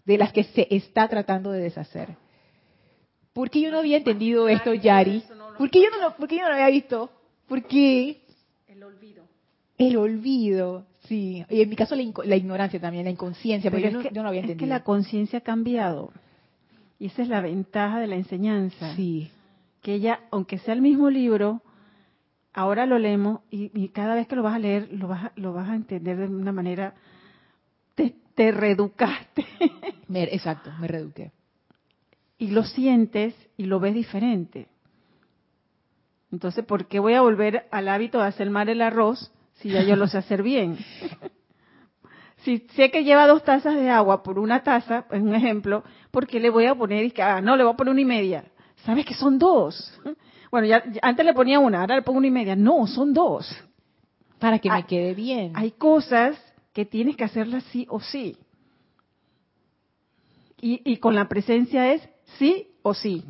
De 0.04 0.18
las 0.18 0.32
que 0.32 0.44
se 0.44 0.66
está 0.70 1.08
tratando 1.08 1.52
de 1.52 1.60
deshacer. 1.60 2.16
¿Por 3.40 3.48
qué 3.48 3.62
yo 3.62 3.70
no 3.70 3.78
había 3.78 3.96
entendido 3.96 4.50
esto, 4.50 4.74
Yari? 4.74 5.24
¿Por 5.56 5.70
qué 5.70 5.80
yo 5.80 5.88
no 5.88 5.98
lo, 5.98 6.14
por 6.14 6.28
yo 6.28 6.42
no 6.42 6.48
lo 6.48 6.54
había 6.56 6.68
visto? 6.68 7.10
¿Por 7.48 7.62
qué? 7.62 8.20
El 8.68 8.82
olvido. 8.82 9.24
El 9.78 9.96
olvido, 9.96 10.84
sí. 11.04 11.42
Y 11.48 11.62
en 11.62 11.70
mi 11.70 11.74
caso 11.74 11.96
la, 11.96 12.36
ignorancia 12.36 12.78
también, 12.78 13.04
la 13.06 13.10
inconsciencia, 13.10 13.70
pero, 13.70 13.88
yo, 13.88 14.22
no, 14.22 14.28
había 14.28 14.42
entendido. 14.42 14.52
Es 14.52 14.58
que 14.58 14.66
la 14.66 14.84
conciencia 14.84 15.38
ha 15.38 15.42
cambiado. 15.42 16.12
Y 16.98 17.06
esa 17.06 17.22
es 17.22 17.28
la 17.28 17.40
ventaja 17.40 17.98
de 17.98 18.08
la 18.08 18.16
enseñanza. 18.16 18.94
Sí. 18.94 19.30
Que 19.80 19.94
ella, 19.94 20.20
aunque 20.30 20.58
sea 20.58 20.74
el 20.74 20.82
mismo 20.82 21.08
libro, 21.08 21.62
ahora 22.52 22.84
lo 22.84 22.98
leemos 22.98 23.40
y, 23.50 23.88
cada 23.88 24.16
vez 24.16 24.28
que 24.28 24.36
lo 24.36 24.42
vas 24.42 24.56
a 24.56 24.58
leer, 24.58 24.92
lo 24.92 25.08
vas 25.08 25.24
a, 25.24 25.32
lo 25.36 25.54
vas 25.54 25.70
a 25.70 25.76
entender 25.76 26.18
de 26.18 26.26
una 26.26 26.52
manera... 26.52 26.92
Te, 27.94 28.14
te 28.34 28.52
reeducaste. 28.52 29.46
exacto, 30.10 30.70
me 30.78 30.88
reeduqué 30.88 31.32
y 32.40 32.48
lo 32.48 32.64
sientes 32.64 33.34
y 33.58 33.66
lo 33.66 33.78
ves 33.80 33.94
diferente. 33.94 34.66
Entonces, 36.32 36.64
¿por 36.64 36.86
qué 36.86 36.98
voy 36.98 37.12
a 37.12 37.20
volver 37.20 37.66
al 37.70 37.86
hábito 37.86 38.18
de 38.18 38.28
hacer 38.28 38.48
mal 38.48 38.68
el 38.70 38.80
arroz 38.80 39.30
si 39.56 39.68
ya 39.68 39.82
yo 39.82 39.94
lo 39.94 40.08
sé 40.08 40.18
hacer 40.18 40.42
bien? 40.42 40.78
si 42.38 42.66
sé 42.74 42.90
que 42.90 43.04
lleva 43.04 43.26
dos 43.26 43.44
tazas 43.44 43.74
de 43.74 43.90
agua 43.90 44.22
por 44.22 44.38
una 44.38 44.62
taza, 44.62 45.04
es 45.10 45.20
un 45.20 45.34
ejemplo, 45.34 45.84
¿por 46.10 46.26
qué 46.26 46.40
le 46.40 46.48
voy 46.48 46.64
a 46.64 46.74
poner 46.74 47.04
y 47.04 47.10
que, 47.10 47.22
ah, 47.22 47.42
no, 47.42 47.56
le 47.56 47.62
voy 47.62 47.74
a 47.74 47.76
poner 47.76 47.92
una 47.92 48.00
y 48.00 48.06
media? 48.06 48.44
¿Sabes 48.86 49.04
que 49.04 49.14
son 49.14 49.38
dos? 49.38 50.00
Bueno, 50.50 50.66
ya, 50.66 50.82
antes 51.02 51.24
le 51.24 51.32
ponía 51.32 51.60
una, 51.60 51.82
ahora 51.82 51.94
le 51.94 52.02
pongo 52.02 52.18
una 52.18 52.26
y 52.26 52.32
media. 52.32 52.56
No, 52.56 52.84
son 52.88 53.14
dos. 53.14 53.48
Para 54.40 54.58
que 54.58 54.68
me 54.68 54.84
quede 54.84 55.14
bien. 55.14 55.52
Hay 55.54 55.70
cosas 55.70 56.36
que 56.72 56.84
tienes 56.84 57.16
que 57.16 57.22
hacerlas 57.22 57.62
sí 57.70 57.86
o 57.88 58.00
sí. 58.00 58.36
Y, 60.60 60.82
y 60.84 60.96
con 60.96 61.14
la 61.14 61.28
presencia 61.28 61.92
es 61.92 62.02
¿Sí 62.40 62.68
o 62.80 62.94
sí? 62.94 63.22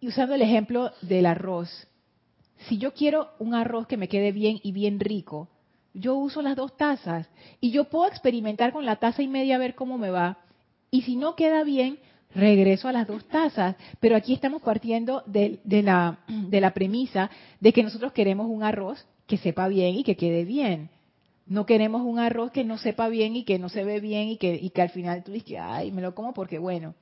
Y 0.00 0.08
usando 0.08 0.34
el 0.34 0.40
ejemplo 0.40 0.90
del 1.02 1.26
arroz, 1.26 1.68
si 2.66 2.78
yo 2.78 2.94
quiero 2.94 3.28
un 3.38 3.54
arroz 3.54 3.86
que 3.86 3.98
me 3.98 4.08
quede 4.08 4.32
bien 4.32 4.58
y 4.62 4.72
bien 4.72 4.98
rico, 4.98 5.50
yo 5.92 6.14
uso 6.14 6.40
las 6.40 6.56
dos 6.56 6.74
tazas 6.78 7.28
y 7.60 7.72
yo 7.72 7.84
puedo 7.84 8.06
experimentar 8.06 8.72
con 8.72 8.86
la 8.86 8.96
taza 8.96 9.22
y 9.22 9.28
media 9.28 9.56
a 9.56 9.58
ver 9.58 9.74
cómo 9.74 9.98
me 9.98 10.08
va. 10.08 10.38
Y 10.90 11.02
si 11.02 11.14
no 11.14 11.36
queda 11.36 11.62
bien, 11.62 11.98
regreso 12.34 12.88
a 12.88 12.92
las 12.92 13.06
dos 13.06 13.28
tazas. 13.28 13.76
Pero 14.00 14.16
aquí 14.16 14.32
estamos 14.32 14.62
partiendo 14.62 15.24
de, 15.26 15.60
la, 15.66 16.20
de 16.26 16.60
la 16.62 16.72
premisa 16.72 17.30
de 17.60 17.74
que 17.74 17.82
nosotros 17.82 18.12
queremos 18.12 18.46
un 18.48 18.62
arroz 18.62 19.06
que 19.26 19.36
sepa 19.36 19.68
bien 19.68 19.96
y 19.96 20.04
que 20.04 20.16
quede 20.16 20.46
bien. 20.46 20.88
No 21.46 21.66
queremos 21.66 22.02
un 22.02 22.18
arroz 22.18 22.50
que 22.50 22.64
no 22.64 22.78
sepa 22.78 23.08
bien 23.08 23.36
y 23.36 23.44
que 23.44 23.58
no 23.58 23.68
se 23.68 23.84
ve 23.84 24.00
bien 24.00 24.28
y 24.28 24.36
que, 24.38 24.82
al 24.82 24.90
final 24.90 25.22
tú 25.22 25.32
dices, 25.32 25.58
ay, 25.60 25.92
me 25.92 26.02
lo 26.02 26.14
como 26.14 26.32
porque 26.32 26.58
bueno. 26.58 26.94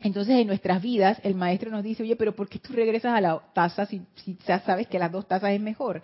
Entonces 0.00 0.36
en 0.36 0.46
nuestras 0.46 0.82
vidas 0.82 1.18
el 1.22 1.34
maestro 1.34 1.70
nos 1.70 1.82
dice, 1.82 2.02
oye, 2.02 2.16
pero 2.16 2.34
¿por 2.34 2.48
qué 2.48 2.58
tú 2.58 2.72
regresas 2.74 3.14
a 3.14 3.20
la 3.20 3.40
taza 3.54 3.86
si, 3.86 4.02
si 4.16 4.36
ya 4.46 4.60
sabes 4.60 4.86
que 4.86 4.98
las 4.98 5.10
dos 5.10 5.26
tazas 5.26 5.52
es 5.52 5.60
mejor? 5.60 6.02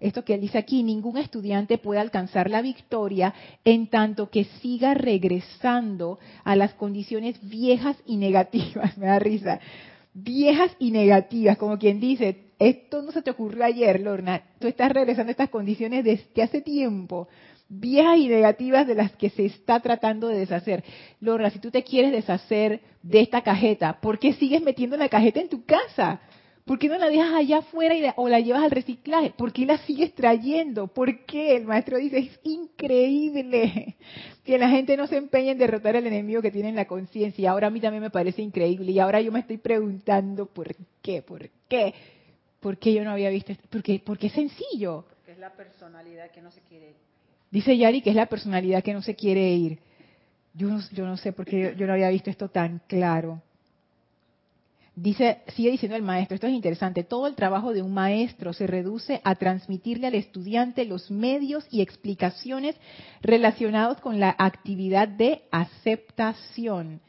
Esto 0.00 0.24
que 0.24 0.34
él 0.34 0.40
dice 0.40 0.56
aquí, 0.56 0.82
ningún 0.82 1.18
estudiante 1.18 1.76
puede 1.76 2.00
alcanzar 2.00 2.50
la 2.50 2.62
victoria 2.62 3.34
en 3.64 3.88
tanto 3.88 4.30
que 4.30 4.44
siga 4.44 4.94
regresando 4.94 6.18
a 6.42 6.56
las 6.56 6.72
condiciones 6.74 7.38
viejas 7.42 7.96
y 8.06 8.16
negativas. 8.16 8.96
Me 8.98 9.06
da 9.06 9.18
risa. 9.18 9.60
Viejas 10.14 10.74
y 10.78 10.90
negativas, 10.90 11.58
como 11.58 11.78
quien 11.78 12.00
dice, 12.00 12.49
esto 12.60 13.00
no 13.00 13.10
se 13.10 13.22
te 13.22 13.30
ocurrió 13.30 13.64
ayer, 13.64 14.00
Lorna. 14.00 14.42
Tú 14.58 14.68
estás 14.68 14.92
regresando 14.92 15.30
a 15.30 15.32
estas 15.32 15.48
condiciones 15.48 16.04
desde 16.04 16.42
hace 16.42 16.60
tiempo, 16.60 17.26
viejas 17.70 18.18
y 18.18 18.28
negativas 18.28 18.86
de 18.86 18.94
las 18.94 19.12
que 19.12 19.30
se 19.30 19.46
está 19.46 19.80
tratando 19.80 20.28
de 20.28 20.40
deshacer. 20.40 20.84
Lorna, 21.20 21.48
si 21.48 21.58
tú 21.58 21.70
te 21.70 21.82
quieres 21.82 22.12
deshacer 22.12 22.82
de 23.02 23.20
esta 23.20 23.40
cajeta, 23.40 23.98
¿por 24.00 24.18
qué 24.18 24.34
sigues 24.34 24.60
metiendo 24.60 24.98
la 24.98 25.08
cajeta 25.08 25.40
en 25.40 25.48
tu 25.48 25.64
casa? 25.64 26.20
¿Por 26.66 26.78
qué 26.78 26.88
no 26.88 26.98
la 26.98 27.08
dejas 27.08 27.32
allá 27.32 27.58
afuera 27.58 28.12
o 28.16 28.28
la 28.28 28.40
llevas 28.40 28.62
al 28.62 28.70
reciclaje? 28.70 29.30
¿Por 29.30 29.52
qué 29.52 29.64
la 29.64 29.78
sigues 29.78 30.14
trayendo? 30.14 30.86
¿Por 30.86 31.24
qué? 31.24 31.56
El 31.56 31.64
maestro 31.64 31.96
dice, 31.96 32.18
es 32.18 32.40
increíble 32.44 33.96
que 34.44 34.58
la 34.58 34.68
gente 34.68 34.98
no 34.98 35.06
se 35.06 35.16
empeñe 35.16 35.52
en 35.52 35.58
derrotar 35.58 35.96
al 35.96 36.06
enemigo 36.06 36.42
que 36.42 36.50
tiene 36.50 36.68
en 36.68 36.76
la 36.76 36.84
conciencia. 36.84 37.50
Ahora 37.50 37.68
a 37.68 37.70
mí 37.70 37.80
también 37.80 38.02
me 38.02 38.10
parece 38.10 38.42
increíble 38.42 38.92
y 38.92 38.98
ahora 38.98 39.22
yo 39.22 39.32
me 39.32 39.40
estoy 39.40 39.56
preguntando, 39.56 40.44
¿por 40.46 40.76
qué? 41.00 41.22
¿Por 41.22 41.48
qué? 41.66 41.94
¿Por 42.60 42.78
qué 42.78 42.92
yo 42.92 43.04
no 43.04 43.10
había 43.10 43.30
visto 43.30 43.52
esto? 43.52 43.66
Porque, 43.70 44.02
porque 44.04 44.28
es 44.28 44.34
sencillo. 44.34 45.06
Porque 45.08 45.32
es 45.32 45.38
la 45.38 45.52
personalidad 45.54 46.30
que 46.30 46.42
no 46.42 46.50
se 46.50 46.60
quiere 46.60 46.90
ir. 46.90 46.96
Dice 47.50 47.76
Yari 47.76 48.02
que 48.02 48.10
es 48.10 48.16
la 48.16 48.26
personalidad 48.26 48.84
que 48.84 48.94
no 48.94 49.02
se 49.02 49.16
quiere 49.16 49.52
ir. 49.52 49.78
Yo 50.54 50.68
no, 50.68 50.80
yo 50.92 51.06
no 51.06 51.16
sé 51.16 51.32
por 51.32 51.46
qué 51.46 51.74
yo 51.76 51.86
no 51.86 51.94
había 51.94 52.10
visto 52.10 52.30
esto 52.30 52.48
tan 52.48 52.80
claro. 52.86 53.42
Dice, 54.94 55.40
sigue 55.54 55.70
diciendo 55.70 55.96
el 55.96 56.02
maestro, 56.02 56.34
esto 56.34 56.46
es 56.46 56.52
interesante, 56.52 57.04
todo 57.04 57.26
el 57.26 57.34
trabajo 57.34 57.72
de 57.72 57.80
un 57.80 57.94
maestro 57.94 58.52
se 58.52 58.66
reduce 58.66 59.20
a 59.24 59.36
transmitirle 59.36 60.08
al 60.08 60.14
estudiante 60.14 60.84
los 60.84 61.10
medios 61.10 61.66
y 61.70 61.80
explicaciones 61.80 62.76
relacionados 63.22 64.00
con 64.00 64.20
la 64.20 64.34
actividad 64.36 65.08
de 65.08 65.42
aceptación 65.50 67.00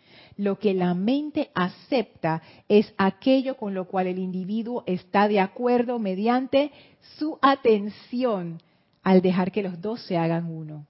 lo 0.41 0.57
que 0.57 0.73
la 0.73 0.95
mente 0.95 1.51
acepta 1.53 2.41
es 2.67 2.91
aquello 2.97 3.57
con 3.57 3.75
lo 3.75 3.85
cual 3.85 4.07
el 4.07 4.17
individuo 4.17 4.83
está 4.87 5.27
de 5.27 5.39
acuerdo 5.39 5.99
mediante 5.99 6.71
su 7.19 7.37
atención 7.43 8.59
al 9.03 9.21
dejar 9.21 9.51
que 9.51 9.61
los 9.61 9.79
dos 9.79 10.01
se 10.01 10.17
hagan 10.17 10.51
uno. 10.51 10.87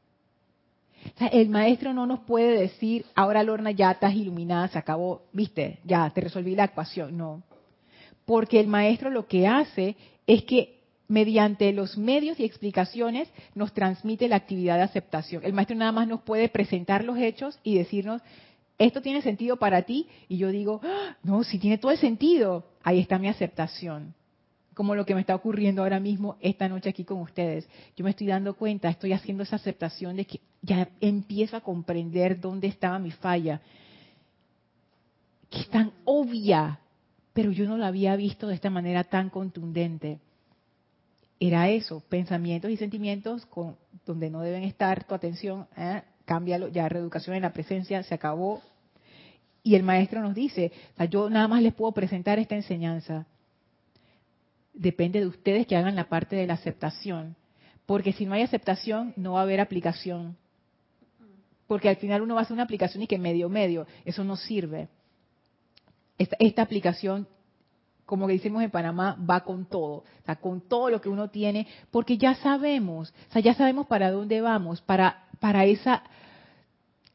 el 1.34 1.50
maestro 1.50 1.94
no 1.94 2.06
nos 2.06 2.22
puede 2.22 2.58
decir, 2.58 3.06
ahora 3.14 3.44
Lorna 3.44 3.72
ya 3.72 3.92
estás 3.92 4.14
iluminada, 4.16 4.70
se 4.70 4.78
acabó, 4.78 5.24
viste, 5.34 5.80
ya 5.84 6.10
te 6.12 6.22
resolví 6.22 6.56
la 6.56 6.66
ecuación. 6.66 7.18
No. 7.18 7.44
Porque 8.24 8.58
el 8.58 8.68
maestro 8.68 9.10
lo 9.10 9.28
que 9.28 9.48
hace 9.48 9.98
es 10.28 10.44
que 10.44 10.80
mediante 11.10 11.74
los 11.74 11.98
medios 11.98 12.40
y 12.40 12.46
explicaciones 12.46 13.28
nos 13.54 13.74
transmite 13.74 14.30
la 14.30 14.38
actividad 14.38 14.78
de 14.78 14.84
aceptación. 14.84 15.44
El 15.44 15.52
maestro 15.52 15.76
nada 15.76 15.92
más 15.92 16.08
nos 16.08 16.22
puede 16.22 16.48
presentar 16.48 17.04
los 17.04 17.18
hechos 17.18 17.60
y 17.64 17.78
decirnos, 17.78 18.22
esto 18.86 19.02
tiene 19.02 19.22
sentido 19.22 19.58
para 19.58 19.84
ti 19.84 20.08
y 20.28 20.38
yo 20.38 20.50
digo, 20.50 20.82
¡Ah! 20.84 21.16
no, 21.24 21.44
si 21.44 21.60
tiene 21.60 21.78
todo 21.78 21.92
el 21.92 21.98
sentido, 21.98 22.66
ahí 22.84 23.00
está 23.00 23.20
mi 23.20 23.28
aceptación. 23.28 24.14
como 24.74 24.96
lo 24.96 25.06
que 25.06 25.14
me 25.14 25.22
está 25.22 25.36
ocurriendo 25.36 25.84
ahora 25.84 26.00
mismo 26.00 26.38
esta 26.40 26.68
noche 26.68 26.90
aquí 26.90 27.04
con 27.04 27.20
ustedes. 27.20 27.68
Yo 27.96 28.04
me 28.04 28.10
estoy 28.10 28.28
dando 28.28 28.56
cuenta, 28.56 28.90
estoy 28.90 29.14
haciendo 29.14 29.44
esa 29.44 29.58
aceptación 29.58 30.16
de 30.16 30.26
que 30.26 30.40
ya 30.62 30.90
empiezo 31.02 31.58
a 31.58 31.62
comprender 31.62 32.40
dónde 32.40 32.68
estaba 32.68 32.98
mi 32.98 33.12
falla, 33.12 33.62
que 35.50 35.60
es 35.60 35.70
tan 35.70 35.92
obvia, 36.06 36.80
pero 37.34 37.52
yo 37.52 37.68
no 37.68 37.78
la 37.78 37.88
había 37.88 38.16
visto 38.16 38.48
de 38.48 38.56
esta 38.56 38.70
manera 38.70 39.04
tan 39.04 39.30
contundente. 39.30 40.20
Era 41.40 41.70
eso, 41.70 42.02
pensamientos 42.08 42.72
y 42.72 42.78
sentimientos 42.78 43.46
con, 43.48 43.76
donde 44.06 44.30
no 44.30 44.42
deben 44.42 44.64
estar 44.64 45.04
tu 45.04 45.14
atención, 45.14 45.68
¿eh? 45.76 46.02
cámbialo, 46.26 46.70
ya 46.70 46.88
reeducación 46.88 47.36
en 47.36 47.42
la 47.42 47.52
presencia, 47.52 48.04
se 48.04 48.16
acabó. 48.16 48.62
Y 49.64 49.76
el 49.76 49.84
maestro 49.84 50.22
nos 50.22 50.34
dice, 50.34 50.72
yo 51.10 51.30
nada 51.30 51.48
más 51.48 51.62
les 51.62 51.74
puedo 51.74 51.92
presentar 51.92 52.40
esta 52.40 52.56
enseñanza. 52.56 53.28
Depende 54.74 55.20
de 55.20 55.28
ustedes 55.28 55.68
que 55.68 55.76
hagan 55.76 55.96
la 55.96 56.10
parte 56.10 56.36
de 56.36 56.48
la 56.48 56.56
aceptación. 56.56 57.36
Porque 57.86 58.14
si 58.14 58.26
no 58.26 58.34
hay 58.34 58.42
aceptación, 58.42 59.14
no 59.18 59.34
va 59.34 59.40
a 59.42 59.44
haber 59.44 59.60
aplicación. 59.60 60.38
Porque 61.68 61.90
al 61.90 61.98
final 61.98 62.22
uno 62.22 62.36
va 62.36 62.42
a 62.42 62.44
hacer 62.44 62.54
una 62.54 62.64
aplicación 62.64 63.04
y 63.04 63.08
que 63.08 63.20
medio 63.20 63.50
medio, 63.50 63.86
eso 64.04 64.24
no 64.24 64.36
sirve. 64.36 64.90
Esta, 66.18 66.62
aplicación 66.62 67.28
como 68.06 68.28
que 68.28 68.34
decimos 68.34 68.62
en 68.62 68.72
Panamá, 68.72 69.18
va 69.18 69.42
con 69.42 69.66
todo, 69.66 70.04
con 70.42 70.62
todo 70.68 70.90
lo 70.90 71.00
que 71.00 71.08
uno 71.08 71.30
tiene, 71.30 71.66
porque 71.92 72.18
ya 72.18 72.36
sabemos, 72.36 73.14
o 73.30 73.32
sea, 73.32 73.42
ya 73.42 73.54
sabemos 73.54 73.88
para 73.88 74.12
dónde 74.12 74.42
vamos, 74.42 74.82
para 74.82 75.66
esa 75.66 76.04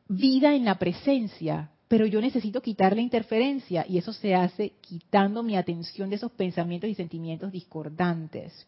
vida 0.08 0.54
en 0.54 0.64
la 0.64 0.78
presencia, 0.78 1.70
pero 1.88 2.06
yo 2.06 2.20
necesito 2.20 2.60
quitar 2.60 2.94
la 2.96 3.02
interferencia 3.02 3.84
y 3.88 3.98
eso 3.98 4.12
se 4.12 4.34
hace 4.34 4.72
quitando 4.80 5.42
mi 5.42 5.56
atención 5.56 6.10
de 6.10 6.16
esos 6.16 6.32
pensamientos 6.32 6.90
y 6.90 6.94
sentimientos 6.94 7.52
discordantes. 7.52 8.66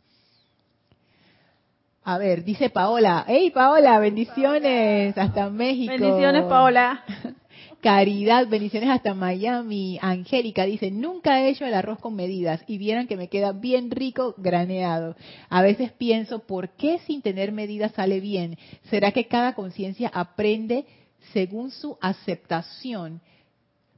A 2.05 2.17
ver, 2.17 2.45
dice 2.45 2.71
Paola, 2.71 3.25
hey 3.27 3.51
Paola, 3.51 3.99
bendiciones 3.99 5.17
hasta 5.19 5.51
México. 5.51 5.93
Bendiciones 5.93 6.45
Paola. 6.45 7.05
Caridad, 7.81 8.49
bendiciones 8.49 8.89
hasta 8.89 9.15
Miami. 9.15 9.99
Angélica 10.01 10.65
dice, 10.65 10.91
nunca 10.91 11.41
he 11.41 11.51
hecho 11.51 11.65
el 11.65 11.75
arroz 11.75 12.01
con 12.01 12.17
medidas 12.17 12.61
y 12.67 12.77
vieran 12.77 13.07
que 13.07 13.17
me 13.17 13.29
queda 13.29 13.53
bien 13.53 13.93
rico 13.93 14.35
graneado. 14.37 15.15
A 15.49 15.63
veces 15.63 15.93
pienso, 15.93 16.41
¿por 16.41 16.71
qué 16.71 16.99
sin 17.07 17.23
tener 17.23 17.53
medidas 17.53 17.93
sale 17.93 18.19
bien? 18.19 18.59
¿Será 18.91 19.13
que 19.13 19.27
cada 19.27 19.55
conciencia 19.55 20.11
aprende 20.13 20.87
según 21.33 21.71
su 21.71 21.99
aceptación? 22.01 23.21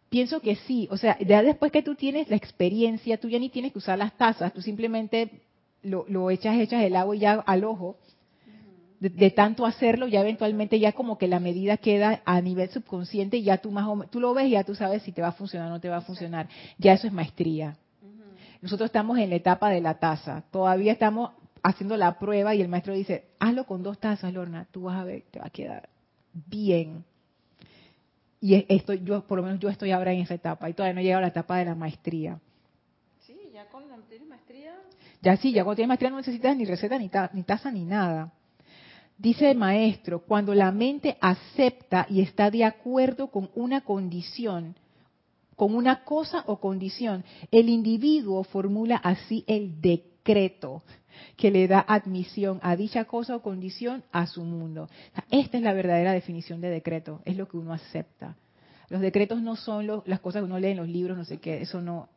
Pienso 0.09 0.41
que 0.41 0.57
sí, 0.57 0.89
o 0.91 0.97
sea, 0.97 1.19
ya 1.21 1.43
después 1.43 1.71
que 1.71 1.83
tú 1.83 1.95
tienes 1.95 2.29
la 2.29 2.37
experiencia, 2.37 3.19
tú 3.19 3.29
ya 3.29 3.39
ni 3.39 3.49
tienes 3.49 3.73
que 3.73 3.79
usar 3.79 3.99
las 3.99 4.17
tazas, 4.17 4.53
tú 4.53 4.61
simplemente 4.61 5.43
lo, 5.83 6.05
lo 6.09 6.31
echas, 6.31 6.59
echas 6.59 6.83
el 6.83 6.97
agua 6.97 7.15
y 7.15 7.21
ya 7.21 7.35
al 7.35 7.65
ojo 7.65 7.97
de, 9.01 9.31
tanto 9.31 9.65
hacerlo, 9.65 10.09
ya 10.09 10.21
eventualmente 10.21 10.79
ya 10.79 10.93
como 10.93 11.17
que 11.17 11.27
la 11.27 11.41
medida 11.41 11.79
queda 11.79 12.21
a 12.27 12.41
nivel 12.43 12.69
subconsciente 12.69 13.39
y 13.39 13.45
ya 13.45 13.57
tú 13.57 13.71
más 13.71 13.87
o 13.89 14.05
tú 14.11 14.21
lo 14.21 14.35
ves 14.35 14.49
y 14.49 14.51
ya 14.51 14.65
tú 14.65 14.75
sabes 14.75 15.03
si 15.03 15.13
te 15.13 15.23
va 15.23 15.29
a 15.29 15.33
funcionar 15.33 15.69
o 15.69 15.71
no 15.71 15.81
te 15.81 15.89
va 15.89 15.99
a 15.99 16.03
funcionar. 16.03 16.49
Ya 16.77 16.93
eso 16.93 17.07
es 17.07 17.13
maestría. 17.13 17.79
Nosotros 18.61 18.89
estamos 18.89 19.19
en 19.19 19.31
la 19.31 19.37
etapa 19.37 19.71
de 19.71 19.81
la 19.81 19.95
taza. 19.99 20.45
Todavía 20.51 20.93
estamos 20.93 21.31
haciendo 21.63 21.97
la 21.97 22.19
prueba 22.19 22.55
y 22.55 22.61
el 22.61 22.69
maestro 22.69 22.93
dice, 22.93 23.25
hazlo 23.39 23.65
con 23.65 23.83
dos 23.83 23.99
tazas, 23.99 24.35
Lorna, 24.35 24.67
tú 24.71 24.83
vas 24.83 24.99
a 24.99 25.05
ver, 25.05 25.23
te 25.31 25.39
va 25.39 25.47
a 25.47 25.51
quedar 25.51 25.89
bien. 26.35 27.05
Y 28.41 28.65
esto, 28.69 28.95
yo, 28.95 29.27
por 29.27 29.39
lo 29.39 29.45
menos 29.45 29.61
yo 29.61 29.69
estoy 29.69 29.91
ahora 29.91 30.13
en 30.13 30.21
esa 30.21 30.35
etapa 30.35 30.69
y 30.69 30.75
todavía 30.75 30.95
no 30.95 31.01
he 31.01 31.05
llegado 31.05 31.19
a 31.19 31.23
la 31.23 31.29
etapa 31.29 31.59
de 31.59 31.67
la 31.67 31.75
maestría. 31.75 32.41
Sí, 33.27 33.39
ya 33.53 33.67
con 33.67 33.89
la 33.89 33.97
maestría. 34.29 34.75
Ya 35.21 35.37
sí, 35.37 35.53
ya 35.53 35.65
cuando 35.65 35.77
tienes 35.77 35.89
maestría 35.89 36.11
no 36.11 36.17
necesitas 36.17 36.57
ni 36.57 36.65
receta, 36.65 36.99
ni, 36.99 37.11
ni 37.35 37.43
taza, 37.43 37.71
ni 37.71 37.85
nada. 37.85 38.33
Dice 39.19 39.51
el 39.51 39.59
maestro, 39.59 40.21
cuando 40.21 40.55
la 40.55 40.73
mente 40.73 41.19
acepta 41.21 42.07
y 42.09 42.23
está 42.23 42.51
de 42.51 42.65
acuerdo 42.65 43.29
con 43.29 43.51
una 43.55 43.83
condición, 43.83 44.75
con 45.57 45.75
una 45.75 46.05
cosa 46.05 46.43
o 46.47 46.59
condición, 46.59 47.23
el 47.51 47.69
individuo 47.69 48.45
formula 48.45 48.97
así 48.97 49.45
el 49.47 49.79
decreto 49.83 50.11
que 51.37 51.51
le 51.51 51.69
da 51.69 51.85
admisión 51.87 52.61
a 52.63 52.77
dicha 52.77 53.05
cosa 53.05 53.37
o 53.37 53.43
condición 53.43 54.05
a 54.13 54.27
su 54.27 54.43
mundo. 54.45 54.89
Esta 55.31 55.57
es 55.59 55.63
la 55.63 55.73
verdadera 55.73 56.13
definición 56.13 56.61
de 56.61 56.71
decreto, 56.71 57.21
es 57.25 57.37
lo 57.37 57.49
que 57.49 57.57
uno 57.57 57.73
acepta. 57.73 58.37
Los 58.89 59.01
decretos 59.01 59.41
no 59.41 59.57
son 59.57 60.03
las 60.05 60.21
cosas 60.21 60.41
que 60.41 60.47
uno 60.47 60.59
lee 60.59 60.71
en 60.71 60.79
los 60.79 60.89
libros, 60.89 61.17
no 61.17 61.25
sé 61.25 61.39
qué, 61.39 61.63
eso 61.63 61.81
no. 61.81 62.09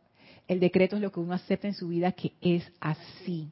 El 0.48 0.60
decreto 0.60 0.96
es 0.96 1.02
lo 1.02 1.12
que 1.12 1.20
uno 1.20 1.34
acepta 1.34 1.68
en 1.68 1.74
su 1.74 1.88
vida 1.88 2.12
que 2.12 2.34
es 2.42 2.64
así 2.80 3.52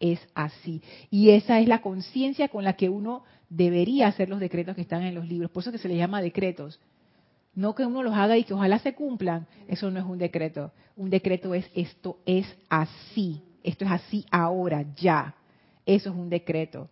es 0.00 0.20
así. 0.34 0.82
Y 1.10 1.30
esa 1.30 1.60
es 1.60 1.68
la 1.68 1.80
conciencia 1.80 2.48
con 2.48 2.64
la 2.64 2.74
que 2.74 2.88
uno 2.88 3.24
debería 3.48 4.08
hacer 4.08 4.28
los 4.28 4.40
decretos 4.40 4.74
que 4.74 4.82
están 4.82 5.02
en 5.02 5.14
los 5.14 5.28
libros. 5.28 5.50
Por 5.50 5.62
eso 5.62 5.72
que 5.72 5.78
se 5.78 5.88
les 5.88 5.98
llama 5.98 6.22
decretos. 6.22 6.80
No 7.54 7.74
que 7.74 7.86
uno 7.86 8.02
los 8.02 8.14
haga 8.14 8.36
y 8.36 8.44
que 8.44 8.54
ojalá 8.54 8.78
se 8.78 8.94
cumplan. 8.94 9.46
Eso 9.68 9.90
no 9.90 9.98
es 9.98 10.04
un 10.04 10.18
decreto. 10.18 10.72
Un 10.96 11.10
decreto 11.10 11.54
es 11.54 11.70
esto 11.74 12.18
es 12.26 12.46
así. 12.68 13.42
Esto 13.66 13.84
es 13.84 13.90
así 13.90 14.24
ahora, 14.30 14.84
ya. 14.96 15.34
Eso 15.84 16.10
es 16.10 16.16
un 16.16 16.30
decreto. 16.30 16.88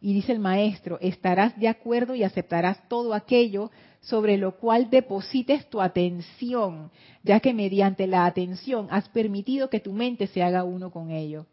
Y 0.00 0.14
dice 0.14 0.32
el 0.32 0.40
maestro, 0.40 0.98
estarás 1.00 1.58
de 1.58 1.68
acuerdo 1.68 2.14
y 2.14 2.24
aceptarás 2.24 2.86
todo 2.88 3.14
aquello 3.14 3.70
sobre 4.00 4.36
lo 4.36 4.56
cual 4.56 4.90
deposites 4.90 5.70
tu 5.70 5.80
atención, 5.80 6.90
ya 7.22 7.40
que 7.40 7.54
mediante 7.54 8.06
la 8.06 8.26
atención 8.26 8.88
has 8.90 9.08
permitido 9.08 9.70
que 9.70 9.80
tu 9.80 9.92
mente 9.92 10.26
se 10.26 10.42
haga 10.42 10.64
uno 10.64 10.90
con 10.90 11.10
ello. 11.10 11.46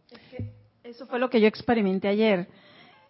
eso 0.83 1.05
fue 1.05 1.19
lo 1.19 1.29
que 1.29 1.39
yo 1.39 1.47
experimenté 1.47 2.07
ayer. 2.07 2.47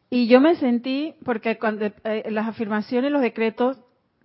Y 0.09 0.27
yo 0.27 0.39
me 0.39 0.55
sentí, 0.55 1.15
porque 1.25 1.57
cuando 1.57 1.85
eh, 1.85 2.29
las 2.29 2.47
afirmaciones, 2.47 3.11
los 3.11 3.21
decretos, 3.21 3.77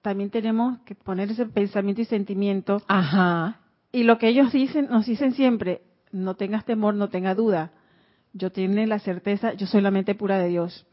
también 0.02 0.30
tenemos 0.30 0.78
que 0.80 0.94
poner 0.94 1.30
ese 1.30 1.46
pensamiento 1.46 2.02
y 2.02 2.04
sentimiento. 2.04 2.82
Ajá. 2.88 3.60
Y 3.90 4.02
lo 4.02 4.18
que 4.18 4.28
ellos 4.28 4.52
dicen, 4.52 4.88
nos 4.90 5.06
dicen 5.06 5.32
siempre, 5.32 5.80
no 6.12 6.34
tengas 6.34 6.64
temor, 6.64 6.94
no 6.94 7.08
tengas 7.08 7.36
duda. 7.36 7.72
Yo 8.32 8.50
tengo 8.50 8.84
la 8.86 8.98
certeza, 8.98 9.54
yo 9.54 9.66
soy 9.66 9.80
la 9.80 9.90
mente 9.90 10.14
pura 10.14 10.38
de 10.38 10.48
Dios. 10.48 10.86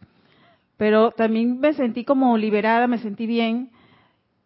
Pero 0.77 1.11
también 1.11 1.59
me 1.59 1.73
sentí 1.73 2.03
como 2.03 2.37
liberada, 2.37 2.87
me 2.87 2.97
sentí 2.97 3.25
bien, 3.25 3.71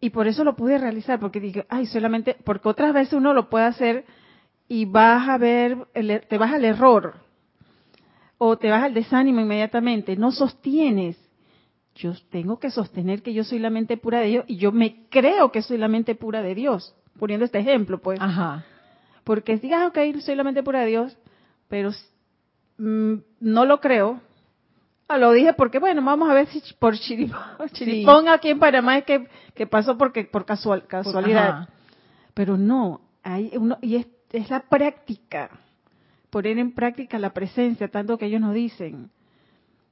y 0.00 0.10
por 0.10 0.26
eso 0.26 0.44
lo 0.44 0.56
pude 0.56 0.78
realizar, 0.78 1.20
porque 1.20 1.40
dije, 1.40 1.66
ay, 1.68 1.86
solamente, 1.86 2.36
porque 2.44 2.68
otras 2.68 2.94
veces 2.94 3.12
uno 3.12 3.34
lo 3.34 3.50
puede 3.50 3.66
hacer 3.66 4.04
y 4.66 4.86
vas 4.86 5.28
a 5.28 5.36
ver, 5.36 5.76
er, 5.92 6.26
te 6.26 6.38
vas 6.38 6.52
al 6.54 6.64
error 6.64 7.16
o 8.38 8.56
te 8.56 8.70
vas 8.70 8.82
al 8.82 8.94
desánimo 8.94 9.40
inmediatamente, 9.40 10.16
no 10.16 10.32
sostienes. 10.32 11.18
Yo 11.96 12.14
tengo 12.30 12.58
que 12.58 12.70
sostener 12.70 13.20
que 13.20 13.34
yo 13.34 13.44
soy 13.44 13.58
la 13.58 13.68
mente 13.68 13.98
pura 13.98 14.20
de 14.20 14.28
Dios 14.28 14.44
y 14.46 14.56
yo 14.56 14.72
me 14.72 15.06
creo 15.10 15.52
que 15.52 15.60
soy 15.60 15.76
la 15.76 15.88
mente 15.88 16.14
pura 16.14 16.40
de 16.40 16.54
Dios, 16.54 16.94
poniendo 17.18 17.44
este 17.44 17.58
ejemplo, 17.58 17.98
pues. 17.98 18.18
Ajá. 18.20 18.64
Porque 19.30 19.58
digas, 19.58 19.86
ok, 19.86 19.96
soy 20.22 20.34
la 20.34 20.42
mente 20.42 20.60
pura 20.64 20.80
de 20.80 20.86
Dios, 20.86 21.16
pero 21.68 21.92
mm, 22.78 23.14
no 23.38 23.64
lo 23.64 23.80
creo, 23.80 24.20
Ah, 25.06 25.18
lo 25.18 25.30
dije 25.30 25.52
porque, 25.52 25.78
bueno, 25.78 26.02
vamos 26.02 26.28
a 26.28 26.34
ver 26.34 26.48
si 26.48 26.60
por 26.74 26.98
chiripón, 26.98 28.28
aquí 28.28 28.48
en 28.48 28.58
Panamá 28.58 28.98
es 28.98 29.04
que, 29.04 29.66
pasó 29.68 29.96
porque 29.96 30.24
por 30.24 30.44
casual, 30.44 30.84
casualidad. 30.88 31.68
Pero 32.34 32.56
no, 32.56 33.02
hay 33.22 33.52
uno, 33.54 33.78
y 33.82 33.94
es, 33.94 34.08
es 34.32 34.50
la 34.50 34.64
práctica, 34.68 35.48
poner 36.28 36.58
en 36.58 36.72
práctica 36.72 37.16
la 37.20 37.32
presencia, 37.32 37.86
tanto 37.86 38.18
que 38.18 38.26
ellos 38.26 38.40
nos 38.40 38.52
dicen. 38.52 39.10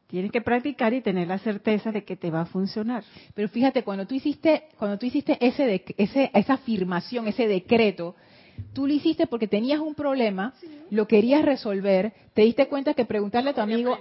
Tienes 0.08 0.32
que 0.32 0.40
practicar 0.40 0.92
y 0.94 1.00
tener 1.00 1.28
la 1.28 1.38
certeza 1.38 1.92
de 1.92 2.02
que 2.02 2.16
te 2.16 2.32
va 2.32 2.40
a 2.40 2.46
funcionar. 2.46 3.04
Pero 3.34 3.48
fíjate, 3.48 3.84
cuando 3.84 4.04
tú 4.04 4.16
hiciste, 4.16 4.64
cuando 4.78 4.98
tú 4.98 5.06
hiciste 5.06 5.38
ese, 5.40 5.64
de, 5.64 5.84
ese 5.96 6.32
esa 6.34 6.54
afirmación, 6.54 7.28
ese 7.28 7.46
decreto, 7.46 8.16
Tú 8.72 8.86
lo 8.86 8.92
hiciste 8.92 9.26
porque 9.26 9.48
tenías 9.48 9.80
un 9.80 9.94
problema, 9.94 10.54
lo 10.90 11.06
querías 11.06 11.44
resolver, 11.44 12.12
te 12.34 12.42
diste 12.42 12.68
cuenta 12.68 12.94
que 12.94 13.04
preguntarle 13.04 13.50
a 13.50 13.54
tu 13.54 13.60
amigo, 13.60 13.98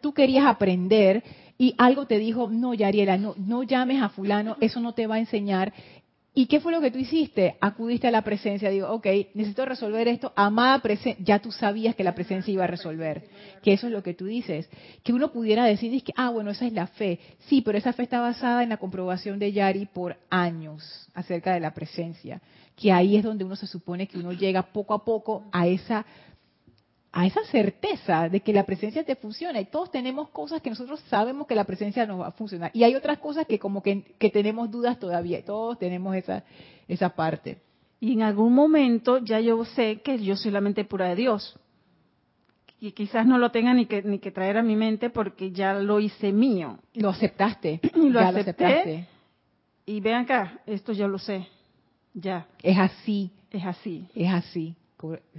tú 0.00 0.12
querías 0.12 0.46
aprender 0.46 1.22
y 1.58 1.74
algo 1.78 2.06
te 2.06 2.18
dijo, 2.18 2.48
no, 2.50 2.72
Yariela, 2.74 3.18
no, 3.18 3.34
no 3.36 3.62
llames 3.64 4.02
a 4.02 4.10
fulano, 4.10 4.56
eso 4.60 4.80
no 4.80 4.94
te 4.94 5.06
va 5.06 5.16
a 5.16 5.20
enseñar. 5.20 5.72
¿Y 6.34 6.46
qué 6.46 6.60
fue 6.60 6.70
lo 6.70 6.80
que 6.80 6.92
tú 6.92 6.98
hiciste? 6.98 7.56
Acudiste 7.60 8.06
a 8.06 8.12
la 8.12 8.22
presencia, 8.22 8.70
digo, 8.70 8.88
ok, 8.92 9.06
necesito 9.34 9.64
resolver 9.64 10.06
esto, 10.06 10.32
amada 10.36 10.78
presencia, 10.78 11.24
ya 11.24 11.40
tú 11.40 11.50
sabías 11.50 11.96
que 11.96 12.04
la 12.04 12.14
presencia 12.14 12.52
iba 12.52 12.62
a 12.62 12.68
resolver, 12.68 13.24
que 13.60 13.72
eso 13.72 13.88
es 13.88 13.92
lo 13.92 14.04
que 14.04 14.14
tú 14.14 14.26
dices. 14.26 14.70
Que 15.02 15.12
uno 15.12 15.32
pudiera 15.32 15.64
decir, 15.64 16.00
que, 16.04 16.12
ah, 16.14 16.30
bueno, 16.30 16.52
esa 16.52 16.66
es 16.66 16.72
la 16.72 16.86
fe. 16.86 17.18
Sí, 17.48 17.60
pero 17.62 17.76
esa 17.76 17.92
fe 17.92 18.04
está 18.04 18.20
basada 18.20 18.62
en 18.62 18.68
la 18.68 18.76
comprobación 18.76 19.40
de 19.40 19.52
Yari 19.52 19.86
por 19.86 20.16
años 20.30 21.08
acerca 21.12 21.54
de 21.54 21.60
la 21.60 21.74
presencia 21.74 22.40
que 22.78 22.92
ahí 22.92 23.16
es 23.16 23.24
donde 23.24 23.44
uno 23.44 23.56
se 23.56 23.66
supone 23.66 24.06
que 24.06 24.18
uno 24.18 24.32
llega 24.32 24.62
poco 24.62 24.94
a 24.94 25.04
poco 25.04 25.44
a 25.52 25.66
esa 25.66 26.06
a 27.10 27.26
esa 27.26 27.42
certeza 27.44 28.28
de 28.28 28.40
que 28.40 28.52
la 28.52 28.64
presencia 28.64 29.02
te 29.02 29.16
funciona 29.16 29.60
y 29.60 29.64
todos 29.64 29.90
tenemos 29.90 30.28
cosas 30.28 30.60
que 30.60 30.70
nosotros 30.70 31.00
sabemos 31.08 31.46
que 31.46 31.54
la 31.54 31.64
presencia 31.64 32.06
nos 32.06 32.20
va 32.20 32.28
a 32.28 32.32
funcionar 32.32 32.70
y 32.74 32.84
hay 32.84 32.94
otras 32.94 33.18
cosas 33.18 33.46
que 33.46 33.58
como 33.58 33.82
que, 33.82 34.02
que 34.18 34.30
tenemos 34.30 34.70
dudas 34.70 34.98
todavía, 34.98 35.44
todos 35.44 35.78
tenemos 35.78 36.14
esa, 36.14 36.44
esa 36.86 37.08
parte. 37.10 37.58
Y 37.98 38.12
en 38.12 38.22
algún 38.22 38.52
momento 38.52 39.18
ya 39.18 39.40
yo 39.40 39.64
sé 39.64 40.00
que 40.02 40.18
yo 40.18 40.36
soy 40.36 40.52
la 40.52 40.60
mente 40.60 40.84
pura 40.84 41.08
de 41.08 41.16
Dios. 41.16 41.58
y 42.78 42.92
quizás 42.92 43.26
no 43.26 43.38
lo 43.38 43.50
tenga 43.50 43.74
ni 43.74 43.86
que 43.86 44.02
ni 44.02 44.20
que 44.20 44.30
traer 44.30 44.56
a 44.56 44.62
mi 44.62 44.76
mente 44.76 45.10
porque 45.10 45.50
ya 45.50 45.74
lo 45.74 45.98
hice 45.98 46.30
mío. 46.30 46.78
Lo 46.94 47.08
aceptaste. 47.08 47.80
Y 47.96 48.10
lo 48.10 48.20
acepté. 48.20 49.08
Y 49.86 50.00
vean 50.00 50.24
acá, 50.24 50.60
esto 50.66 50.92
ya 50.92 51.08
lo 51.08 51.18
sé. 51.18 51.48
Ya. 52.14 52.46
Es 52.62 52.78
así. 52.78 53.30
Es 53.50 53.64
así. 53.64 54.06
Es 54.14 54.32
así. 54.32 54.74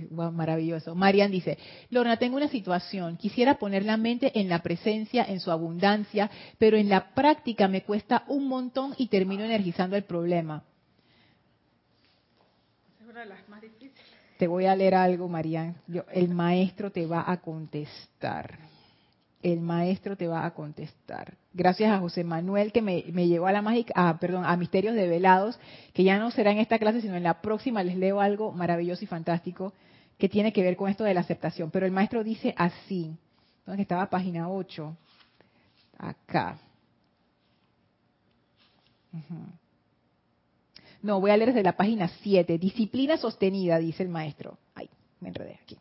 maravilloso. 0.10 0.96
Marian 0.96 1.32
dice, 1.32 1.58
Lorna, 1.90 2.18
tengo 2.18 2.38
una 2.38 2.48
situación. 2.48 3.18
Quisiera 3.18 3.56
poner 3.56 3.84
la 3.84 3.98
mente 3.98 4.40
en 4.40 4.50
la 4.50 4.60
presencia, 4.60 5.26
en 5.26 5.40
su 5.40 5.52
abundancia, 5.52 6.30
pero 6.58 6.78
en 6.78 6.90
la 6.90 7.14
práctica 7.14 7.68
me 7.68 7.84
cuesta 7.84 8.24
un 8.28 8.48
montón 8.48 8.94
y 8.98 9.08
termino 9.08 9.44
energizando 9.44 9.96
el 9.96 10.04
problema. 10.04 10.64
Es 13.02 13.08
una 13.08 13.22
de 13.22 13.26
las 13.26 13.50
más 13.50 13.62
difíciles. 13.62 13.94
Te 14.38 14.48
voy 14.48 14.66
a 14.66 14.76
leer 14.76 14.96
algo, 14.96 15.28
Marian. 15.28 15.76
el 16.14 16.30
maestro 16.30 16.92
te 16.92 17.06
va 17.06 17.30
a 17.30 17.42
contestar. 17.42 18.58
El 19.42 19.60
maestro 19.60 20.16
te 20.16 20.28
va 20.28 20.46
a 20.46 20.54
contestar. 20.54 21.34
Gracias 21.52 21.92
a 21.92 22.00
José 22.00 22.24
Manuel 22.24 22.72
que 22.72 22.82
me, 22.82 23.02
llevó 23.02 23.48
a 23.48 23.52
la 23.52 23.64
mágica, 23.64 24.18
perdón, 24.20 24.46
a 24.46 24.56
Misterios 24.56 24.94
de 24.96 25.08
Velados, 25.08 25.60
que 25.94 26.04
ya 26.04 26.20
no 26.20 26.30
será 26.30 26.52
en 26.52 26.60
esta 26.60 26.78
clase, 26.78 27.02
sino 27.02 27.16
en 27.16 27.24
la 27.24 27.42
próxima 27.42 27.84
les 27.84 27.98
leo 27.98 28.22
algo 28.22 28.52
maravilloso 28.52 29.04
y 29.04 29.08
fantástico 29.08 29.74
que 30.20 30.30
tiene 30.30 30.54
que 30.54 30.62
ver 30.62 30.76
con 30.76 30.90
esto 30.90 31.04
de 31.04 31.14
la 31.14 31.22
aceptación. 31.22 31.72
Pero 31.72 31.88
el 31.88 31.92
maestro 31.92 32.24
dice 32.24 32.54
así, 32.56 33.16
donde 33.66 33.82
estaba 33.82 34.10
página 34.10 34.50
8, 34.50 34.96
acá. 35.98 36.60
No, 41.02 41.20
voy 41.20 41.32
a 41.32 41.38
leer 41.38 41.50
desde 41.50 41.64
la 41.64 41.78
página 41.78 42.10
7. 42.22 42.58
Disciplina 42.60 43.18
sostenida, 43.18 43.80
dice 43.80 44.04
el 44.04 44.10
maestro. 44.10 44.58
Ay, 44.76 44.90
me 45.20 45.30
enredé 45.30 45.58
aquí. 45.64 45.78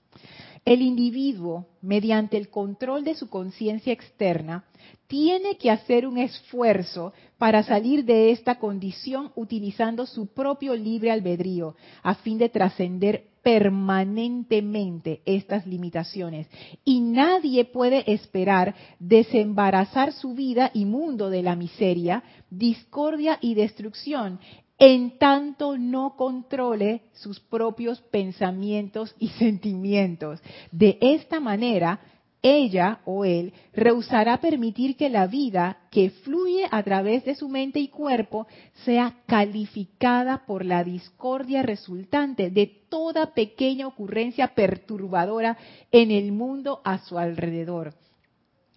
El 0.64 0.82
individuo, 0.82 1.66
mediante 1.80 2.36
el 2.36 2.48
control 2.48 3.04
de 3.04 3.14
su 3.14 3.28
conciencia 3.28 3.92
externa, 3.92 4.64
tiene 5.06 5.56
que 5.56 5.70
hacer 5.70 6.06
un 6.06 6.18
esfuerzo 6.18 7.12
para 7.38 7.62
salir 7.62 8.04
de 8.04 8.30
esta 8.30 8.59
condición 8.59 9.32
utilizando 9.34 10.06
su 10.06 10.26
propio 10.26 10.74
libre 10.74 11.11
albedrío, 11.11 11.76
a 12.02 12.14
fin 12.16 12.38
de 12.38 12.48
trascender 12.48 13.24
permanentemente 13.42 15.22
estas 15.24 15.66
limitaciones. 15.66 16.48
Y 16.84 17.00
nadie 17.00 17.64
puede 17.64 18.12
esperar 18.12 18.74
desembarazar 18.98 20.12
su 20.12 20.34
vida 20.34 20.70
y 20.74 20.84
mundo 20.84 21.30
de 21.30 21.42
la 21.42 21.56
miseria, 21.56 22.22
discordia 22.50 23.38
y 23.40 23.54
destrucción 23.54 24.40
en 24.78 25.18
tanto 25.18 25.76
no 25.76 26.14
controle 26.16 27.02
sus 27.12 27.40
propios 27.40 28.00
pensamientos 28.00 29.14
y 29.18 29.28
sentimientos. 29.30 30.40
De 30.70 30.98
esta 31.00 31.40
manera, 31.40 32.00
ella 32.40 33.00
o 33.04 33.24
él 33.24 33.52
rehusará 33.74 34.40
permitir 34.40 34.96
que 34.96 35.08
la 35.08 35.26
vida 35.26 35.78
que 35.90 36.10
fluye 36.10 36.66
a 36.70 36.82
través 36.84 37.24
de 37.24 37.34
su 37.34 37.48
mente 37.48 37.80
y 37.80 37.88
cuerpo 37.88 38.46
sea 38.84 39.16
calificada 39.26 40.44
por 40.46 40.64
la 40.64 40.84
discordia 40.84 41.62
resultante 41.62 42.50
de 42.50 42.66
toda 42.88 43.34
pequeña 43.34 43.88
ocurrencia 43.88 44.54
perturbadora 44.54 45.58
en 45.90 46.12
el 46.12 46.30
mundo 46.30 46.80
a 46.84 46.98
su 46.98 47.18
alrededor. 47.18 47.94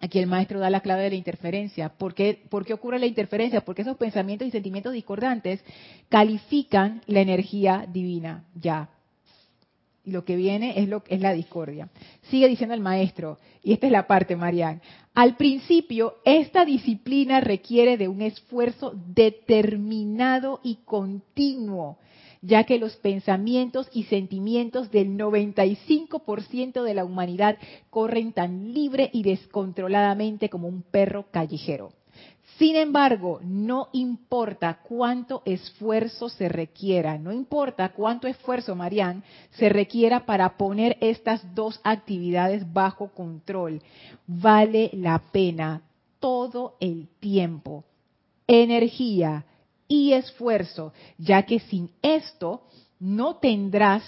Aquí 0.02 0.18
el 0.18 0.26
maestro 0.26 0.58
da 0.58 0.68
la 0.68 0.80
clave 0.80 1.04
de 1.04 1.10
la 1.10 1.14
interferencia. 1.16 1.88
¿Por 1.90 2.12
qué, 2.12 2.42
ocurre 2.50 2.98
la 2.98 3.06
interferencia? 3.06 3.60
Porque 3.60 3.82
esos 3.82 3.96
pensamientos 3.96 4.48
y 4.48 4.50
sentimientos 4.50 4.92
discordantes 4.92 5.64
califican 6.08 7.02
la 7.06 7.20
energía 7.20 7.86
divina. 7.88 8.44
Ya. 8.60 8.90
Y 10.04 10.10
lo 10.10 10.24
que 10.24 10.34
viene 10.34 10.80
es, 10.80 10.88
lo, 10.88 11.04
es 11.06 11.20
la 11.20 11.32
discordia. 11.32 11.88
Sigue 12.22 12.48
diciendo 12.48 12.74
el 12.74 12.80
maestro, 12.80 13.38
y 13.62 13.74
esta 13.74 13.86
es 13.86 13.92
la 13.92 14.08
parte, 14.08 14.34
Marian. 14.34 14.82
Al 15.14 15.36
principio, 15.36 16.16
esta 16.24 16.64
disciplina 16.64 17.38
requiere 17.38 17.96
de 17.96 18.08
un 18.08 18.22
esfuerzo 18.22 18.92
determinado 19.06 20.58
y 20.64 20.80
continuo 20.84 21.98
ya 22.42 22.64
que 22.64 22.78
los 22.78 22.96
pensamientos 22.96 23.88
y 23.92 24.02
sentimientos 24.04 24.90
del 24.90 25.16
95% 25.16 26.82
de 26.82 26.94
la 26.94 27.04
humanidad 27.04 27.56
corren 27.88 28.32
tan 28.32 28.74
libre 28.74 29.08
y 29.12 29.22
descontroladamente 29.22 30.50
como 30.50 30.68
un 30.68 30.82
perro 30.82 31.26
callejero. 31.30 31.92
Sin 32.58 32.76
embargo, 32.76 33.40
no 33.42 33.88
importa 33.92 34.80
cuánto 34.82 35.42
esfuerzo 35.44 36.28
se 36.28 36.48
requiera, 36.48 37.16
no 37.16 37.32
importa 37.32 37.90
cuánto 37.90 38.28
esfuerzo, 38.28 38.76
Marían, 38.76 39.24
se 39.52 39.68
requiera 39.68 40.26
para 40.26 40.56
poner 40.56 40.98
estas 41.00 41.54
dos 41.54 41.80
actividades 41.82 42.70
bajo 42.70 43.08
control, 43.08 43.80
vale 44.26 44.90
la 44.92 45.18
pena 45.32 45.82
todo 46.20 46.76
el 46.78 47.08
tiempo, 47.20 47.84
energía, 48.46 49.44
y 49.92 50.14
esfuerzo, 50.14 50.94
ya 51.18 51.42
que 51.42 51.60
sin 51.60 51.90
esto 52.00 52.62
no 52.98 53.36
tendrás 53.36 54.02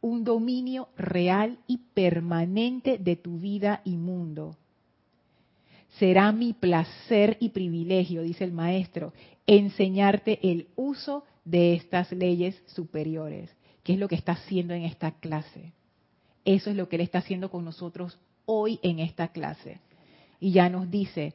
un 0.00 0.22
dominio 0.22 0.88
real 0.96 1.58
y 1.66 1.78
permanente 1.78 2.96
de 2.96 3.16
tu 3.16 3.40
vida 3.40 3.80
y 3.84 3.96
mundo. 3.96 4.56
Será 5.98 6.30
mi 6.30 6.52
placer 6.52 7.38
y 7.40 7.48
privilegio, 7.48 8.22
dice 8.22 8.44
el 8.44 8.52
maestro, 8.52 9.12
enseñarte 9.48 10.38
el 10.48 10.68
uso 10.76 11.24
de 11.44 11.74
estas 11.74 12.12
leyes 12.12 12.62
superiores, 12.66 13.50
que 13.82 13.94
es 13.94 13.98
lo 13.98 14.06
que 14.06 14.14
está 14.14 14.32
haciendo 14.32 14.74
en 14.74 14.84
esta 14.84 15.10
clase. 15.10 15.72
Eso 16.44 16.70
es 16.70 16.76
lo 16.76 16.88
que 16.88 16.94
él 16.94 17.02
está 17.02 17.18
haciendo 17.18 17.50
con 17.50 17.64
nosotros 17.64 18.16
hoy 18.46 18.78
en 18.84 19.00
esta 19.00 19.26
clase. 19.26 19.80
Y 20.38 20.52
ya 20.52 20.68
nos 20.68 20.88
dice, 20.88 21.34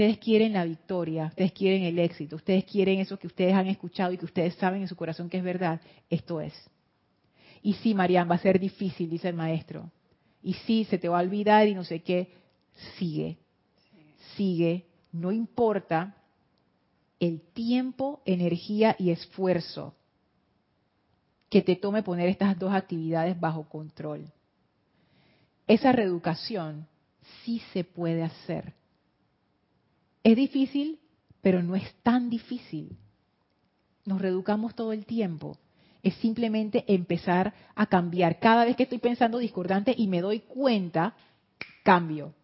Ustedes 0.00 0.18
quieren 0.18 0.54
la 0.54 0.64
victoria, 0.64 1.26
ustedes 1.26 1.52
quieren 1.52 1.82
el 1.82 1.98
éxito, 1.98 2.36
ustedes 2.36 2.64
quieren 2.64 3.00
eso 3.00 3.18
que 3.18 3.26
ustedes 3.26 3.52
han 3.52 3.66
escuchado 3.66 4.14
y 4.14 4.16
que 4.16 4.24
ustedes 4.24 4.54
saben 4.54 4.80
en 4.80 4.88
su 4.88 4.96
corazón 4.96 5.28
que 5.28 5.36
es 5.36 5.44
verdad. 5.44 5.78
Esto 6.08 6.40
es. 6.40 6.54
Y 7.60 7.74
sí, 7.74 7.92
Marian, 7.92 8.26
va 8.26 8.36
a 8.36 8.38
ser 8.38 8.58
difícil, 8.58 9.10
dice 9.10 9.28
el 9.28 9.34
maestro. 9.34 9.90
Y 10.42 10.54
sí, 10.54 10.84
se 10.84 10.96
te 10.96 11.06
va 11.06 11.18
a 11.18 11.22
olvidar 11.22 11.68
y 11.68 11.74
no 11.74 11.84
sé 11.84 12.00
qué. 12.00 12.32
Sigue, 12.96 13.36
sigue, 14.36 14.86
no 15.12 15.32
importa 15.32 16.16
el 17.18 17.42
tiempo, 17.52 18.22
energía 18.24 18.96
y 18.98 19.10
esfuerzo 19.10 19.94
que 21.50 21.60
te 21.60 21.76
tome 21.76 22.02
poner 22.02 22.30
estas 22.30 22.58
dos 22.58 22.72
actividades 22.72 23.38
bajo 23.38 23.68
control. 23.68 24.32
Esa 25.66 25.92
reeducación 25.92 26.86
sí 27.44 27.60
se 27.74 27.84
puede 27.84 28.22
hacer. 28.22 28.79
Es 30.22 30.36
difícil, 30.36 30.98
pero 31.40 31.62
no 31.62 31.74
es 31.74 31.94
tan 32.02 32.28
difícil. 32.30 32.96
Nos 34.04 34.20
reeducamos 34.20 34.74
todo 34.74 34.92
el 34.92 35.06
tiempo. 35.06 35.56
Es 36.02 36.14
simplemente 36.14 36.84
empezar 36.88 37.52
a 37.74 37.86
cambiar. 37.86 38.38
Cada 38.38 38.64
vez 38.64 38.76
que 38.76 38.84
estoy 38.84 38.98
pensando 38.98 39.38
discordante 39.38 39.94
y 39.96 40.08
me 40.08 40.20
doy 40.20 40.40
cuenta, 40.40 41.14
cambio. 41.82 42.34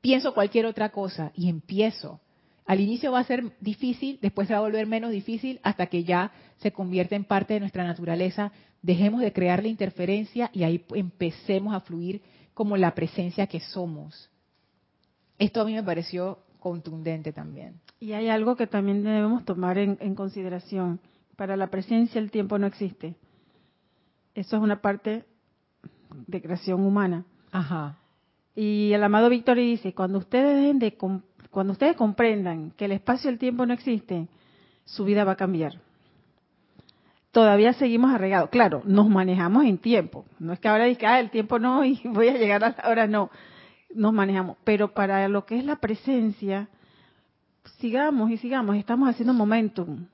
Pienso 0.00 0.34
cualquier 0.34 0.66
otra 0.66 0.90
cosa 0.90 1.32
y 1.34 1.48
empiezo. 1.48 2.20
Al 2.64 2.80
inicio 2.80 3.12
va 3.12 3.20
a 3.20 3.24
ser 3.24 3.52
difícil, 3.60 4.18
después 4.22 4.48
se 4.48 4.54
va 4.54 4.60
a 4.60 4.62
volver 4.62 4.86
menos 4.86 5.10
difícil 5.10 5.60
hasta 5.62 5.86
que 5.86 6.04
ya 6.04 6.32
se 6.58 6.72
convierte 6.72 7.14
en 7.16 7.24
parte 7.24 7.54
de 7.54 7.60
nuestra 7.60 7.84
naturaleza. 7.84 8.52
Dejemos 8.82 9.20
de 9.20 9.32
crear 9.32 9.62
la 9.62 9.68
interferencia 9.68 10.50
y 10.52 10.62
ahí 10.62 10.84
empecemos 10.94 11.74
a 11.74 11.80
fluir 11.80 12.22
como 12.54 12.76
la 12.76 12.94
presencia 12.94 13.46
que 13.46 13.60
somos. 13.60 14.31
Esto 15.42 15.62
a 15.62 15.64
mí 15.64 15.74
me 15.74 15.82
pareció 15.82 16.38
contundente 16.60 17.32
también. 17.32 17.80
Y 17.98 18.12
hay 18.12 18.28
algo 18.28 18.54
que 18.54 18.68
también 18.68 19.02
debemos 19.02 19.44
tomar 19.44 19.76
en, 19.76 20.14
consideración. 20.14 21.00
Para 21.34 21.56
la 21.56 21.66
presencia 21.66 22.20
el 22.20 22.30
tiempo 22.30 22.58
no 22.58 22.68
existe. 22.68 23.16
Eso 24.36 24.56
es 24.56 24.62
una 24.62 24.80
parte 24.80 25.24
de 26.28 26.40
creación 26.40 26.82
humana. 26.82 27.24
Ajá. 27.50 27.98
Y 28.54 28.92
el 28.92 29.02
amado 29.02 29.28
Víctor 29.28 29.56
dice, 29.56 29.92
cuando 29.94 30.18
ustedes 30.18 30.54
dejen 30.54 30.78
de 30.78 30.96
cuando 31.50 31.72
ustedes 31.72 31.96
comprendan 31.96 32.70
que 32.76 32.84
el 32.84 32.92
espacio 32.92 33.28
y 33.28 33.32
el 33.32 33.38
tiempo 33.40 33.66
no 33.66 33.74
existen, 33.74 34.28
su 34.84 35.04
vida 35.04 35.24
va 35.24 35.32
a 35.32 35.36
cambiar. 35.36 35.80
Todavía 37.32 37.72
seguimos 37.72 38.14
arregados. 38.14 38.48
Claro, 38.50 38.82
nos 38.84 39.08
manejamos 39.08 39.64
en 39.64 39.78
tiempo. 39.78 40.24
No 40.38 40.52
es 40.52 40.60
que 40.60 40.68
ahora 40.68 40.84
diga, 40.84 41.14
ah, 41.14 41.20
el 41.20 41.30
tiempo 41.30 41.58
no 41.58 41.84
y 41.84 42.00
voy 42.04 42.28
a 42.28 42.38
llegar 42.38 42.62
a 42.62 42.76
la 42.78 42.88
hora, 42.88 43.06
no 43.08 43.28
nos 43.94 44.12
manejamos. 44.12 44.56
Pero 44.64 44.92
para 44.92 45.26
lo 45.28 45.44
que 45.44 45.58
es 45.58 45.64
la 45.64 45.76
presencia, 45.76 46.68
sigamos 47.78 48.30
y 48.30 48.38
sigamos, 48.38 48.76
estamos 48.76 49.08
haciendo 49.08 49.34
momentum. 49.34 50.06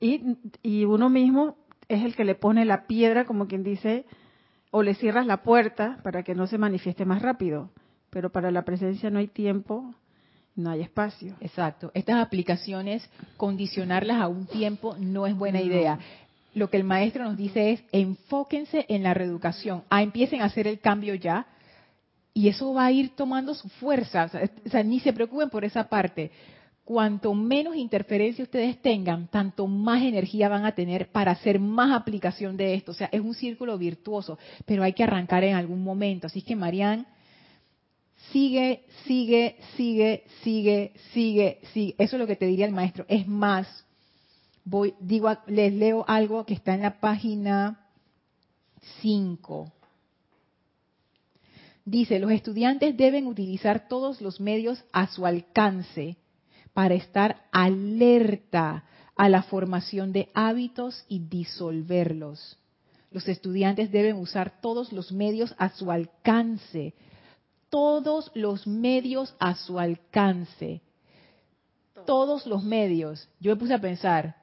Y, 0.00 0.36
y 0.62 0.84
uno 0.84 1.10
mismo 1.10 1.56
es 1.88 2.04
el 2.04 2.14
que 2.14 2.24
le 2.24 2.34
pone 2.34 2.64
la 2.64 2.86
piedra, 2.86 3.24
como 3.24 3.46
quien 3.46 3.62
dice, 3.62 4.06
o 4.70 4.82
le 4.82 4.94
cierras 4.94 5.26
la 5.26 5.42
puerta 5.42 5.98
para 6.02 6.22
que 6.22 6.34
no 6.34 6.46
se 6.46 6.58
manifieste 6.58 7.04
más 7.04 7.22
rápido. 7.22 7.70
Pero 8.10 8.30
para 8.30 8.50
la 8.50 8.62
presencia 8.62 9.10
no 9.10 9.18
hay 9.18 9.28
tiempo, 9.28 9.94
no 10.56 10.70
hay 10.70 10.82
espacio. 10.82 11.34
Exacto. 11.40 11.90
Estas 11.94 12.16
aplicaciones, 12.16 13.08
condicionarlas 13.36 14.20
a 14.20 14.28
un 14.28 14.46
tiempo 14.46 14.96
no 14.98 15.26
es 15.26 15.36
buena 15.36 15.60
idea. 15.60 15.98
lo 16.52 16.68
que 16.68 16.76
el 16.76 16.84
maestro 16.84 17.22
nos 17.22 17.36
dice 17.36 17.70
es 17.70 17.84
enfóquense 17.92 18.84
en 18.88 19.04
la 19.04 19.14
reeducación, 19.14 19.84
ah, 19.88 20.02
empiecen 20.02 20.42
a 20.42 20.46
hacer 20.46 20.66
el 20.66 20.80
cambio 20.80 21.14
ya 21.14 21.46
y 22.32 22.48
eso 22.48 22.72
va 22.72 22.86
a 22.86 22.92
ir 22.92 23.14
tomando 23.16 23.54
su 23.54 23.68
fuerza, 23.68 24.30
o 24.64 24.68
sea, 24.68 24.82
ni 24.82 25.00
se 25.00 25.12
preocupen 25.12 25.50
por 25.50 25.64
esa 25.64 25.88
parte. 25.88 26.30
Cuanto 26.84 27.34
menos 27.34 27.76
interferencia 27.76 28.42
ustedes 28.42 28.80
tengan, 28.82 29.28
tanto 29.28 29.66
más 29.66 30.02
energía 30.02 30.48
van 30.48 30.64
a 30.64 30.74
tener 30.74 31.08
para 31.08 31.32
hacer 31.32 31.60
más 31.60 31.92
aplicación 31.92 32.56
de 32.56 32.74
esto. 32.74 32.90
O 32.90 32.94
sea, 32.94 33.08
es 33.12 33.20
un 33.20 33.34
círculo 33.34 33.78
virtuoso, 33.78 34.38
pero 34.66 34.82
hay 34.82 34.92
que 34.92 35.04
arrancar 35.04 35.44
en 35.44 35.54
algún 35.54 35.84
momento. 35.84 36.26
Así 36.26 36.42
que, 36.42 36.56
Marianne, 36.56 37.04
sigue, 38.32 38.84
sigue, 39.06 39.56
sigue, 39.76 40.24
sigue, 40.42 40.92
sigue, 41.12 41.60
sigue. 41.72 41.94
Eso 41.96 42.16
es 42.16 42.20
lo 42.20 42.26
que 42.26 42.36
te 42.36 42.46
diría 42.46 42.66
el 42.66 42.72
maestro. 42.72 43.04
Es 43.08 43.26
más, 43.28 43.68
voy, 44.64 44.94
digo, 44.98 45.30
les 45.46 45.72
leo 45.72 46.04
algo 46.08 46.44
que 46.44 46.54
está 46.54 46.74
en 46.74 46.82
la 46.82 46.98
página 46.98 47.86
5. 49.00 49.72
Dice, 51.90 52.20
los 52.20 52.30
estudiantes 52.30 52.96
deben 52.96 53.26
utilizar 53.26 53.88
todos 53.88 54.20
los 54.20 54.38
medios 54.38 54.84
a 54.92 55.08
su 55.08 55.26
alcance 55.26 56.18
para 56.72 56.94
estar 56.94 57.48
alerta 57.50 58.84
a 59.16 59.28
la 59.28 59.42
formación 59.42 60.12
de 60.12 60.30
hábitos 60.32 61.04
y 61.08 61.18
disolverlos. 61.18 62.56
Los 63.10 63.26
estudiantes 63.26 63.90
deben 63.90 64.18
usar 64.18 64.60
todos 64.60 64.92
los 64.92 65.10
medios 65.10 65.52
a 65.58 65.70
su 65.70 65.90
alcance, 65.90 66.94
todos 67.70 68.30
los 68.36 68.68
medios 68.68 69.34
a 69.40 69.56
su 69.56 69.80
alcance, 69.80 70.82
todos 72.06 72.46
los 72.46 72.62
medios. 72.62 73.28
Yo 73.40 73.50
me 73.50 73.56
puse 73.56 73.74
a 73.74 73.80
pensar, 73.80 74.36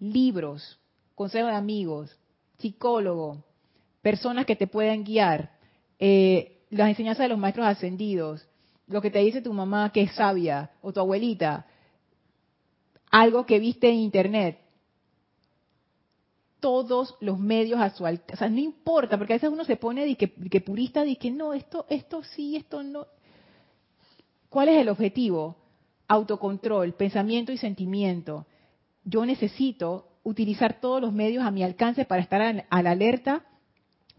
libros, 0.00 0.76
consejos 1.14 1.52
de 1.52 1.56
amigos, 1.56 2.18
psicólogo, 2.58 3.44
personas 4.02 4.44
que 4.44 4.56
te 4.56 4.66
puedan 4.66 5.04
guiar, 5.04 5.56
eh, 5.98 6.58
las 6.70 6.88
enseñanzas 6.88 7.24
de 7.24 7.28
los 7.28 7.38
maestros 7.38 7.66
ascendidos, 7.66 8.46
lo 8.86 9.02
que 9.02 9.10
te 9.10 9.18
dice 9.20 9.42
tu 9.42 9.52
mamá 9.52 9.90
que 9.92 10.02
es 10.02 10.12
sabia 10.12 10.70
o 10.80 10.92
tu 10.92 11.00
abuelita, 11.00 11.66
algo 13.10 13.46
que 13.46 13.58
viste 13.58 13.88
en 13.88 13.96
internet, 13.96 14.58
todos 16.60 17.16
los 17.20 17.38
medios 17.38 17.80
a 17.80 17.90
su 17.90 18.04
alcance. 18.04 18.50
No 18.50 18.58
importa, 18.58 19.16
porque 19.16 19.34
a 19.34 19.36
veces 19.36 19.50
uno 19.50 19.64
se 19.64 19.76
pone 19.76 20.04
de 20.04 20.16
que, 20.16 20.32
que 20.32 20.60
purista, 20.60 21.04
de 21.04 21.16
que 21.16 21.30
no, 21.30 21.54
esto, 21.54 21.86
esto 21.88 22.22
sí, 22.22 22.56
esto 22.56 22.82
no. 22.82 23.06
¿Cuál 24.48 24.68
es 24.68 24.78
el 24.78 24.88
objetivo? 24.88 25.56
Autocontrol, 26.08 26.94
pensamiento 26.94 27.52
y 27.52 27.58
sentimiento. 27.58 28.46
Yo 29.04 29.24
necesito 29.24 30.08
utilizar 30.22 30.80
todos 30.80 31.00
los 31.00 31.12
medios 31.12 31.44
a 31.44 31.50
mi 31.50 31.62
alcance 31.62 32.04
para 32.04 32.22
estar 32.22 32.42
a 32.68 32.82
la 32.82 32.90
alerta, 32.90 33.44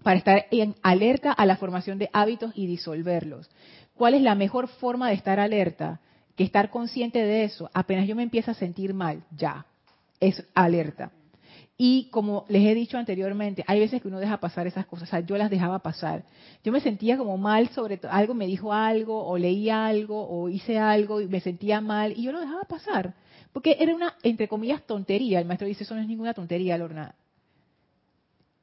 para 0.04 0.18
estar 0.18 0.46
en 0.52 0.76
alerta 0.82 1.32
a 1.32 1.46
la 1.46 1.58
formación 1.58 1.98
de 1.98 2.10
hábitos 2.14 2.52
y 2.56 2.68
disolverlos. 2.68 3.50
¿Cuál 3.96 4.14
es 4.14 4.22
la 4.22 4.36
mejor 4.36 4.68
forma 4.68 5.10
de 5.10 5.16
estar 5.16 5.40
alerta? 5.40 6.00
Que 6.36 6.44
estar 6.44 6.70
consciente 6.70 7.20
de 7.22 7.44
eso. 7.44 7.70
Apenas 7.74 8.08
yo 8.08 8.16
me 8.16 8.24
empiezo 8.24 8.52
a 8.52 8.54
sentir 8.54 8.94
mal, 8.94 9.24
ya, 9.36 9.66
es 10.20 10.44
alerta. 10.56 11.12
Y 11.78 12.10
como 12.12 12.46
les 12.50 12.66
he 12.66 12.76
dicho 12.76 12.98
anteriormente, 12.98 13.64
hay 13.66 13.80
veces 13.80 14.02
que 14.02 14.10
uno 14.10 14.20
deja 14.20 14.38
pasar 14.38 14.68
esas 14.68 14.86
cosas, 14.86 15.08
o 15.08 15.12
sea, 15.12 15.20
yo 15.22 15.38
las 15.38 15.50
dejaba 15.50 15.80
pasar. 15.80 16.24
Yo 16.64 16.74
me 16.74 16.82
sentía 16.82 17.18
como 17.18 17.38
mal 17.38 17.70
sobre 17.70 17.98
todo, 17.98 18.12
algo 18.12 18.34
me 18.34 18.48
dijo 18.48 18.74
algo, 18.74 19.26
o 19.26 19.38
leí 19.38 19.70
algo, 19.70 20.28
o 20.30 20.50
hice 20.50 20.78
algo 20.78 21.22
y 21.22 21.28
me 21.28 21.40
sentía 21.40 21.80
mal, 21.80 22.14
y 22.18 22.24
yo 22.24 22.34
lo 22.34 22.42
dejaba 22.42 22.64
pasar. 22.64 23.14
Porque 23.54 23.78
era 23.80 23.96
una, 23.96 24.14
entre 24.24 24.50
comillas, 24.50 24.84
tontería. 24.84 25.40
El 25.40 25.46
maestro 25.46 25.68
dice, 25.68 25.84
eso 25.84 25.96
no 25.96 26.02
es 26.02 26.08
ninguna 26.08 26.34
tontería, 26.34 26.78
Lorna 26.78 27.16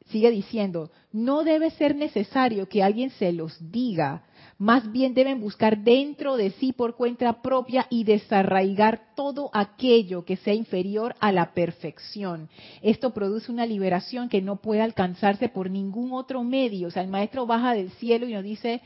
sigue 0.06 0.30
diciendo, 0.30 0.90
no 1.12 1.42
debe 1.44 1.70
ser 1.70 1.96
necesario 1.96 2.68
que 2.68 2.82
alguien 2.82 3.10
se 3.10 3.32
los 3.32 3.56
diga, 3.70 4.22
más 4.58 4.90
bien 4.90 5.12
deben 5.12 5.40
buscar 5.40 5.78
dentro 5.78 6.36
de 6.36 6.50
sí 6.52 6.72
por 6.72 6.96
cuenta 6.96 7.42
propia 7.42 7.86
y 7.90 8.04
desarraigar 8.04 9.14
todo 9.14 9.50
aquello 9.52 10.24
que 10.24 10.36
sea 10.36 10.54
inferior 10.54 11.14
a 11.20 11.30
la 11.30 11.52
perfección. 11.52 12.48
Esto 12.80 13.12
produce 13.12 13.52
una 13.52 13.66
liberación 13.66 14.28
que 14.28 14.40
no 14.40 14.56
puede 14.56 14.80
alcanzarse 14.80 15.48
por 15.48 15.70
ningún 15.70 16.12
otro 16.12 16.42
medio. 16.42 16.88
O 16.88 16.90
sea, 16.90 17.02
el 17.02 17.08
maestro 17.08 17.46
baja 17.46 17.74
del 17.74 17.90
cielo 17.92 18.26
y 18.26 18.32
nos 18.32 18.44
dice, 18.44 18.80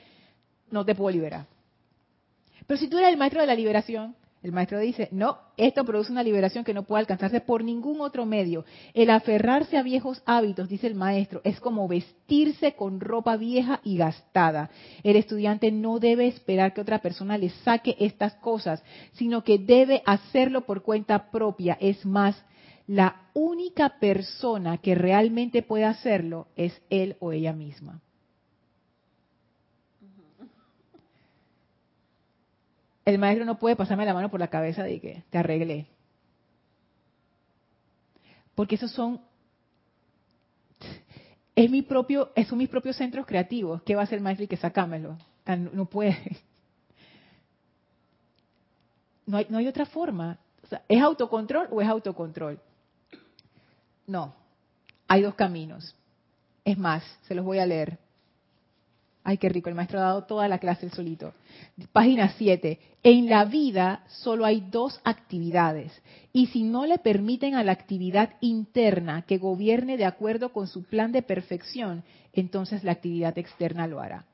no 0.70 0.84
te 0.84 0.94
puedo 0.94 1.10
liberar. 1.10 1.46
Pero 2.66 2.78
si 2.78 2.88
tú 2.88 2.98
eres 2.98 3.10
el 3.10 3.18
maestro 3.18 3.40
de 3.40 3.46
la 3.46 3.54
liberación, 3.54 4.16
el 4.42 4.52
maestro 4.52 4.78
dice, 4.78 5.08
no, 5.12 5.38
esto 5.58 5.84
produce 5.84 6.10
una 6.10 6.22
liberación 6.22 6.64
que 6.64 6.72
no 6.72 6.84
puede 6.84 7.00
alcanzarse 7.00 7.40
por 7.40 7.62
ningún 7.62 8.00
otro 8.00 8.24
medio. 8.24 8.64
El 8.94 9.10
aferrarse 9.10 9.76
a 9.76 9.82
viejos 9.82 10.22
hábitos, 10.24 10.68
dice 10.68 10.86
el 10.86 10.94
maestro, 10.94 11.42
es 11.44 11.60
como 11.60 11.86
vestirse 11.86 12.72
con 12.72 13.00
ropa 13.00 13.36
vieja 13.36 13.80
y 13.84 13.98
gastada. 13.98 14.70
El 15.02 15.16
estudiante 15.16 15.70
no 15.70 15.98
debe 15.98 16.26
esperar 16.26 16.72
que 16.72 16.80
otra 16.80 17.00
persona 17.00 17.36
le 17.36 17.50
saque 17.50 17.96
estas 18.00 18.32
cosas, 18.36 18.82
sino 19.12 19.44
que 19.44 19.58
debe 19.58 20.02
hacerlo 20.06 20.62
por 20.62 20.82
cuenta 20.82 21.30
propia. 21.30 21.76
Es 21.78 22.06
más, 22.06 22.42
la 22.86 23.28
única 23.34 24.00
persona 24.00 24.78
que 24.78 24.94
realmente 24.94 25.62
puede 25.62 25.84
hacerlo 25.84 26.48
es 26.56 26.80
él 26.88 27.16
o 27.20 27.32
ella 27.32 27.52
misma. 27.52 28.00
El 33.04 33.18
maestro 33.18 33.44
no 33.44 33.58
puede 33.58 33.76
pasarme 33.76 34.04
la 34.04 34.14
mano 34.14 34.30
por 34.30 34.40
la 34.40 34.48
cabeza 34.48 34.82
de 34.82 35.00
que 35.00 35.24
te 35.30 35.38
arreglé. 35.38 35.86
Porque 38.54 38.74
esos 38.74 38.90
son 38.92 39.20
es 41.54 41.70
mi 41.70 41.82
propio, 41.82 42.32
son 42.48 42.58
mis 42.58 42.68
propios 42.68 42.96
centros 42.96 43.26
creativos. 43.26 43.82
¿Qué 43.82 43.94
va 43.94 44.02
a 44.02 44.04
hacer 44.04 44.18
el 44.18 44.24
maestro 44.24 44.44
y 44.44 44.48
que 44.48 44.56
sacámelo? 44.56 45.18
No, 45.72 45.84
puede. 45.86 46.16
No 49.26 49.36
hay, 49.36 49.46
no 49.48 49.58
hay 49.58 49.68
otra 49.68 49.86
forma. 49.86 50.38
¿Es 50.88 51.02
autocontrol 51.02 51.68
o 51.70 51.80
es 51.80 51.88
autocontrol? 51.88 52.60
No. 54.06 54.34
Hay 55.06 55.22
dos 55.22 55.34
caminos. 55.34 55.94
Es 56.64 56.78
más, 56.78 57.04
se 57.22 57.34
los 57.34 57.44
voy 57.44 57.58
a 57.58 57.66
leer. 57.66 57.98
Ay, 59.22 59.36
qué 59.36 59.48
rico, 59.50 59.68
el 59.68 59.74
maestro 59.74 59.98
ha 59.98 60.04
dado 60.04 60.24
toda 60.24 60.48
la 60.48 60.58
clase 60.58 60.86
el 60.86 60.92
solito. 60.92 61.34
Página 61.92 62.32
7. 62.38 62.78
En 63.02 63.28
la 63.28 63.44
vida 63.44 64.02
solo 64.08 64.46
hay 64.46 64.60
dos 64.70 65.00
actividades 65.04 65.92
y 66.32 66.46
si 66.46 66.62
no 66.62 66.86
le 66.86 66.98
permiten 66.98 67.54
a 67.54 67.62
la 67.62 67.72
actividad 67.72 68.30
interna 68.40 69.22
que 69.22 69.38
gobierne 69.38 69.96
de 69.96 70.06
acuerdo 70.06 70.52
con 70.52 70.66
su 70.68 70.84
plan 70.84 71.12
de 71.12 71.22
perfección, 71.22 72.02
entonces 72.32 72.82
la 72.82 72.92
actividad 72.92 73.36
externa 73.36 73.86
lo 73.86 74.00
hará. 74.00 74.24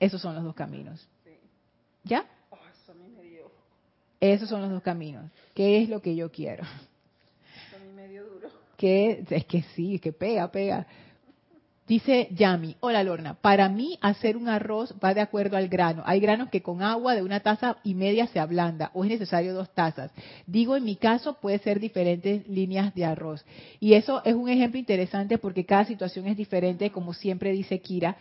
Esos 0.00 0.20
son 0.20 0.34
los 0.34 0.44
dos 0.44 0.54
caminos. 0.54 1.06
¿Ya? 2.02 2.26
Oh, 2.50 2.58
Esos 4.20 4.48
son 4.48 4.62
los 4.62 4.70
dos 4.70 4.82
caminos. 4.82 5.30
¿Qué 5.54 5.82
es 5.82 5.88
lo 5.88 6.02
que 6.02 6.14
yo 6.14 6.30
quiero? 6.30 6.64
Que 8.76 9.24
es 9.30 9.44
que 9.46 9.62
sí, 9.74 9.98
que 10.00 10.12
pega, 10.12 10.50
pega. 10.50 10.86
Dice 11.86 12.28
Yami, 12.30 12.76
hola 12.80 13.04
Lorna, 13.04 13.34
para 13.34 13.68
mí 13.68 13.98
hacer 14.00 14.38
un 14.38 14.48
arroz 14.48 14.94
va 15.04 15.12
de 15.12 15.20
acuerdo 15.20 15.58
al 15.58 15.68
grano. 15.68 16.02
Hay 16.06 16.18
granos 16.18 16.48
que 16.48 16.62
con 16.62 16.80
agua 16.80 17.14
de 17.14 17.20
una 17.20 17.40
taza 17.40 17.76
y 17.84 17.92
media 17.94 18.26
se 18.26 18.40
ablanda 18.40 18.90
o 18.94 19.04
es 19.04 19.10
necesario 19.10 19.52
dos 19.52 19.68
tazas. 19.74 20.10
Digo, 20.46 20.76
en 20.76 20.84
mi 20.84 20.96
caso 20.96 21.34
puede 21.42 21.58
ser 21.58 21.80
diferentes 21.80 22.48
líneas 22.48 22.94
de 22.94 23.04
arroz. 23.04 23.44
Y 23.80 23.92
eso 23.92 24.22
es 24.24 24.34
un 24.34 24.48
ejemplo 24.48 24.80
interesante 24.80 25.36
porque 25.36 25.66
cada 25.66 25.84
situación 25.84 26.26
es 26.26 26.38
diferente, 26.38 26.90
como 26.90 27.12
siempre 27.12 27.52
dice 27.52 27.78
Kira. 27.80 28.16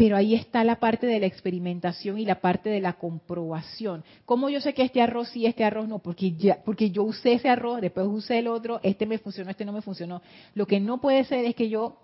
Pero 0.00 0.16
ahí 0.16 0.34
está 0.34 0.64
la 0.64 0.76
parte 0.76 1.06
de 1.06 1.20
la 1.20 1.26
experimentación 1.26 2.18
y 2.18 2.24
la 2.24 2.40
parte 2.40 2.70
de 2.70 2.80
la 2.80 2.94
comprobación. 2.94 4.02
¿Cómo 4.24 4.48
yo 4.48 4.62
sé 4.62 4.72
que 4.72 4.80
este 4.80 5.02
arroz 5.02 5.28
sí, 5.28 5.44
este 5.44 5.62
arroz 5.62 5.88
no? 5.88 5.98
Porque, 5.98 6.32
ya, 6.32 6.62
porque 6.64 6.90
yo 6.90 7.02
usé 7.02 7.34
ese 7.34 7.50
arroz, 7.50 7.82
después 7.82 8.06
usé 8.06 8.38
el 8.38 8.48
otro, 8.48 8.80
este 8.82 9.04
me 9.04 9.18
funcionó, 9.18 9.50
este 9.50 9.66
no 9.66 9.72
me 9.72 9.82
funcionó. 9.82 10.22
Lo 10.54 10.66
que 10.66 10.80
no 10.80 11.02
puede 11.02 11.22
ser 11.24 11.44
es 11.44 11.54
que 11.54 11.68
yo 11.68 11.98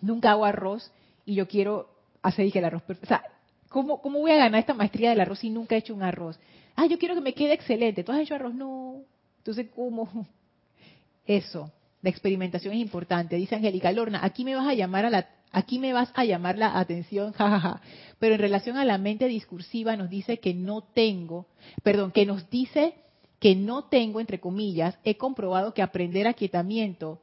nunca 0.00 0.32
hago 0.32 0.44
arroz 0.44 0.90
y 1.24 1.36
yo 1.36 1.46
quiero 1.46 1.88
hacer 2.20 2.46
dije, 2.46 2.58
el 2.58 2.64
arroz. 2.64 2.82
O 2.88 3.06
sea, 3.06 3.22
¿cómo, 3.68 4.02
¿cómo 4.02 4.18
voy 4.18 4.32
a 4.32 4.36
ganar 4.36 4.58
esta 4.58 4.74
maestría 4.74 5.10
del 5.10 5.20
arroz 5.20 5.38
si 5.38 5.50
nunca 5.50 5.76
he 5.76 5.78
hecho 5.78 5.94
un 5.94 6.02
arroz? 6.02 6.36
Ah, 6.74 6.86
yo 6.86 6.98
quiero 6.98 7.14
que 7.14 7.20
me 7.20 7.32
quede 7.32 7.52
excelente. 7.52 8.02
¿Tú 8.02 8.10
has 8.10 8.18
hecho 8.18 8.34
arroz? 8.34 8.54
No. 8.54 9.02
Entonces, 9.38 9.68
¿cómo? 9.72 10.26
Eso, 11.28 11.70
la 12.02 12.10
experimentación 12.10 12.74
es 12.74 12.80
importante. 12.80 13.36
Dice 13.36 13.54
Angélica 13.54 13.92
Lorna, 13.92 14.18
aquí 14.24 14.44
me 14.44 14.56
vas 14.56 14.66
a 14.66 14.74
llamar 14.74 15.04
a 15.04 15.10
la 15.10 15.28
Aquí 15.54 15.78
me 15.78 15.92
vas 15.92 16.12
a 16.14 16.24
llamar 16.24 16.58
la 16.58 16.78
atención, 16.78 17.32
jajaja. 17.32 17.80
Pero 18.18 18.34
en 18.34 18.40
relación 18.40 18.76
a 18.76 18.84
la 18.84 18.98
mente 18.98 19.26
discursiva 19.26 19.96
nos 19.96 20.10
dice 20.10 20.38
que 20.38 20.52
no 20.52 20.82
tengo, 20.82 21.46
perdón, 21.82 22.10
que 22.10 22.26
nos 22.26 22.50
dice 22.50 22.94
que 23.38 23.54
no 23.54 23.84
tengo, 23.84 24.20
entre 24.20 24.40
comillas, 24.40 24.98
he 25.04 25.16
comprobado 25.16 25.72
que 25.72 25.82
aprender 25.82 26.26
aquietamiento 26.26 27.20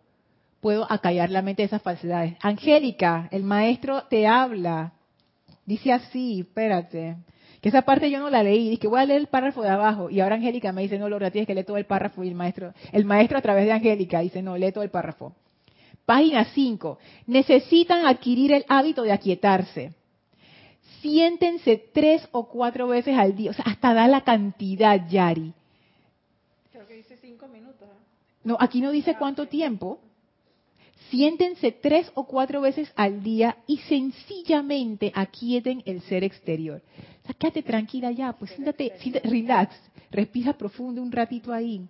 puedo 0.61 0.89
acallar 0.89 1.29
la 1.29 1.41
mente 1.41 1.63
de 1.63 1.67
esas 1.67 1.81
falsedades. 1.81 2.35
Angélica, 2.41 3.27
el 3.31 3.43
maestro 3.43 4.03
te 4.03 4.27
habla. 4.27 4.93
Dice 5.65 5.91
así, 5.91 6.41
espérate. 6.41 7.17
Que 7.61 7.69
esa 7.69 7.81
parte 7.81 8.09
yo 8.09 8.19
no 8.19 8.29
la 8.29 8.41
leí, 8.41 8.69
dije 8.69 8.87
voy 8.87 8.99
a 8.99 9.05
leer 9.05 9.21
el 9.21 9.27
párrafo 9.27 9.61
de 9.61 9.69
abajo. 9.69 10.09
Y 10.09 10.19
ahora 10.19 10.35
Angélica 10.35 10.71
me 10.71 10.83
dice, 10.83 10.97
no, 10.97 11.09
Laura, 11.09 11.29
tienes 11.29 11.47
que 11.47 11.53
leer 11.53 11.65
todo 11.65 11.77
el 11.77 11.85
párrafo. 11.85 12.23
Y 12.23 12.29
el 12.29 12.35
maestro, 12.35 12.73
el 12.91 13.05
maestro 13.05 13.37
a 13.37 13.41
través 13.41 13.65
de 13.65 13.73
Angélica 13.73 14.19
dice, 14.19 14.41
no, 14.41 14.57
lee 14.57 14.71
todo 14.71 14.83
el 14.83 14.89
párrafo. 14.89 15.35
Página 16.05 16.45
5. 16.45 16.97
Necesitan 17.27 18.05
adquirir 18.05 18.51
el 18.53 18.65
hábito 18.67 19.03
de 19.03 19.11
aquietarse. 19.11 19.93
Siéntense 21.01 21.77
tres 21.93 22.27
o 22.31 22.47
cuatro 22.47 22.87
veces 22.87 23.17
al 23.17 23.35
día, 23.35 23.51
o 23.51 23.53
sea, 23.53 23.65
hasta 23.65 23.93
da 23.93 24.07
la 24.07 24.21
cantidad, 24.21 25.07
Yari. 25.07 25.53
Creo 26.71 26.87
que 26.87 26.95
dice 26.95 27.17
cinco 27.17 27.47
minutos. 27.47 27.87
¿eh? 27.89 28.01
No, 28.43 28.55
aquí 28.59 28.81
no 28.81 28.91
dice 28.91 29.15
cuánto 29.17 29.47
tiempo. 29.47 29.99
Siéntense 31.09 31.71
tres 31.71 32.11
o 32.13 32.25
cuatro 32.25 32.61
veces 32.61 32.91
al 32.95 33.23
día 33.23 33.57
y 33.67 33.77
sencillamente 33.79 35.11
aquieten 35.13 35.81
el 35.85 36.01
ser 36.03 36.23
exterior. 36.23 36.81
O 37.23 37.25
sea, 37.25 37.35
quédate 37.37 37.63
tranquila 37.63 38.11
ya, 38.11 38.33
pues 38.33 38.51
siéntate, 38.51 38.93
siéntate, 38.99 39.27
relax, 39.27 39.75
respira 40.11 40.53
profundo 40.53 41.01
un 41.01 41.11
ratito 41.11 41.51
ahí. 41.51 41.81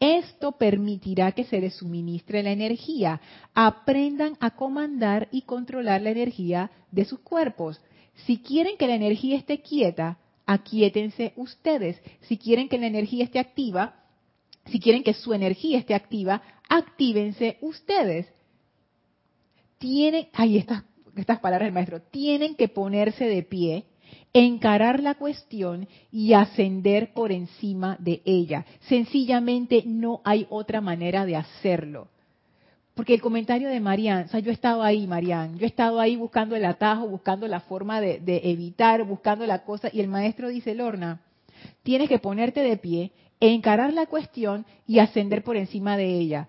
Esto 0.00 0.52
permitirá 0.52 1.32
que 1.32 1.44
se 1.44 1.60
les 1.60 1.74
suministre 1.74 2.42
la 2.42 2.52
energía. 2.52 3.20
Aprendan 3.54 4.36
a 4.40 4.50
comandar 4.50 5.28
y 5.30 5.42
controlar 5.42 6.02
la 6.02 6.10
energía 6.10 6.70
de 6.90 7.04
sus 7.04 7.20
cuerpos. 7.20 7.80
Si 8.26 8.38
quieren 8.38 8.76
que 8.76 8.86
la 8.86 8.94
energía 8.94 9.36
esté 9.36 9.60
quieta, 9.60 10.18
aquíétense 10.46 11.32
ustedes. 11.36 12.00
Si 12.22 12.38
quieren 12.38 12.68
que 12.68 12.78
la 12.78 12.86
energía 12.86 13.24
esté 13.24 13.38
activa, 13.38 13.96
si 14.66 14.80
quieren 14.80 15.02
que 15.02 15.14
su 15.14 15.32
energía 15.32 15.78
esté 15.78 15.94
activa, 15.94 16.42
actívense 16.68 17.58
ustedes. 17.60 18.26
Tienen, 19.78 20.28
ahí 20.32 20.56
estas, 20.56 20.84
estas 21.16 21.40
palabras 21.40 21.66
del 21.66 21.74
maestro, 21.74 22.00
tienen 22.00 22.54
que 22.54 22.68
ponerse 22.68 23.24
de 23.24 23.42
pie, 23.42 23.84
encarar 24.32 25.00
la 25.00 25.14
cuestión 25.14 25.88
y 26.10 26.32
ascender 26.32 27.12
por 27.12 27.32
encima 27.32 27.96
de 28.00 28.20
ella. 28.24 28.66
Sencillamente 28.88 29.82
no 29.86 30.20
hay 30.24 30.46
otra 30.50 30.80
manera 30.80 31.24
de 31.24 31.36
hacerlo. 31.36 32.08
Porque 32.94 33.14
el 33.14 33.20
comentario 33.20 33.68
de 33.68 33.80
Marian, 33.80 34.26
o 34.26 34.28
sea, 34.28 34.40
yo 34.40 34.50
he 34.50 34.54
estado 34.54 34.82
ahí, 34.82 35.06
Marian, 35.06 35.58
yo 35.58 35.64
he 35.64 35.68
estado 35.68 35.98
ahí 35.98 36.14
buscando 36.14 36.54
el 36.54 36.64
atajo, 36.64 37.08
buscando 37.08 37.48
la 37.48 37.60
forma 37.60 38.00
de, 38.00 38.20
de, 38.20 38.40
evitar, 38.44 39.02
buscando 39.04 39.46
la 39.46 39.64
cosa, 39.64 39.88
y 39.92 40.00
el 40.00 40.06
maestro 40.06 40.48
dice, 40.48 40.74
Lorna, 40.76 41.20
tienes 41.82 42.08
que 42.08 42.20
ponerte 42.20 42.60
de 42.60 42.76
pie, 42.76 43.10
encarar 43.40 43.92
la 43.92 44.06
cuestión 44.06 44.64
y 44.86 45.00
ascender 45.00 45.42
por 45.42 45.56
encima 45.56 45.96
de 45.96 46.06
ella. 46.06 46.48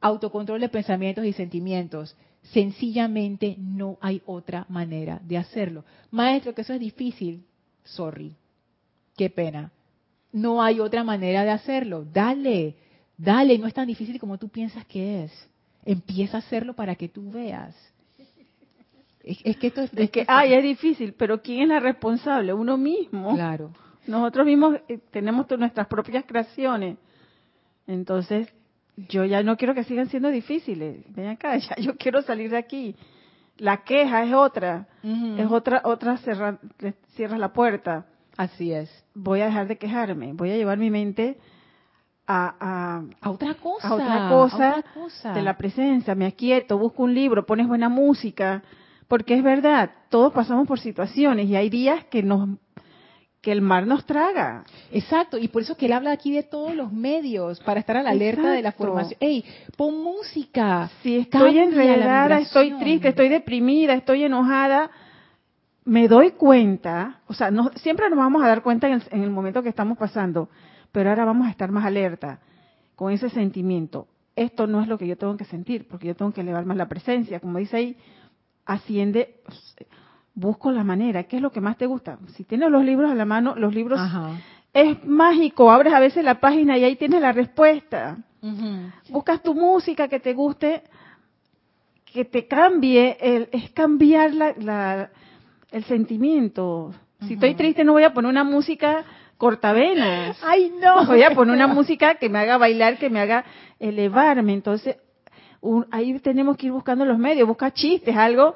Autocontrol 0.00 0.60
de 0.60 0.68
pensamientos 0.68 1.24
y 1.24 1.32
sentimientos. 1.32 2.16
Sencillamente 2.52 3.56
no 3.58 3.98
hay 4.00 4.22
otra 4.26 4.66
manera 4.68 5.20
de 5.22 5.36
hacerlo. 5.36 5.84
Maestro, 6.10 6.54
que 6.54 6.62
eso 6.62 6.72
es 6.72 6.80
difícil. 6.80 7.44
Sorry. 7.84 8.34
Qué 9.16 9.30
pena. 9.30 9.72
No 10.32 10.62
hay 10.62 10.80
otra 10.80 11.02
manera 11.02 11.44
de 11.44 11.50
hacerlo. 11.50 12.04
Dale, 12.12 12.76
dale, 13.16 13.58
no 13.58 13.66
es 13.66 13.74
tan 13.74 13.86
difícil 13.86 14.20
como 14.20 14.38
tú 14.38 14.48
piensas 14.48 14.84
que 14.86 15.24
es. 15.24 15.48
Empieza 15.84 16.36
a 16.36 16.40
hacerlo 16.40 16.74
para 16.74 16.94
que 16.94 17.08
tú 17.08 17.30
veas. 17.30 17.74
Es, 19.22 19.38
es 19.42 19.56
que 19.56 19.68
esto 19.68 19.82
es, 19.82 19.90
es 19.94 20.10
que, 20.10 20.24
ay, 20.28 20.54
es 20.54 20.62
difícil, 20.62 21.12
pero 21.14 21.42
¿quién 21.42 21.62
es 21.62 21.68
la 21.68 21.80
responsable? 21.80 22.52
Uno 22.52 22.76
mismo. 22.76 23.34
Claro. 23.34 23.72
Nosotros 24.06 24.46
mismos 24.46 24.76
eh, 24.88 24.98
tenemos 25.10 25.46
nuestras 25.58 25.86
propias 25.88 26.24
creaciones. 26.24 26.96
Entonces, 27.86 28.48
yo 28.96 29.24
ya 29.24 29.42
no 29.42 29.56
quiero 29.56 29.74
que 29.74 29.84
sigan 29.84 30.08
siendo 30.08 30.30
difíciles. 30.30 31.04
Ven 31.14 31.28
acá, 31.28 31.56
ya 31.58 31.76
yo 31.76 31.96
quiero 31.96 32.22
salir 32.22 32.50
de 32.50 32.58
aquí. 32.58 32.96
La 33.58 33.84
queja 33.84 34.22
es 34.22 34.34
otra, 34.34 34.86
uh 35.02 35.08
-huh. 35.08 35.40
es 35.40 35.50
otra, 35.50 35.80
otra 35.84 36.18
cerrar, 36.18 36.58
cierras 37.14 37.38
la 37.38 37.52
puerta. 37.52 38.06
Así 38.36 38.72
es. 38.72 38.90
Voy 39.14 39.40
a 39.40 39.46
dejar 39.46 39.66
de 39.66 39.78
quejarme, 39.78 40.34
voy 40.34 40.50
a 40.50 40.56
llevar 40.56 40.76
mi 40.76 40.90
mente 40.90 41.38
a, 42.26 42.54
a, 42.60 43.02
a, 43.20 43.30
otra 43.30 43.54
cosa, 43.54 43.88
a 43.88 43.94
otra 43.94 44.28
cosa, 44.28 44.68
a 44.68 44.78
otra 44.78 44.92
cosa 44.92 45.32
de 45.32 45.42
la 45.42 45.56
presencia, 45.56 46.14
me 46.14 46.26
aquieto, 46.26 46.76
busco 46.76 47.04
un 47.04 47.14
libro, 47.14 47.46
pones 47.46 47.66
buena 47.66 47.88
música, 47.88 48.62
porque 49.08 49.34
es 49.34 49.42
verdad, 49.42 49.90
todos 50.10 50.32
pasamos 50.32 50.66
por 50.66 50.80
situaciones 50.80 51.46
y 51.46 51.56
hay 51.56 51.70
días 51.70 52.04
que 52.06 52.22
nos 52.22 52.58
que 53.46 53.52
el 53.52 53.62
mar 53.62 53.86
nos 53.86 54.04
traga. 54.04 54.64
Exacto, 54.90 55.38
y 55.38 55.46
por 55.46 55.62
eso 55.62 55.76
que 55.76 55.86
él 55.86 55.92
habla 55.92 56.10
aquí 56.10 56.32
de 56.32 56.42
todos 56.42 56.74
los 56.74 56.92
medios, 56.92 57.60
para 57.60 57.78
estar 57.78 57.96
a 57.96 58.02
la 58.02 58.10
alerta 58.10 58.40
Exacto. 58.40 58.56
de 58.56 58.62
la 58.62 58.72
formación. 58.72 59.18
¡Ey, 59.20 59.44
pon 59.76 60.02
música! 60.02 60.90
Si 61.00 61.18
estoy 61.18 61.56
enredada, 61.56 62.40
estoy 62.40 62.72
triste, 62.72 63.10
estoy 63.10 63.28
deprimida, 63.28 63.94
estoy 63.94 64.24
enojada, 64.24 64.90
me 65.84 66.08
doy 66.08 66.32
cuenta, 66.32 67.20
o 67.28 67.34
sea, 67.34 67.52
no, 67.52 67.70
siempre 67.76 68.10
nos 68.10 68.18
vamos 68.18 68.42
a 68.42 68.48
dar 68.48 68.64
cuenta 68.64 68.88
en 68.88 68.94
el, 68.94 69.02
en 69.12 69.22
el 69.22 69.30
momento 69.30 69.62
que 69.62 69.68
estamos 69.68 69.96
pasando, 69.96 70.48
pero 70.90 71.10
ahora 71.10 71.24
vamos 71.24 71.46
a 71.46 71.50
estar 71.50 71.70
más 71.70 71.84
alerta 71.84 72.40
con 72.96 73.12
ese 73.12 73.30
sentimiento. 73.30 74.08
Esto 74.34 74.66
no 74.66 74.82
es 74.82 74.88
lo 74.88 74.98
que 74.98 75.06
yo 75.06 75.16
tengo 75.16 75.36
que 75.36 75.44
sentir, 75.44 75.86
porque 75.86 76.08
yo 76.08 76.16
tengo 76.16 76.32
que 76.32 76.40
elevar 76.40 76.64
más 76.64 76.76
la 76.76 76.88
presencia. 76.88 77.38
Como 77.38 77.58
dice 77.58 77.76
ahí, 77.76 77.96
asciende, 78.64 79.36
busco 80.36 80.70
la 80.70 80.84
manera. 80.84 81.24
¿Qué 81.24 81.36
es 81.36 81.42
lo 81.42 81.50
que 81.50 81.60
más 81.60 81.76
te 81.76 81.86
gusta? 81.86 82.18
Si 82.36 82.44
tienes 82.44 82.70
los 82.70 82.84
libros 82.84 83.10
a 83.10 83.14
la 83.14 83.24
mano, 83.24 83.56
los 83.56 83.74
libros 83.74 83.98
Ajá. 83.98 84.38
es 84.72 85.04
mágico. 85.04 85.72
Abres 85.72 85.92
a 85.92 85.98
veces 85.98 86.22
la 86.22 86.38
página 86.38 86.78
y 86.78 86.84
ahí 86.84 86.94
tienes 86.94 87.20
la 87.20 87.32
respuesta. 87.32 88.18
Uh 88.42 88.48
-huh. 88.48 88.92
Buscas 89.08 89.42
tu 89.42 89.54
música 89.54 90.06
que 90.06 90.20
te 90.20 90.34
guste, 90.34 90.82
que 92.04 92.24
te 92.26 92.46
cambie, 92.46 93.16
el, 93.18 93.48
es 93.50 93.70
cambiar 93.70 94.34
la, 94.34 94.54
la, 94.58 95.10
el 95.72 95.84
sentimiento. 95.84 96.92
Si 97.20 97.24
uh 97.24 97.28
-huh. 97.28 97.34
estoy 97.34 97.54
triste 97.54 97.82
no 97.82 97.92
voy 97.92 98.04
a 98.04 98.12
poner 98.12 98.30
una 98.30 98.44
música 98.44 99.04
cortavenas. 99.38 100.38
Ay, 100.42 100.70
no. 100.80 101.06
Voy 101.12 101.22
a 101.22 101.30
poner 101.34 101.54
una 101.54 101.66
música 101.66 102.14
que 102.14 102.28
me 102.30 102.38
haga 102.38 102.56
bailar, 102.56 102.96
que 102.98 103.10
me 103.10 103.20
haga 103.20 103.44
elevarme. 103.78 104.54
Entonces, 104.54 104.96
un, 105.60 105.86
ahí 105.90 106.18
tenemos 106.20 106.56
que 106.56 106.66
ir 106.66 106.72
buscando 106.72 107.04
los 107.04 107.18
medios, 107.18 107.46
busca 107.46 107.70
chistes, 107.70 108.16
algo 108.16 108.54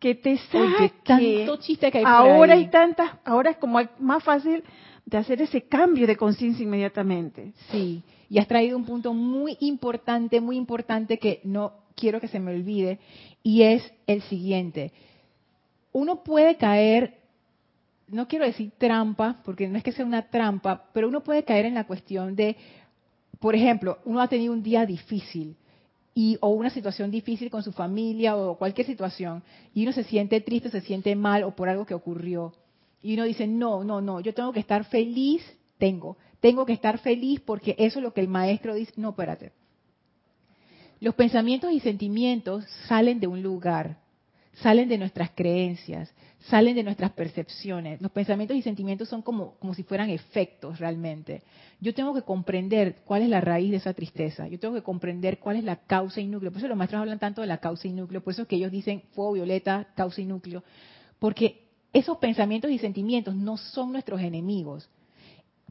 que 0.00 0.14
te 0.14 0.38
saque. 0.38 0.58
Oye, 0.58 0.92
tanto 1.04 1.56
chiste 1.58 1.92
que 1.92 1.98
hay 1.98 2.04
por 2.04 2.12
ahora 2.12 2.54
hay 2.54 2.68
tantas, 2.68 3.12
ahora 3.24 3.50
es 3.50 3.58
como 3.58 3.78
más 3.98 4.24
fácil 4.24 4.64
de 5.04 5.18
hacer 5.18 5.42
ese 5.42 5.62
cambio 5.62 6.06
de 6.06 6.16
conciencia 6.16 6.62
inmediatamente. 6.62 7.52
Sí, 7.70 8.02
y 8.28 8.38
has 8.38 8.48
traído 8.48 8.76
un 8.76 8.84
punto 8.84 9.12
muy 9.12 9.56
importante, 9.60 10.40
muy 10.40 10.56
importante 10.56 11.18
que 11.18 11.40
no 11.44 11.74
quiero 11.94 12.20
que 12.20 12.28
se 12.28 12.40
me 12.40 12.52
olvide, 12.52 12.98
y 13.42 13.62
es 13.62 13.92
el 14.06 14.22
siguiente. 14.22 14.92
Uno 15.92 16.22
puede 16.22 16.56
caer, 16.56 17.18
no 18.08 18.26
quiero 18.26 18.46
decir 18.46 18.72
trampa, 18.78 19.42
porque 19.44 19.68
no 19.68 19.76
es 19.76 19.84
que 19.84 19.92
sea 19.92 20.06
una 20.06 20.30
trampa, 20.30 20.84
pero 20.94 21.08
uno 21.08 21.22
puede 21.22 21.44
caer 21.44 21.66
en 21.66 21.74
la 21.74 21.84
cuestión 21.84 22.36
de, 22.36 22.56
por 23.38 23.54
ejemplo, 23.54 23.98
uno 24.04 24.20
ha 24.20 24.28
tenido 24.28 24.52
un 24.52 24.62
día 24.62 24.86
difícil, 24.86 25.56
y, 26.14 26.38
o 26.40 26.48
una 26.48 26.70
situación 26.70 27.10
difícil 27.10 27.50
con 27.50 27.62
su 27.62 27.72
familia 27.72 28.36
o 28.36 28.58
cualquier 28.58 28.86
situación 28.86 29.42
y 29.74 29.84
uno 29.84 29.92
se 29.92 30.04
siente 30.04 30.40
triste, 30.40 30.70
se 30.70 30.80
siente 30.80 31.14
mal 31.16 31.44
o 31.44 31.54
por 31.54 31.68
algo 31.68 31.86
que 31.86 31.94
ocurrió 31.94 32.52
y 33.02 33.14
uno 33.14 33.24
dice, 33.24 33.46
no, 33.46 33.82
no, 33.84 34.00
no, 34.00 34.20
yo 34.20 34.34
tengo 34.34 34.52
que 34.52 34.60
estar 34.60 34.84
feliz, 34.84 35.42
tengo, 35.78 36.16
tengo 36.40 36.66
que 36.66 36.72
estar 36.72 36.98
feliz 36.98 37.40
porque 37.40 37.74
eso 37.78 37.98
es 37.98 38.02
lo 38.02 38.12
que 38.12 38.20
el 38.20 38.28
maestro 38.28 38.74
dice, 38.74 38.92
no, 38.96 39.10
espérate. 39.10 39.52
Los 41.00 41.14
pensamientos 41.14 41.72
y 41.72 41.80
sentimientos 41.80 42.64
salen 42.86 43.20
de 43.20 43.26
un 43.26 43.42
lugar, 43.42 43.98
salen 44.54 44.88
de 44.88 44.98
nuestras 44.98 45.30
creencias, 45.30 46.12
salen 46.48 46.74
de 46.74 46.82
nuestras 46.82 47.12
percepciones. 47.12 48.00
Los 48.00 48.10
pensamientos 48.12 48.56
y 48.56 48.62
sentimientos 48.62 49.08
son 49.08 49.22
como, 49.22 49.54
como 49.58 49.74
si 49.74 49.82
fueran 49.82 50.10
efectos 50.10 50.78
realmente. 50.78 51.42
Yo 51.80 51.94
tengo 51.94 52.14
que 52.14 52.22
comprender 52.22 52.96
cuál 53.04 53.22
es 53.22 53.28
la 53.28 53.40
raíz 53.40 53.70
de 53.70 53.76
esa 53.76 53.94
tristeza. 53.94 54.48
Yo 54.48 54.58
tengo 54.58 54.74
que 54.74 54.82
comprender 54.82 55.38
cuál 55.38 55.56
es 55.56 55.64
la 55.64 55.76
causa 55.76 56.20
y 56.20 56.26
núcleo. 56.26 56.50
Por 56.50 56.58
eso 56.58 56.68
los 56.68 56.76
maestros 56.76 57.00
hablan 57.00 57.18
tanto 57.18 57.40
de 57.42 57.46
la 57.46 57.58
causa 57.58 57.88
y 57.88 57.92
núcleo. 57.92 58.22
Por 58.22 58.32
eso 58.32 58.42
es 58.42 58.48
que 58.48 58.56
ellos 58.56 58.72
dicen 58.72 59.02
fuego 59.12 59.32
violeta, 59.32 59.88
causa 59.94 60.20
y 60.20 60.24
núcleo. 60.24 60.64
Porque 61.18 61.68
esos 61.92 62.18
pensamientos 62.18 62.70
y 62.70 62.78
sentimientos 62.78 63.34
no 63.34 63.56
son 63.56 63.92
nuestros 63.92 64.20
enemigos. 64.20 64.88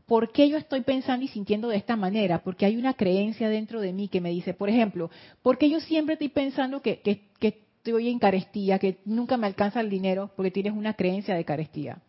¿Por 0.06 0.32
qué 0.32 0.50
yo 0.50 0.58
estoy 0.58 0.82
pensando 0.82 1.24
y 1.24 1.28
sintiendo 1.28 1.70
de 1.70 1.78
esta 1.78 1.96
manera? 1.96 2.42
Porque 2.44 2.66
hay 2.66 2.78
una 2.78 2.96
creencia 2.96 3.48
dentro 3.48 3.80
de 3.80 3.94
mí 3.94 4.08
que 4.08 4.22
me 4.22 4.32
dice, 4.32 4.56
por 4.56 4.70
ejemplo, 4.70 5.12
¿por 5.44 5.60
qué 5.60 5.70
yo 5.70 5.80
siempre 5.80 6.14
estoy 6.14 6.30
pensando 6.30 6.82
que, 6.82 7.00
que, 7.02 7.28
que 7.40 7.69
estoy 7.80 8.10
en 8.10 8.20
carestía, 8.20 8.78
que 8.78 9.00
nunca 9.06 9.38
me 9.38 9.48
alcanza 9.48 9.80
el 9.82 9.90
dinero? 9.90 10.32
Porque 10.36 10.52
tienes 10.52 10.74
una 10.74 10.94
creencia 10.94 11.36
de 11.36 11.46
carestía. 11.46 12.00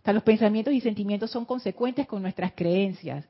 O 0.00 0.04
sea, 0.04 0.14
los 0.14 0.22
pensamientos 0.22 0.72
y 0.72 0.80
sentimientos 0.80 1.30
son 1.30 1.44
consecuentes 1.44 2.06
con 2.06 2.22
nuestras 2.22 2.52
creencias. 2.52 3.26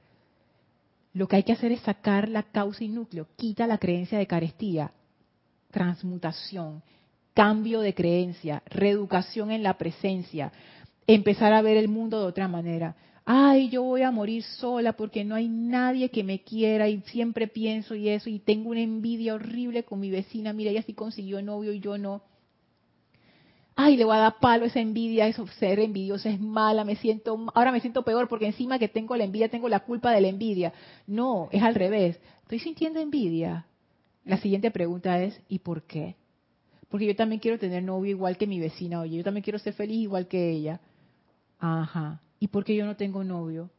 Lo 1.14 1.26
que 1.26 1.36
hay 1.36 1.42
que 1.42 1.52
hacer 1.52 1.72
es 1.72 1.80
sacar 1.80 2.28
la 2.28 2.44
causa 2.44 2.84
y 2.84 2.88
núcleo. 2.88 3.26
Quita 3.36 3.66
la 3.66 3.78
creencia 3.78 4.18
de 4.18 4.26
carestía. 4.26 4.92
Transmutación, 5.70 6.82
cambio 7.34 7.80
de 7.80 7.94
creencia, 7.94 8.62
reeducación 8.66 9.50
en 9.50 9.62
la 9.62 9.78
presencia, 9.78 10.52
empezar 11.06 11.52
a 11.52 11.62
ver 11.62 11.76
el 11.76 11.88
mundo 11.88 12.20
de 12.20 12.26
otra 12.26 12.48
manera. 12.48 12.94
Ay, 13.30 13.68
yo 13.68 13.82
voy 13.82 14.00
a 14.02 14.10
morir 14.10 14.42
sola 14.42 14.94
porque 14.94 15.22
no 15.22 15.34
hay 15.34 15.48
nadie 15.48 16.08
que 16.08 16.24
me 16.24 16.40
quiera 16.40 16.88
y 16.88 17.02
siempre 17.02 17.46
pienso 17.46 17.94
y 17.94 18.08
eso 18.08 18.30
y 18.30 18.38
tengo 18.38 18.70
una 18.70 18.80
envidia 18.80 19.34
horrible 19.34 19.84
con 19.84 20.00
mi 20.00 20.10
vecina. 20.10 20.54
Mira, 20.54 20.70
ella 20.70 20.82
sí 20.82 20.94
consiguió 20.94 21.42
novio 21.42 21.72
y 21.72 21.80
yo 21.80 21.98
no 21.98 22.22
ay, 23.76 23.96
le 23.96 24.04
voy 24.04 24.16
a 24.16 24.20
dar 24.20 24.38
palo 24.40 24.64
esa 24.64 24.80
envidia, 24.80 25.28
eso 25.28 25.46
ser 25.46 25.78
envidiosa 25.78 26.30
es 26.30 26.40
mala, 26.40 26.84
me 26.84 26.96
siento, 26.96 27.46
ahora 27.54 27.70
me 27.70 27.80
siento 27.80 28.02
peor 28.02 28.28
porque 28.28 28.46
encima 28.46 28.76
que 28.78 28.88
tengo 28.88 29.14
la 29.14 29.24
envidia, 29.24 29.50
tengo 29.50 29.68
la 29.68 29.80
culpa 29.80 30.10
de 30.10 30.20
la 30.20 30.28
envidia. 30.28 30.72
No, 31.06 31.48
es 31.52 31.62
al 31.62 31.74
revés. 31.76 32.18
Estoy 32.42 32.58
sintiendo 32.58 32.98
envidia. 32.98 33.66
La 34.24 34.38
siguiente 34.38 34.70
pregunta 34.70 35.22
es, 35.22 35.40
¿y 35.48 35.60
por 35.60 35.82
qué? 35.82 36.16
Porque 36.88 37.06
yo 37.06 37.14
también 37.14 37.40
quiero 37.40 37.58
tener 37.58 37.82
novio 37.84 38.10
igual 38.10 38.36
que 38.36 38.46
mi 38.46 38.58
vecina, 38.58 39.00
oye, 39.00 39.18
yo 39.18 39.22
también 39.24 39.44
quiero 39.44 39.58
ser 39.58 39.74
feliz 39.74 39.98
igual 39.98 40.26
que 40.26 40.50
ella. 40.50 40.80
Ajá. 41.60 42.20
¿Y 42.40 42.48
por 42.48 42.64
qué 42.64 42.76
yo 42.76 42.86
no 42.86 42.96
tengo 42.96 43.24
novio? 43.24 43.70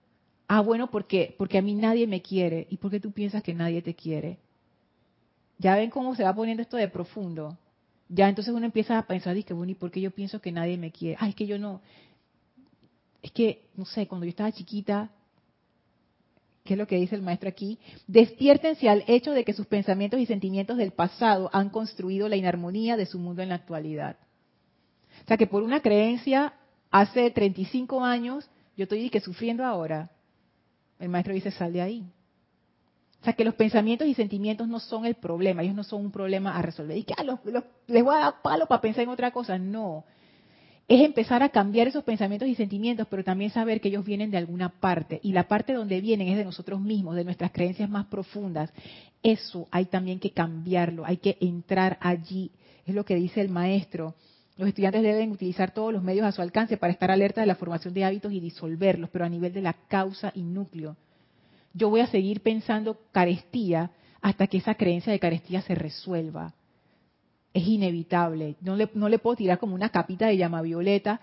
Ah, 0.47 0.62
bueno, 0.62 0.89
¿por 0.89 1.05
qué? 1.05 1.36
Porque 1.38 1.57
a 1.57 1.62
mí 1.62 1.76
nadie 1.76 2.07
me 2.07 2.22
quiere. 2.22 2.68
¿Y 2.70 2.78
por 2.78 2.91
qué 2.91 2.99
tú 2.99 3.12
piensas 3.12 3.43
que 3.43 3.53
nadie 3.53 3.82
te 3.82 3.95
quiere? 3.95 4.39
Ya 5.57 5.76
ven 5.76 5.89
cómo 5.89 6.16
se 6.16 6.24
va 6.24 6.34
poniendo 6.34 6.64
esto 6.64 6.78
de 6.78 6.88
profundo. 6.88 7.57
Ya 8.07 8.28
entonces 8.28 8.53
uno 8.53 8.66
empieza 8.66 8.97
a 8.97 9.05
pensar, 9.05 9.41
que 9.43 9.53
bueno, 9.53 9.72
¿y 9.72 9.76
por 9.76 9.91
qué 9.91 10.01
yo 10.01 10.12
pienso 10.12 10.41
que 10.41 10.51
nadie 10.51 10.78
me 10.78 10.91
quiere? 10.91 11.18
Ay, 11.20 11.30
es 11.30 11.36
que 11.36 11.45
yo 11.45 11.60
no, 11.60 11.82
es 13.22 13.32
que, 13.32 13.70
no 13.76 13.86
sé, 13.86 14.07
cuando 14.07 14.26
yo 14.26 14.32
estaba 14.32 14.51
chiquita, 14.51 15.12
¿qué 16.64 16.74
es 16.74 16.78
lo 16.78 16.88
que 16.88 16.95
dice 16.95 17.16
el 17.16 17.22
maestro 17.22 17.49
aquí? 17.49 17.78
Despiértense 18.07 18.89
al 18.89 19.03
hecho 19.07 19.32
de 19.34 19.43
que 19.43 19.53
sus 19.53 19.68
pensamientos 19.68 20.20
y 20.20 20.26
sentimientos 20.26 20.78
del 20.78 20.91
pasado 20.91 21.49
han 21.53 21.70
construido 21.70 22.30
la 22.30 22.38
inarmonía 22.38 22.97
de 22.97 23.05
su 23.05 23.20
mundo 23.20 23.41
en 23.41 23.49
la 23.49 23.55
actualidad. 23.55 24.18
O 25.24 25.28
sea 25.28 25.38
que 25.38 25.47
por 25.47 25.64
una 25.64 25.82
creencia 25.82 26.53
hace 26.91 27.31
35 27.31 28.03
años, 28.03 28.49
yo 28.75 28.83
estoy 28.83 29.09
que 29.09 29.19
sufriendo 29.19 29.65
ahora. 29.65 30.09
El 30.99 31.09
maestro 31.09 31.33
dice, 31.33 31.51
sal 31.51 31.73
de 31.73 31.81
ahí. 31.81 32.05
O 33.21 33.23
sea, 33.23 33.33
que 33.33 33.43
los 33.43 33.55
pensamientos 33.55 34.07
y 34.07 34.13
sentimientos 34.13 34.67
no 34.67 34.79
son 34.79 35.05
el 35.05 35.15
problema, 35.15 35.61
ellos 35.61 35.75
no 35.75 35.83
son 35.83 36.05
un 36.05 36.11
problema 36.11 36.57
a 36.57 36.61
resolver. 36.61 36.97
Y 36.97 37.03
que 37.03 37.13
ah, 37.17 37.23
les 37.87 38.03
voy 38.03 38.15
a 38.15 38.19
dar 38.19 38.41
palo 38.41 38.65
para 38.65 38.81
pensar 38.81 39.03
en 39.03 39.09
otra 39.09 39.31
cosa. 39.31 39.57
No. 39.57 40.05
Es 40.87 41.01
empezar 41.01 41.43
a 41.43 41.49
cambiar 41.49 41.87
esos 41.87 42.03
pensamientos 42.03 42.47
y 42.47 42.55
sentimientos, 42.55 43.07
pero 43.09 43.23
también 43.23 43.51
saber 43.51 43.79
que 43.81 43.89
ellos 43.89 44.05
vienen 44.05 44.31
de 44.31 44.37
alguna 44.37 44.69
parte. 44.69 45.19
Y 45.21 45.33
la 45.33 45.47
parte 45.47 45.73
donde 45.73 46.01
vienen 46.01 46.29
es 46.29 46.37
de 46.37 46.45
nosotros 46.45 46.81
mismos, 46.81 47.15
de 47.15 47.25
nuestras 47.25 47.51
creencias 47.51 47.89
más 47.89 48.07
profundas. 48.07 48.71
Eso 49.21 49.67
hay 49.69 49.85
también 49.85 50.19
que 50.19 50.31
cambiarlo, 50.31 51.05
hay 51.05 51.17
que 51.17 51.37
entrar 51.41 51.97
allí. 52.01 52.51
Es 52.85 52.95
lo 52.95 53.05
que 53.05 53.15
dice 53.15 53.41
el 53.41 53.49
maestro. 53.49 54.15
Los 54.60 54.68
estudiantes 54.68 55.01
deben 55.01 55.32
utilizar 55.32 55.72
todos 55.72 55.91
los 55.91 56.03
medios 56.03 56.28
a 56.28 56.32
su 56.32 56.43
alcance 56.43 56.78
para 56.78 56.93
estar 56.93 57.10
alerta 57.10 57.41
de 57.41 57.47
la 57.47 57.55
formación 57.55 57.95
de 57.95 58.05
hábitos 58.05 58.32
y 58.32 58.39
disolverlos, 58.39 59.10
pero 59.10 59.26
a 59.26 59.30
nivel 59.30 59.53
de 59.53 59.64
la 59.64 59.74
causa 59.74 60.32
y 60.36 60.43
núcleo 60.43 60.95
yo 61.74 61.89
voy 61.89 62.01
a 62.01 62.07
seguir 62.07 62.41
pensando 62.41 62.97
carestía 63.12 63.91
hasta 64.22 64.47
que 64.47 64.57
esa 64.57 64.76
creencia 64.76 65.12
de 65.12 65.20
carestía 65.20 65.62
se 65.62 65.76
resuelva. 65.76 66.53
Es 67.53 67.68
inevitable. 67.68 68.55
No 68.62 68.76
le, 68.76 69.20
puedo 69.20 69.36
tirar 69.36 69.60
como 69.60 69.76
una 69.76 69.89
capita 69.89 70.28
de 70.28 70.38
llama 70.38 70.62
violeta, 70.62 71.20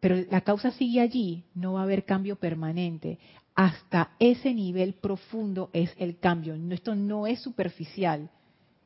pero 0.00 0.16
la 0.30 0.40
causa 0.40 0.70
sigue 0.72 1.00
allí. 1.00 1.44
No 1.54 1.74
va 1.74 1.80
a 1.80 1.84
haber 1.84 2.04
cambio 2.04 2.36
permanente. 2.36 3.18
Hasta 3.54 4.12
ese 4.18 4.54
nivel 4.54 4.94
profundo 4.94 5.70
es 5.72 5.92
el 5.98 6.18
cambio. 6.18 6.56
Esto 6.70 6.94
no 6.94 7.26
es 7.26 7.40
superficial. 7.40 8.30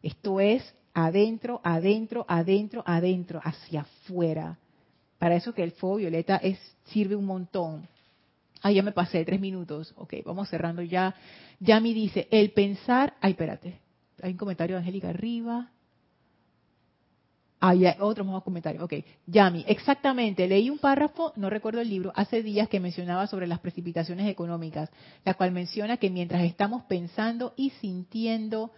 Esto 0.02 0.40
es 0.40 0.74
adentro, 0.94 1.60
adentro, 1.62 2.24
adentro, 2.28 2.82
adentro, 2.86 3.40
hacia 3.42 3.82
afuera. 3.82 4.58
Para 5.18 5.36
eso 5.36 5.54
que 5.54 5.62
el 5.62 5.72
fuego 5.72 5.96
violeta 5.96 6.36
es, 6.36 6.58
sirve 6.86 7.14
un 7.14 7.26
montón. 7.26 7.86
Ah, 8.62 8.70
ya 8.70 8.82
me 8.82 8.92
pasé 8.92 9.24
tres 9.24 9.40
minutos. 9.40 9.92
Ok, 9.96 10.14
vamos 10.24 10.48
cerrando 10.48 10.82
ya. 10.82 11.14
Yami 11.60 11.94
dice, 11.94 12.28
el 12.30 12.52
pensar... 12.52 13.14
Ay, 13.20 13.32
espérate. 13.32 13.78
Hay 14.22 14.32
un 14.32 14.38
comentario 14.38 14.76
de 14.76 14.80
Angélica 14.80 15.08
arriba. 15.08 15.70
Ah, 17.64 17.74
ya, 17.74 17.96
otro 18.00 18.24
más 18.24 18.42
comentario. 18.42 18.84
Ok, 18.84 18.94
Yami, 19.26 19.64
exactamente. 19.68 20.48
Leí 20.48 20.68
un 20.68 20.78
párrafo, 20.78 21.32
no 21.36 21.48
recuerdo 21.48 21.80
el 21.80 21.88
libro, 21.88 22.12
hace 22.16 22.42
días 22.42 22.68
que 22.68 22.80
mencionaba 22.80 23.28
sobre 23.28 23.46
las 23.46 23.60
precipitaciones 23.60 24.28
económicas, 24.28 24.90
la 25.24 25.34
cual 25.34 25.52
menciona 25.52 25.96
que 25.96 26.10
mientras 26.10 26.42
estamos 26.42 26.82
pensando 26.84 27.54
y 27.56 27.70
sintiendo 27.70 28.72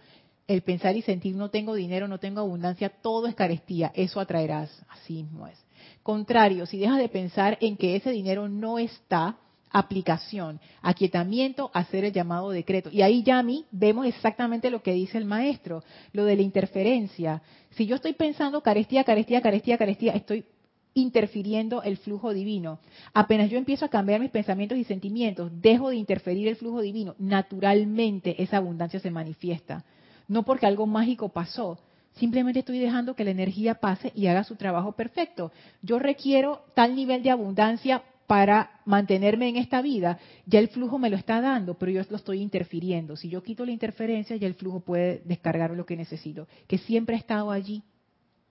el 0.47 0.61
pensar 0.61 0.95
y 0.95 1.01
sentir 1.01 1.35
no 1.35 1.49
tengo 1.49 1.73
dinero, 1.73 2.07
no 2.07 2.19
tengo 2.19 2.41
abundancia, 2.41 2.89
todo 2.89 3.27
es 3.27 3.35
carestía, 3.35 3.91
eso 3.95 4.19
atraerás. 4.19 4.69
Así 4.89 5.13
mismo 5.23 5.47
es. 5.47 5.57
Contrario, 6.03 6.65
si 6.65 6.77
dejas 6.77 6.99
de 6.99 7.09
pensar 7.09 7.57
en 7.61 7.77
que 7.77 7.95
ese 7.95 8.11
dinero 8.11 8.47
no 8.47 8.77
está, 8.77 9.37
aplicación, 9.71 10.61
aquietamiento, 10.81 11.69
hacer 11.73 12.05
el 12.05 12.13
llamado 12.13 12.49
decreto. 12.51 12.89
Y 12.91 13.01
ahí 13.01 13.23
ya 13.23 13.39
a 13.39 13.43
mí 13.43 13.65
vemos 13.71 14.05
exactamente 14.05 14.69
lo 14.69 14.81
que 14.81 14.93
dice 14.93 15.17
el 15.17 15.25
maestro, 15.25 15.83
lo 16.13 16.23
de 16.23 16.37
la 16.37 16.43
interferencia. 16.43 17.41
Si 17.71 17.85
yo 17.85 17.95
estoy 17.95 18.13
pensando 18.13 18.61
carestía, 18.61 19.03
carestía, 19.03 19.41
carestía, 19.41 19.77
carestía, 19.77 20.13
estoy 20.13 20.45
interfiriendo 20.93 21.83
el 21.83 21.97
flujo 21.97 22.33
divino. 22.33 22.79
Apenas 23.13 23.49
yo 23.49 23.57
empiezo 23.57 23.83
a 23.85 23.89
cambiar 23.89 24.21
mis 24.21 24.31
pensamientos 24.31 24.77
y 24.77 24.85
sentimientos, 24.85 25.51
dejo 25.61 25.89
de 25.89 25.97
interferir 25.97 26.47
el 26.47 26.55
flujo 26.55 26.81
divino, 26.81 27.15
naturalmente 27.19 28.41
esa 28.41 28.57
abundancia 28.57 29.01
se 29.01 29.11
manifiesta. 29.11 29.83
No 30.27 30.43
porque 30.43 30.65
algo 30.65 30.85
mágico 30.85 31.29
pasó, 31.29 31.77
Simplemente 32.17 32.59
estoy 32.59 32.79
dejando 32.79 33.13
que 33.13 33.25
la 33.25 33.31
energía 33.31 33.75
pase 33.75 34.11
y 34.15 34.27
haga 34.27 34.45
su 34.45 34.55
trabajo 34.55 34.93
perfecto. 34.93 35.51
Yo 35.81 35.99
requiero 35.99 36.63
tal 36.73 36.95
nivel 36.95 37.21
de 37.23 37.29
abundancia 37.29 38.03
para 38.25 38.79
mantenerme 38.85 39.49
en 39.49 39.57
esta 39.57 39.81
vida, 39.81 40.17
ya 40.47 40.59
el 40.59 40.69
flujo 40.69 40.97
me 40.97 41.09
lo 41.09 41.17
está 41.17 41.41
dando, 41.41 41.75
pero 41.75 41.91
yo 41.91 42.01
lo 42.09 42.15
estoy 42.15 42.41
interfiriendo. 42.41 43.15
Si 43.15 43.29
yo 43.29 43.43
quito 43.43 43.65
la 43.65 43.71
interferencia, 43.71 44.35
ya 44.35 44.47
el 44.47 44.55
flujo 44.55 44.79
puede 44.79 45.21
descargar 45.25 45.71
lo 45.71 45.85
que 45.85 45.95
necesito, 45.95 46.47
que 46.67 46.79
siempre 46.79 47.15
ha 47.15 47.19
estado 47.19 47.51
allí, 47.51 47.83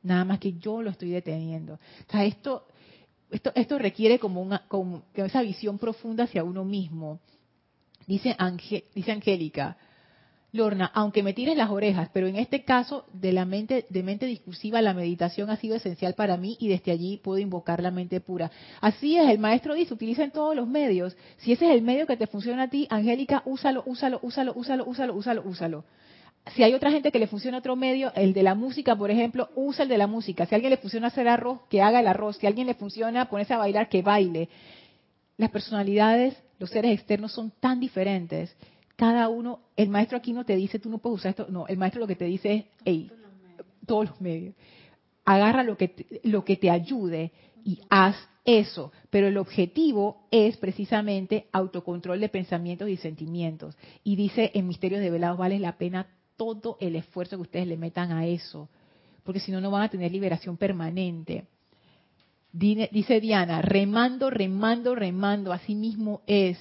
nada 0.02 0.24
más 0.24 0.38
que 0.38 0.52
yo 0.52 0.80
lo 0.80 0.90
estoy 0.90 1.10
deteniendo. 1.10 1.74
O 1.74 2.12
sea, 2.12 2.24
esto, 2.24 2.68
esto, 3.30 3.50
esto 3.54 3.78
requiere 3.78 4.20
como, 4.20 4.42
una, 4.42 4.64
esa 5.14 5.42
visión 5.42 5.78
profunda 5.78 6.24
hacia 6.24 6.44
uno 6.44 6.64
mismo. 6.64 7.18
Dice, 8.06 8.36
dice 8.94 9.12
Angélica, 9.12 9.76
Lorna, 10.54 10.88
aunque 10.94 11.24
me 11.24 11.32
tires 11.32 11.56
las 11.56 11.68
orejas, 11.68 12.10
pero 12.12 12.28
en 12.28 12.36
este 12.36 12.62
caso 12.62 13.06
de 13.12 13.32
la 13.32 13.44
mente, 13.44 13.86
de 13.88 14.02
mente 14.04 14.24
discursiva, 14.24 14.80
la 14.82 14.94
meditación 14.94 15.50
ha 15.50 15.56
sido 15.56 15.74
esencial 15.74 16.14
para 16.14 16.36
mí 16.36 16.56
y 16.60 16.68
desde 16.68 16.92
allí 16.92 17.20
puedo 17.24 17.40
invocar 17.40 17.82
la 17.82 17.90
mente 17.90 18.20
pura. 18.20 18.52
Así 18.80 19.16
es, 19.16 19.28
el 19.28 19.40
maestro 19.40 19.74
dice, 19.74 19.92
utilicen 19.92 20.30
todos 20.30 20.54
los 20.54 20.68
medios. 20.68 21.16
Si 21.38 21.50
ese 21.50 21.66
es 21.66 21.72
el 21.72 21.82
medio 21.82 22.06
que 22.06 22.16
te 22.16 22.28
funciona 22.28 22.62
a 22.62 22.68
ti, 22.68 22.86
Angélica, 22.88 23.42
úsalo, 23.46 23.82
úsalo, 23.84 24.20
úsalo, 24.22 24.52
úsalo, 24.54 24.84
úsalo, 24.86 25.14
úsalo, 25.16 25.42
úsalo. 25.44 25.84
Si 26.54 26.62
hay 26.62 26.72
otra 26.72 26.92
gente 26.92 27.10
que 27.10 27.18
le 27.18 27.26
funciona 27.26 27.58
otro 27.58 27.74
medio, 27.74 28.12
el 28.14 28.32
de 28.32 28.44
la 28.44 28.54
música, 28.54 28.94
por 28.94 29.10
ejemplo, 29.10 29.48
usa 29.56 29.82
el 29.82 29.88
de 29.88 29.98
la 29.98 30.06
música. 30.06 30.46
Si 30.46 30.54
a 30.54 30.56
alguien 30.56 30.70
le 30.70 30.76
funciona 30.76 31.08
hacer 31.08 31.26
arroz, 31.26 31.62
que 31.68 31.82
haga 31.82 31.98
el 31.98 32.06
arroz. 32.06 32.36
Si 32.36 32.46
a 32.46 32.48
alguien 32.48 32.68
le 32.68 32.74
funciona 32.74 33.28
ponerse 33.28 33.54
a 33.54 33.58
bailar, 33.58 33.88
que 33.88 34.02
baile. 34.02 34.48
Las 35.36 35.50
personalidades, 35.50 36.36
los 36.60 36.70
seres 36.70 36.92
externos 36.92 37.32
son 37.32 37.50
tan 37.58 37.80
diferentes 37.80 38.54
cada 38.96 39.28
uno, 39.28 39.60
el 39.76 39.88
maestro 39.88 40.18
aquí 40.18 40.32
no 40.32 40.44
te 40.44 40.56
dice, 40.56 40.78
tú 40.78 40.88
no 40.88 40.98
puedes 40.98 41.20
usar 41.20 41.30
esto, 41.30 41.46
no, 41.48 41.66
el 41.66 41.76
maestro 41.76 42.00
lo 42.00 42.06
que 42.06 42.16
te 42.16 42.26
dice 42.26 42.54
es, 42.54 42.64
hey, 42.84 43.10
todos 43.86 44.10
los 44.10 44.20
medios. 44.20 44.54
Agarra 45.24 45.62
lo 45.62 45.76
que, 45.76 45.88
te, 45.88 46.20
lo 46.24 46.44
que 46.44 46.56
te 46.56 46.70
ayude 46.70 47.32
y 47.64 47.80
haz 47.88 48.16
eso. 48.44 48.92
Pero 49.10 49.26
el 49.26 49.36
objetivo 49.36 50.26
es 50.30 50.56
precisamente 50.58 51.46
autocontrol 51.52 52.20
de 52.20 52.28
pensamientos 52.28 52.88
y 52.88 52.96
sentimientos. 52.96 53.76
Y 54.02 54.16
dice 54.16 54.50
en 54.54 54.68
Misterios 54.68 55.00
de 55.00 55.10
Velados, 55.10 55.38
vale 55.38 55.58
la 55.58 55.76
pena 55.76 56.06
todo 56.36 56.76
el 56.80 56.96
esfuerzo 56.96 57.36
que 57.36 57.42
ustedes 57.42 57.66
le 57.66 57.76
metan 57.76 58.12
a 58.12 58.26
eso. 58.26 58.68
Porque 59.22 59.40
si 59.40 59.50
no, 59.50 59.60
no 59.60 59.70
van 59.70 59.82
a 59.82 59.88
tener 59.88 60.12
liberación 60.12 60.56
permanente. 60.56 61.46
Dice 62.52 63.20
Diana, 63.20 63.62
remando, 63.62 64.30
remando, 64.30 64.94
remando, 64.94 65.52
así 65.52 65.74
mismo 65.74 66.22
es. 66.26 66.58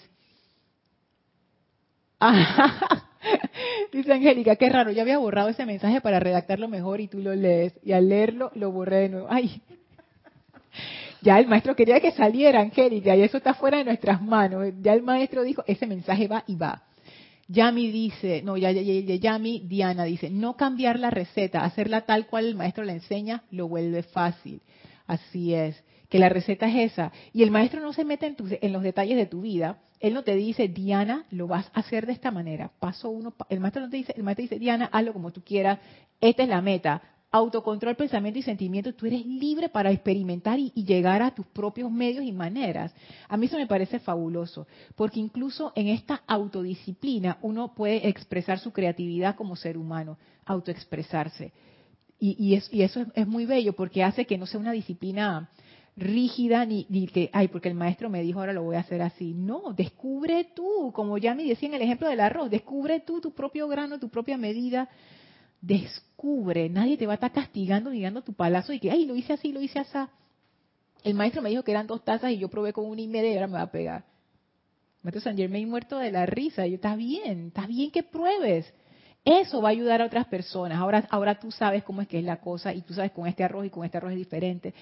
Dice 3.91 4.13
Angélica, 4.13 4.55
qué 4.55 4.69
raro, 4.69 4.91
yo 4.91 5.01
había 5.01 5.17
borrado 5.17 5.49
ese 5.49 5.65
mensaje 5.65 6.01
para 6.01 6.19
redactarlo 6.19 6.67
mejor 6.67 7.01
y 7.01 7.07
tú 7.07 7.19
lo 7.19 7.33
lees. 7.35 7.73
Y 7.83 7.93
al 7.93 8.09
leerlo 8.09 8.51
lo 8.55 8.71
borré 8.71 8.97
de 8.97 9.09
nuevo. 9.09 9.27
Ay, 9.29 9.61
ya 11.21 11.39
el 11.39 11.47
maestro 11.47 11.75
quería 11.75 11.99
que 11.99 12.11
saliera, 12.11 12.59
Angélica, 12.59 13.15
y 13.15 13.21
eso 13.21 13.37
está 13.37 13.53
fuera 13.53 13.77
de 13.77 13.85
nuestras 13.85 14.21
manos. 14.21 14.73
Ya 14.81 14.93
el 14.93 15.03
maestro 15.03 15.43
dijo, 15.43 15.63
ese 15.67 15.87
mensaje 15.87 16.27
va 16.27 16.43
y 16.47 16.55
va. 16.55 16.83
Yami 17.47 17.91
dice, 17.91 18.41
no, 18.41 18.57
ya, 18.57 18.71
ya, 18.71 18.81
ya, 18.81 19.15
Yami, 19.15 19.63
Diana 19.65 20.05
dice, 20.05 20.29
no 20.29 20.55
cambiar 20.55 20.97
la 20.97 21.09
receta, 21.09 21.63
hacerla 21.63 22.01
tal 22.01 22.27
cual 22.27 22.45
el 22.45 22.55
maestro 22.55 22.83
la 22.83 22.93
enseña, 22.93 23.43
lo 23.51 23.67
vuelve 23.67 24.03
fácil. 24.03 24.61
Así 25.07 25.53
es 25.53 25.83
que 26.13 26.19
la 26.19 26.29
receta 26.29 26.67
es 26.67 26.91
esa. 26.91 27.11
Y 27.33 27.41
el 27.41 27.49
maestro 27.49 27.81
no 27.81 27.91
se 27.91 28.05
mete 28.05 28.27
en, 28.27 28.35
en, 28.61 28.71
los 28.71 28.83
detalles 28.83 29.17
de 29.17 29.25
tu 29.25 29.41
vida. 29.41 29.79
Él 29.99 30.13
no 30.13 30.21
te 30.23 30.35
dice, 30.35 30.67
Diana, 30.67 31.25
lo 31.31 31.47
vas 31.47 31.71
a 31.73 31.79
hacer 31.79 32.05
de 32.05 32.11
esta 32.13 32.29
manera. 32.29 32.69
Paso 32.79 33.09
uno. 33.09 33.33
El 33.49 33.59
maestro 33.59 33.81
no 33.81 33.89
te 33.89 33.97
dice, 33.97 34.13
el 34.15 34.21
maestro 34.21 34.43
dice, 34.43 34.59
Diana, 34.59 34.91
hazlo 34.91 35.11
como 35.11 35.31
tú 35.31 35.41
quieras. 35.43 35.79
Esta 36.21 36.43
es 36.43 36.49
la 36.49 36.61
meta. 36.61 37.01
Autocontrol, 37.31 37.95
pensamiento 37.95 38.37
y 38.37 38.43
sentimiento. 38.43 38.93
Tú 38.93 39.07
eres 39.07 39.25
libre 39.25 39.69
para 39.69 39.89
experimentar 39.89 40.59
y, 40.59 40.71
y 40.75 40.85
llegar 40.85 41.23
a 41.23 41.33
tus 41.33 41.47
propios 41.47 41.91
medios 41.91 42.23
y 42.23 42.31
maneras. 42.31 42.93
A 43.27 43.35
mí 43.35 43.47
eso 43.47 43.57
me 43.57 43.65
parece 43.65 43.97
fabuloso. 43.97 44.67
Porque 44.93 45.19
incluso 45.19 45.73
en 45.75 45.87
esta 45.87 46.21
autodisciplina 46.27 47.39
uno 47.41 47.73
puede 47.73 48.07
expresar 48.07 48.59
su 48.59 48.71
creatividad 48.71 49.35
como 49.35 49.55
ser 49.55 49.79
humano. 49.79 50.19
Autoexpresarse 50.45 51.53
y, 52.25 52.83
eso 52.83 53.05
es, 53.15 53.27
muy 53.27 53.45
bello 53.45 53.73
porque 53.73 54.03
hace 54.03 54.25
que 54.25 54.37
no 54.37 54.45
sea 54.45 54.59
una 54.59 54.71
disciplina 54.71 55.49
rígida 55.95 56.65
ni, 56.65 56.85
que, 57.07 57.29
ay, 57.33 57.47
porque 57.47 57.69
el 57.69 57.75
maestro 57.75 58.09
me 58.09 58.21
dijo 58.21 58.39
ahora 58.39 58.53
lo 58.53 58.63
voy 58.63 58.75
a 58.75 58.79
hacer 58.79 59.01
así. 59.01 59.33
No, 59.33 59.73
descubre 59.73 60.49
tú, 60.55 60.91
como 60.93 61.17
ya 61.17 61.35
me 61.35 61.43
decía 61.43 61.69
en 61.69 61.75
el 61.75 61.81
ejemplo 61.81 62.07
del 62.07 62.19
arroz, 62.19 62.49
descubre 62.49 62.99
tú 62.99 63.21
tu 63.21 63.31
propio 63.33 63.67
grano, 63.67 63.99
tu 63.99 64.09
propia 64.09 64.37
medida. 64.37 64.89
Descubre, 65.61 66.69
nadie 66.69 66.97
te 66.97 67.05
va 67.05 67.13
a 67.13 67.15
estar 67.15 67.31
castigando 67.31 67.89
ni 67.89 68.01
dando 68.01 68.21
tu 68.21 68.33
palazo 68.33 68.73
y 68.73 68.79
que, 68.79 68.91
ay, 68.91 69.05
lo 69.05 69.15
hice 69.15 69.33
así, 69.33 69.51
lo 69.51 69.61
hice 69.61 69.79
así. 69.79 69.97
El 71.03 71.13
maestro 71.15 71.41
me 71.41 71.49
dijo 71.49 71.63
que 71.63 71.71
eran 71.71 71.87
dos 71.87 72.03
tazas 72.03 72.31
y 72.31 72.37
yo 72.37 72.49
probé 72.49 72.73
con 72.73 72.85
una 72.85 73.01
y 73.01 73.07
media 73.07 73.31
y 73.31 73.33
ahora 73.35 73.47
me 73.47 73.53
va 73.53 73.61
a 73.63 73.71
pegar. 73.71 74.05
Maestro 75.03 75.21
San 75.21 75.37
Germain 75.37 75.69
muerto 75.69 75.97
de 75.99 76.11
la 76.11 76.25
risa. 76.25 76.65
Yo, 76.65 76.75
está 76.75 76.95
bien, 76.95 77.47
está 77.47 77.67
bien 77.67 77.91
que 77.91 78.03
pruebes. 78.03 78.73
Eso 79.25 79.61
va 79.61 79.69
a 79.69 79.71
ayudar 79.71 80.01
a 80.01 80.05
otras 80.05 80.27
personas. 80.27 80.77
Ahora, 80.77 81.07
ahora 81.09 81.39
tú 81.39 81.49
sabes 81.49 81.83
cómo 81.83 82.01
es 82.01 82.07
que 82.07 82.19
es 82.19 82.25
la 82.25 82.41
cosa 82.41 82.73
y 82.73 82.81
tú 82.81 82.93
sabes 82.93 83.11
con 83.11 83.25
este 83.25 83.43
arroz 83.43 83.65
y 83.65 83.69
con 83.69 83.85
este 83.85 83.97
arroz 83.97 84.11
es 84.11 84.17
diferente. 84.17 84.73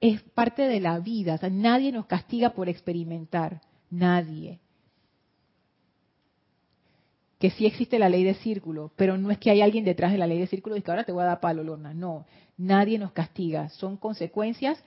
Es 0.00 0.20
parte 0.20 0.62
de 0.62 0.80
la 0.80 0.98
vida. 0.98 1.38
nadie 1.50 1.92
nos 1.92 2.06
castiga 2.06 2.50
por 2.50 2.68
experimentar. 2.68 3.60
Nadie. 3.90 4.58
Que 7.38 7.50
sí 7.50 7.66
existe 7.66 7.98
la 8.00 8.08
ley 8.08 8.24
de 8.24 8.34
círculo, 8.34 8.90
pero 8.96 9.16
no 9.16 9.30
es 9.30 9.38
que 9.38 9.50
hay 9.50 9.60
alguien 9.60 9.84
detrás 9.84 10.10
de 10.10 10.18
la 10.18 10.26
ley 10.26 10.38
de 10.40 10.48
círculo 10.48 10.76
y 10.76 10.82
que 10.82 10.90
ahora 10.90 11.04
te 11.04 11.12
voy 11.12 11.22
a 11.22 11.26
dar 11.26 11.40
palo, 11.40 11.62
Lorna. 11.62 11.94
No, 11.94 12.26
nadie 12.56 12.98
nos 12.98 13.12
castiga. 13.12 13.68
Son 13.68 13.96
consecuencias 13.96 14.82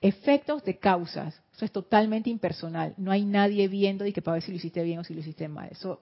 efectos 0.00 0.64
de 0.64 0.78
causas. 0.78 1.40
Eso 1.54 1.64
es 1.64 1.70
totalmente 1.70 2.30
impersonal. 2.30 2.94
No 2.96 3.12
hay 3.12 3.24
nadie 3.24 3.68
viendo 3.68 4.06
y 4.06 4.12
que 4.12 4.22
para 4.22 4.34
ver 4.34 4.42
si 4.42 4.50
lo 4.50 4.56
hiciste 4.56 4.82
bien 4.82 4.98
o 4.98 5.04
si 5.04 5.14
lo 5.14 5.20
hiciste 5.20 5.46
mal. 5.46 5.68
Eso 5.70 6.00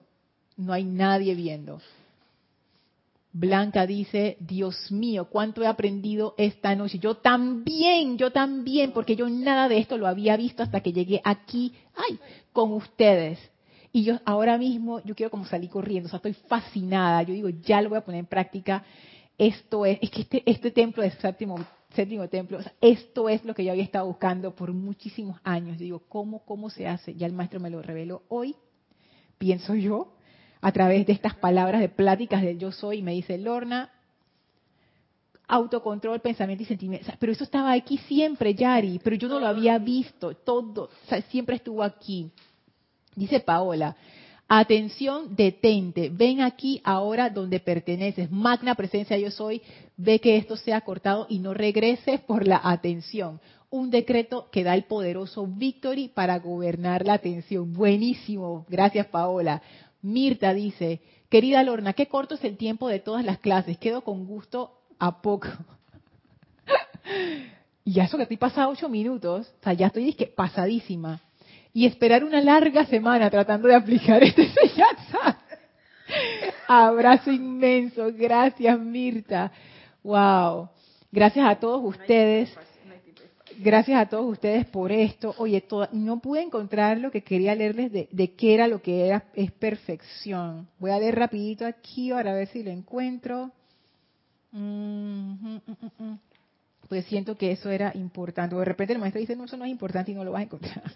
no 0.57 0.73
hay 0.73 0.83
nadie 0.83 1.35
viendo. 1.35 1.79
Blanca 3.31 3.85
dice, 3.85 4.37
Dios 4.39 4.91
mío, 4.91 5.25
cuánto 5.29 5.61
he 5.61 5.67
aprendido 5.67 6.33
esta 6.37 6.75
noche. 6.75 6.97
Yo 6.99 7.17
también, 7.17 8.17
yo 8.17 8.31
también, 8.31 8.91
porque 8.91 9.15
yo 9.15 9.29
nada 9.29 9.69
de 9.69 9.77
esto 9.77 9.97
lo 9.97 10.07
había 10.07 10.35
visto 10.35 10.63
hasta 10.63 10.81
que 10.81 10.93
llegué 10.93 11.21
aquí, 11.23 11.73
ay, 11.95 12.19
con 12.51 12.73
ustedes. 12.73 13.39
Y 13.91 14.03
yo 14.03 14.19
ahora 14.25 14.57
mismo, 14.57 15.01
yo 15.03 15.15
quiero 15.15 15.29
como 15.29 15.45
salir 15.45 15.69
corriendo, 15.69 16.07
o 16.07 16.09
sea, 16.09 16.17
estoy 16.17 16.33
fascinada. 16.47 17.21
Yo 17.23 17.33
digo, 17.33 17.49
ya 17.49 17.81
lo 17.81 17.89
voy 17.89 17.99
a 17.99 18.05
poner 18.05 18.19
en 18.19 18.25
práctica. 18.25 18.83
Esto 19.37 19.85
es, 19.85 19.99
es 20.01 20.09
que 20.09 20.21
este, 20.21 20.43
este 20.45 20.71
templo 20.71 21.03
de 21.03 21.11
séptimo 21.11 21.57
séptimo 21.95 22.27
templo. 22.27 22.59
esto 22.81 23.29
es 23.29 23.43
lo 23.43 23.55
que 23.55 23.63
yo 23.63 23.71
había 23.71 23.83
estado 23.83 24.05
buscando 24.05 24.55
por 24.55 24.73
muchísimos 24.73 25.39
años. 25.43 25.77
Digo, 25.77 26.03
¿cómo, 26.07 26.45
cómo 26.45 26.69
se 26.69 26.87
hace? 26.87 27.15
Ya 27.15 27.25
el 27.25 27.33
maestro 27.33 27.59
me 27.59 27.69
lo 27.69 27.81
reveló 27.81 28.23
hoy, 28.29 28.55
pienso 29.37 29.75
yo, 29.75 30.13
a 30.61 30.71
través 30.71 31.05
de 31.05 31.13
estas 31.13 31.35
palabras 31.35 31.81
de 31.81 31.89
pláticas 31.89 32.41
del 32.41 32.59
yo 32.59 32.71
soy, 32.71 33.01
me 33.01 33.13
dice, 33.13 33.37
Lorna, 33.37 33.91
autocontrol, 35.47 36.19
pensamiento 36.19 36.63
y 36.63 36.67
sentimiento. 36.67 37.11
pero 37.19 37.31
eso 37.31 37.43
estaba 37.43 37.71
aquí 37.71 37.97
siempre, 37.97 38.53
Yari, 38.53 38.99
pero 39.03 39.15
yo 39.15 39.27
no 39.27 39.39
lo 39.39 39.47
había 39.47 39.77
visto, 39.77 40.35
todo, 40.35 40.89
siempre 41.29 41.55
estuvo 41.55 41.83
aquí. 41.83 42.31
Dice 43.15 43.39
Paola, 43.39 43.95
Atención, 44.51 45.35
detente. 45.35 46.09
Ven 46.09 46.41
aquí 46.41 46.81
ahora 46.83 47.29
donde 47.29 47.59
perteneces. 47.59 48.31
Magna 48.31 48.73
presencia 48.73 49.15
yo 49.15 49.29
soy. 49.29 49.61
Ve 49.95 50.19
que 50.19 50.37
esto 50.37 50.57
sea 50.57 50.81
cortado 50.81 51.27
y 51.29 51.37
no 51.37 51.53
regreses 51.53 52.19
por 52.21 52.47
la 52.47 52.59
atención. 52.63 53.39
Un 53.69 53.91
decreto 53.91 54.49
que 54.51 54.63
da 54.63 54.73
el 54.73 54.85
poderoso 54.85 55.45
Victory 55.45 56.07
para 56.07 56.39
gobernar 56.39 57.05
la 57.05 57.13
atención. 57.13 57.73
Buenísimo. 57.73 58.65
Gracias, 58.67 59.05
Paola. 59.05 59.61
Mirta 60.01 60.53
dice, 60.53 61.01
querida 61.29 61.63
Lorna, 61.63 61.93
qué 61.93 62.07
corto 62.07 62.35
es 62.35 62.43
el 62.43 62.57
tiempo 62.57 62.87
de 62.87 62.99
todas 62.99 63.25
las 63.25 63.39
clases. 63.39 63.77
Quedo 63.77 64.01
con 64.01 64.25
gusto 64.25 64.79
a 64.97 65.21
poco. 65.21 65.47
y 67.85 67.99
eso 67.99 68.17
que 68.17 68.23
estoy 68.23 68.37
pasado 68.37 68.69
ocho 68.69 68.89
minutos, 68.89 69.53
o 69.59 69.63
sea, 69.63 69.73
ya 69.73 69.87
estoy 69.87 70.11
pasadísima 70.35 71.21
y 71.73 71.85
esperar 71.85 72.23
una 72.23 72.41
larga 72.41 72.85
semana 72.85 73.29
tratando 73.29 73.67
de 73.67 73.75
aplicar 73.75 74.23
este 74.23 74.43
enseñanza. 74.47 75.39
Abrazo 76.67 77.31
inmenso, 77.31 78.11
gracias 78.13 78.79
Mirta. 78.79 79.51
Wow. 80.03 80.69
Gracias 81.11 81.47
a 81.47 81.55
todos 81.55 81.83
ustedes. 81.83 82.55
Gracias 83.61 83.99
a 83.99 84.07
todos 84.07 84.25
ustedes 84.31 84.65
por 84.65 84.89
esto. 84.93 85.35
Oye, 85.37 85.65
no 85.91 86.19
pude 86.19 86.41
encontrar 86.41 86.97
lo 86.97 87.11
que 87.11 87.23
quería 87.23 87.55
leerles 87.55 87.91
de, 87.91 88.07
de, 88.09 88.31
qué 88.31 88.53
era 88.53 88.69
lo 88.69 88.81
que 88.81 89.05
era 89.05 89.25
es 89.33 89.51
perfección. 89.51 90.69
Voy 90.79 90.91
a 90.91 90.99
leer 90.99 91.15
rapidito 91.15 91.65
aquí 91.65 92.09
para 92.11 92.33
ver 92.33 92.47
si 92.47 92.63
lo 92.63 92.71
encuentro. 92.71 93.51
pues 96.87 97.05
siento 97.07 97.37
que 97.37 97.51
eso 97.51 97.69
era 97.69 97.91
importante. 97.95 98.55
O 98.55 98.59
de 98.59 98.65
repente 98.65 98.93
el 98.93 98.99
maestro 98.99 99.19
dice, 99.19 99.35
no, 99.35 99.43
eso 99.43 99.57
no 99.57 99.65
es 99.65 99.71
importante 99.71 100.11
y 100.11 100.15
no 100.15 100.23
lo 100.23 100.31
vas 100.31 100.41
a 100.41 100.43
encontrar. 100.43 100.83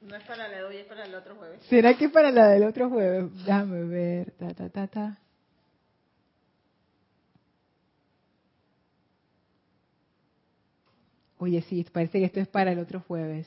No 0.00 0.16
es 0.16 0.24
para 0.24 0.48
la 0.48 0.56
de 0.56 0.64
hoy, 0.64 0.76
es 0.78 0.86
para 0.86 1.04
el 1.04 1.14
otro 1.14 1.34
jueves. 1.34 1.60
¿Será 1.68 1.92
que 1.92 2.08
para 2.08 2.30
la 2.30 2.48
del 2.48 2.64
otro 2.64 2.88
jueves? 2.88 3.30
Déjame 3.44 3.84
ver. 3.84 4.30
Ta, 4.30 4.54
ta, 4.54 4.70
ta, 4.70 4.86
ta. 4.86 5.18
Oye, 11.40 11.62
sí, 11.62 11.84
parece 11.90 12.18
que 12.18 12.26
esto 12.26 12.38
es 12.38 12.48
para 12.48 12.70
el 12.70 12.78
otro 12.78 13.00
jueves. 13.00 13.46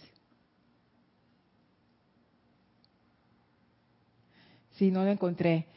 Sí, 4.72 4.90
no 4.90 5.04
lo 5.04 5.12
encontré. 5.12 5.68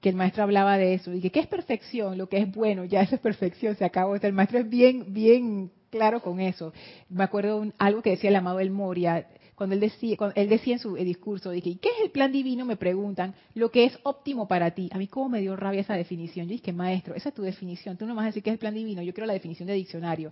Que 0.00 0.08
el 0.08 0.16
maestro 0.16 0.42
hablaba 0.42 0.78
de 0.78 0.94
eso. 0.94 1.10
Dije, 1.10 1.30
¿qué 1.30 1.40
es 1.40 1.46
perfección? 1.46 2.16
Lo 2.16 2.30
que 2.30 2.38
es 2.38 2.50
bueno, 2.50 2.86
ya 2.86 3.02
eso 3.02 3.14
es 3.14 3.20
perfección, 3.20 3.76
se 3.76 3.84
acabó. 3.84 4.16
el 4.16 4.32
maestro 4.32 4.58
es 4.58 4.68
bien, 4.68 5.12
bien 5.12 5.70
claro 5.90 6.22
con 6.22 6.40
eso. 6.40 6.72
Me 7.10 7.24
acuerdo 7.24 7.58
un, 7.58 7.74
algo 7.76 8.00
que 8.00 8.10
decía 8.10 8.30
el 8.30 8.36
amado 8.36 8.58
El 8.58 8.70
Moria 8.70 9.26
cuando 9.54 9.74
él 9.74 9.80
decía, 9.80 10.16
él 10.34 10.48
decía 10.50 10.74
en 10.74 10.78
su 10.78 10.94
discurso, 10.96 11.50
dije, 11.50 11.78
¿qué 11.80 11.88
es 11.88 12.04
el 12.04 12.10
plan 12.10 12.30
divino? 12.30 12.66
Me 12.66 12.76
preguntan, 12.76 13.34
lo 13.54 13.70
que 13.70 13.84
es 13.84 13.98
óptimo 14.02 14.46
para 14.46 14.72
ti. 14.72 14.90
A 14.92 14.98
mí 14.98 15.08
cómo 15.08 15.30
me 15.30 15.40
dio 15.40 15.56
rabia 15.56 15.80
esa 15.80 15.94
definición. 15.94 16.46
Yo 16.46 16.52
dije, 16.52 16.74
maestro, 16.74 17.14
esa 17.14 17.30
es 17.30 17.34
tu 17.34 17.42
definición. 17.42 17.96
Tú 17.96 18.06
no 18.06 18.14
vas 18.14 18.24
a 18.24 18.26
decir 18.26 18.42
qué 18.42 18.50
es 18.50 18.54
el 18.54 18.58
plan 18.58 18.74
divino. 18.74 19.00
Yo 19.00 19.14
quiero 19.14 19.26
la 19.26 19.32
definición 19.32 19.66
de 19.66 19.72
diccionario. 19.72 20.30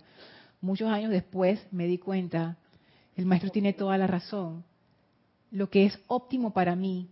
Muchos 0.61 0.89
años 0.89 1.11
después 1.11 1.65
me 1.71 1.87
di 1.87 1.97
cuenta, 1.97 2.57
el 3.15 3.25
maestro 3.25 3.51
tiene 3.51 3.73
toda 3.73 3.97
la 3.97 4.07
razón. 4.07 4.63
Lo 5.51 5.69
que 5.69 5.85
es 5.85 5.99
óptimo 6.07 6.53
para 6.53 6.75
mí, 6.75 7.09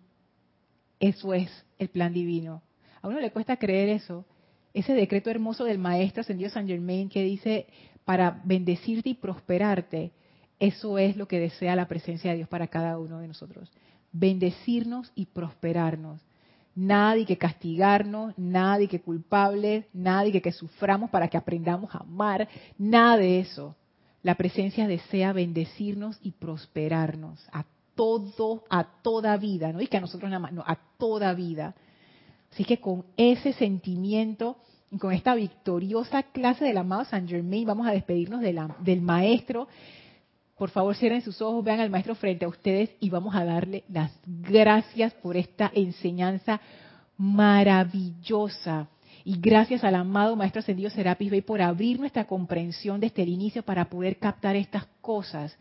eso 1.00 1.34
es 1.34 1.50
el 1.78 1.90
plan 1.90 2.14
divino. 2.14 2.62
A 3.02 3.08
uno 3.08 3.20
le 3.20 3.32
cuesta 3.32 3.58
creer 3.58 3.90
eso. 3.90 4.26
Ese 4.74 4.94
decreto 4.94 5.30
hermoso 5.30 5.66
del 5.66 5.78
maestro 5.78 6.22
ascendido 6.22 6.50
San 6.50 6.68
Germain 6.68 7.10
que 7.10 7.24
dice, 7.24 7.68
para 8.06 8.42
bendecirte 8.44 9.10
y 9.10 9.14
prosperarte, 9.14 10.12
eso 10.60 10.98
es 10.98 11.16
lo 11.16 11.28
que 11.28 11.40
desea 11.40 11.76
la 11.76 11.88
presencia 11.88 12.32
de 12.32 12.38
Dios 12.38 12.50
para 12.50 12.68
cada 12.68 12.98
uno 12.98 13.20
de 13.20 13.28
nosotros. 13.28 13.72
Bendecirnos 14.12 15.12
y 15.16 15.26
prosperarnos. 15.28 16.22
Nadie 16.76 17.26
que 17.26 17.38
castigarnos, 17.38 18.34
nadie 18.38 18.88
que 18.88 19.02
culpable, 19.02 19.88
nadie 19.94 20.42
que 20.42 20.52
suframos 20.52 21.10
para 21.12 21.28
que 21.28 21.38
aprendamos 21.38 21.94
a 21.94 22.00
amar, 22.00 22.48
nada 22.78 23.18
de 23.18 23.40
eso. 23.40 23.76
La 24.24 24.36
presencia 24.36 24.88
desea 24.88 25.34
bendecirnos 25.34 26.18
y 26.22 26.32
prosperarnos 26.32 27.48
a 27.52 27.66
todo, 27.94 28.64
a 28.70 28.86
toda 29.02 29.38
vida, 29.38 29.72
no 29.72 29.82
y 29.82 29.88
que 29.88 29.98
a 29.98 30.02
nosotros 30.02 30.30
nada 30.30 30.40
más, 30.40 30.54
no, 30.54 30.64
a 30.66 30.78
toda 30.98 31.34
vida. 31.34 31.76
Así 32.52 32.64
que 32.66 32.80
con 32.80 33.06
ese 33.18 33.54
sentimiento 33.54 34.58
y 34.90 34.98
con 34.98 35.12
esta 35.12 35.36
victoriosa 35.36 36.24
clase 36.24 36.66
del 36.66 36.78
amado 36.78 37.06
San 37.06 37.28
Germain 37.28 37.66
vamos 37.66 37.88
a 37.88 37.92
despedirnos 37.92 38.42
del 38.42 39.02
maestro 39.02 39.68
por 40.64 40.70
favor, 40.70 40.96
cierren 40.96 41.22
sus 41.22 41.42
ojos, 41.42 41.62
vean 41.62 41.82
al 41.82 41.90
maestro 41.90 42.16
frente 42.16 42.46
a 42.46 42.48
ustedes 42.48 42.90
y 43.02 43.10
vamos 43.10 43.36
a 43.36 43.44
darle 43.44 43.84
las 43.90 44.18
gracias 44.26 45.14
por 45.16 45.36
esta 45.36 45.70
enseñanza 45.76 46.62
maravillosa. 47.18 48.88
Y 49.26 49.42
gracias 49.42 49.84
al 49.84 49.96
amado 49.96 50.38
Maestro 50.38 50.62
Ascendido 50.62 50.90
Serapis 50.90 51.32
Bey 51.32 51.42
por 51.42 51.62
abrir 51.62 52.00
nuestra 52.00 52.24
comprensión 52.28 53.02
desde 53.02 53.24
el 53.24 53.28
inicio 53.28 53.64
para 53.64 53.90
poder 53.90 54.20
captar 54.20 54.56
estas 54.56 54.86
cosas. 55.02 55.54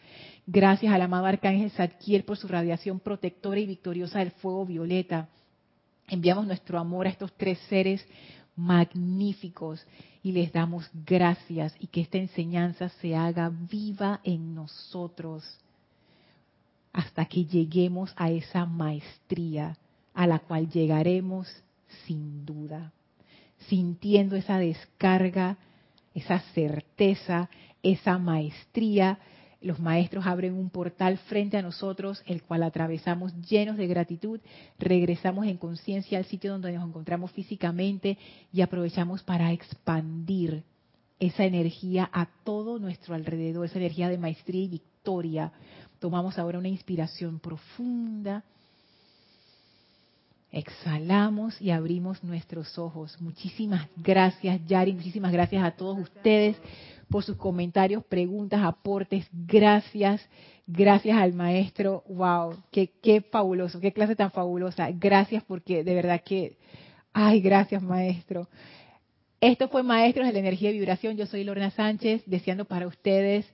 Gracias 0.46 0.94
al 0.94 1.02
amado 1.02 1.26
Arcángel 1.26 1.72
Zadkiel 1.72 2.22
por 2.22 2.36
su 2.36 2.46
radiación 2.46 3.00
protectora 3.00 3.58
y 3.58 3.66
victoriosa 3.66 4.20
del 4.20 4.30
fuego 4.30 4.64
violeta. 4.64 5.26
Enviamos 6.06 6.46
nuestro 6.46 6.78
amor 6.78 7.08
a 7.08 7.10
estos 7.10 7.32
tres 7.36 7.58
seres 7.68 8.06
magníficos 8.54 9.84
y 10.22 10.32
les 10.32 10.52
damos 10.52 10.88
gracias 11.06 11.74
y 11.78 11.88
que 11.88 12.02
esta 12.02 12.18
enseñanza 12.18 12.88
se 13.00 13.16
haga 13.16 13.50
viva 13.50 14.20
en 14.22 14.54
nosotros 14.54 15.44
hasta 16.92 17.24
que 17.24 17.44
lleguemos 17.44 18.12
a 18.16 18.30
esa 18.30 18.66
maestría 18.66 19.76
a 20.14 20.26
la 20.26 20.38
cual 20.38 20.68
llegaremos 20.68 21.48
sin 22.06 22.44
duda, 22.44 22.92
sintiendo 23.68 24.36
esa 24.36 24.58
descarga, 24.58 25.56
esa 26.14 26.40
certeza, 26.54 27.48
esa 27.82 28.18
maestría 28.18 29.18
los 29.62 29.80
maestros 29.80 30.26
abren 30.26 30.54
un 30.54 30.70
portal 30.70 31.18
frente 31.18 31.56
a 31.56 31.62
nosotros, 31.62 32.22
el 32.26 32.42
cual 32.42 32.62
atravesamos 32.62 33.32
llenos 33.48 33.76
de 33.76 33.86
gratitud, 33.86 34.40
regresamos 34.78 35.46
en 35.46 35.56
conciencia 35.56 36.18
al 36.18 36.24
sitio 36.24 36.52
donde 36.52 36.72
nos 36.72 36.88
encontramos 36.88 37.30
físicamente 37.32 38.18
y 38.52 38.60
aprovechamos 38.60 39.22
para 39.22 39.52
expandir 39.52 40.64
esa 41.18 41.44
energía 41.44 42.10
a 42.12 42.26
todo 42.44 42.78
nuestro 42.78 43.14
alrededor, 43.14 43.66
esa 43.66 43.78
energía 43.78 44.08
de 44.08 44.18
maestría 44.18 44.64
y 44.64 44.68
victoria. 44.68 45.52
Tomamos 46.00 46.38
ahora 46.38 46.58
una 46.58 46.68
inspiración 46.68 47.38
profunda. 47.38 48.42
Exhalamos 50.50 51.60
y 51.62 51.70
abrimos 51.70 52.22
nuestros 52.24 52.76
ojos. 52.76 53.16
Muchísimas 53.20 53.88
gracias, 53.96 54.60
Yari. 54.66 54.92
Muchísimas 54.92 55.32
gracias 55.32 55.64
a 55.64 55.70
todos 55.70 55.98
ustedes 55.98 56.56
por 57.08 57.24
sus 57.24 57.36
comentarios, 57.36 58.04
preguntas, 58.04 58.62
aportes. 58.62 59.26
Gracias. 59.32 60.28
Gracias 60.66 61.18
al 61.18 61.32
maestro. 61.32 62.04
Wow, 62.08 62.56
qué, 62.70 62.92
qué 63.02 63.20
fabuloso, 63.20 63.80
qué 63.80 63.92
clase 63.92 64.16
tan 64.16 64.30
fabulosa. 64.30 64.90
Gracias 64.92 65.42
porque 65.44 65.84
de 65.84 65.94
verdad 65.94 66.22
que, 66.24 66.58
ay, 67.12 67.40
gracias 67.40 67.82
maestro. 67.82 68.48
Esto 69.42 69.68
fue 69.68 69.82
Maestros 69.82 70.28
de 70.28 70.32
la 70.32 70.38
Energía 70.38 70.70
y 70.70 70.74
Vibración. 70.74 71.16
Yo 71.16 71.26
soy 71.26 71.42
Lorna 71.42 71.72
Sánchez, 71.72 72.22
deseando 72.26 72.64
para 72.64 72.86
ustedes 72.86 73.44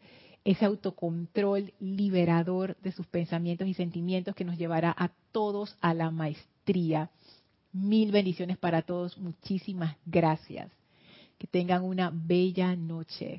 ese 0.45 0.65
autocontrol 0.67 1.73
liberador 1.81 2.77
de 2.83 2.93
sus 2.93 3.07
pensamientos 3.07 3.67
y 3.67 3.75
sentimientos 3.75 4.35
que 4.35 4.45
nos 4.45 4.59
llevará 4.59 4.95
a 4.97 5.11
todos 5.33 5.79
a 5.81 5.95
la 5.95 6.11
maestría. 6.11 7.11
Mil 7.73 8.13
bendiciones 8.13 8.59
para 8.59 8.83
todos. 8.83 9.17
Muchísimas 9.19 9.97
gracias. 10.05 10.71
Que 11.39 11.47
tengan 11.47 11.85
una 11.85 12.11
bella 12.13 12.77
noche. 12.77 13.37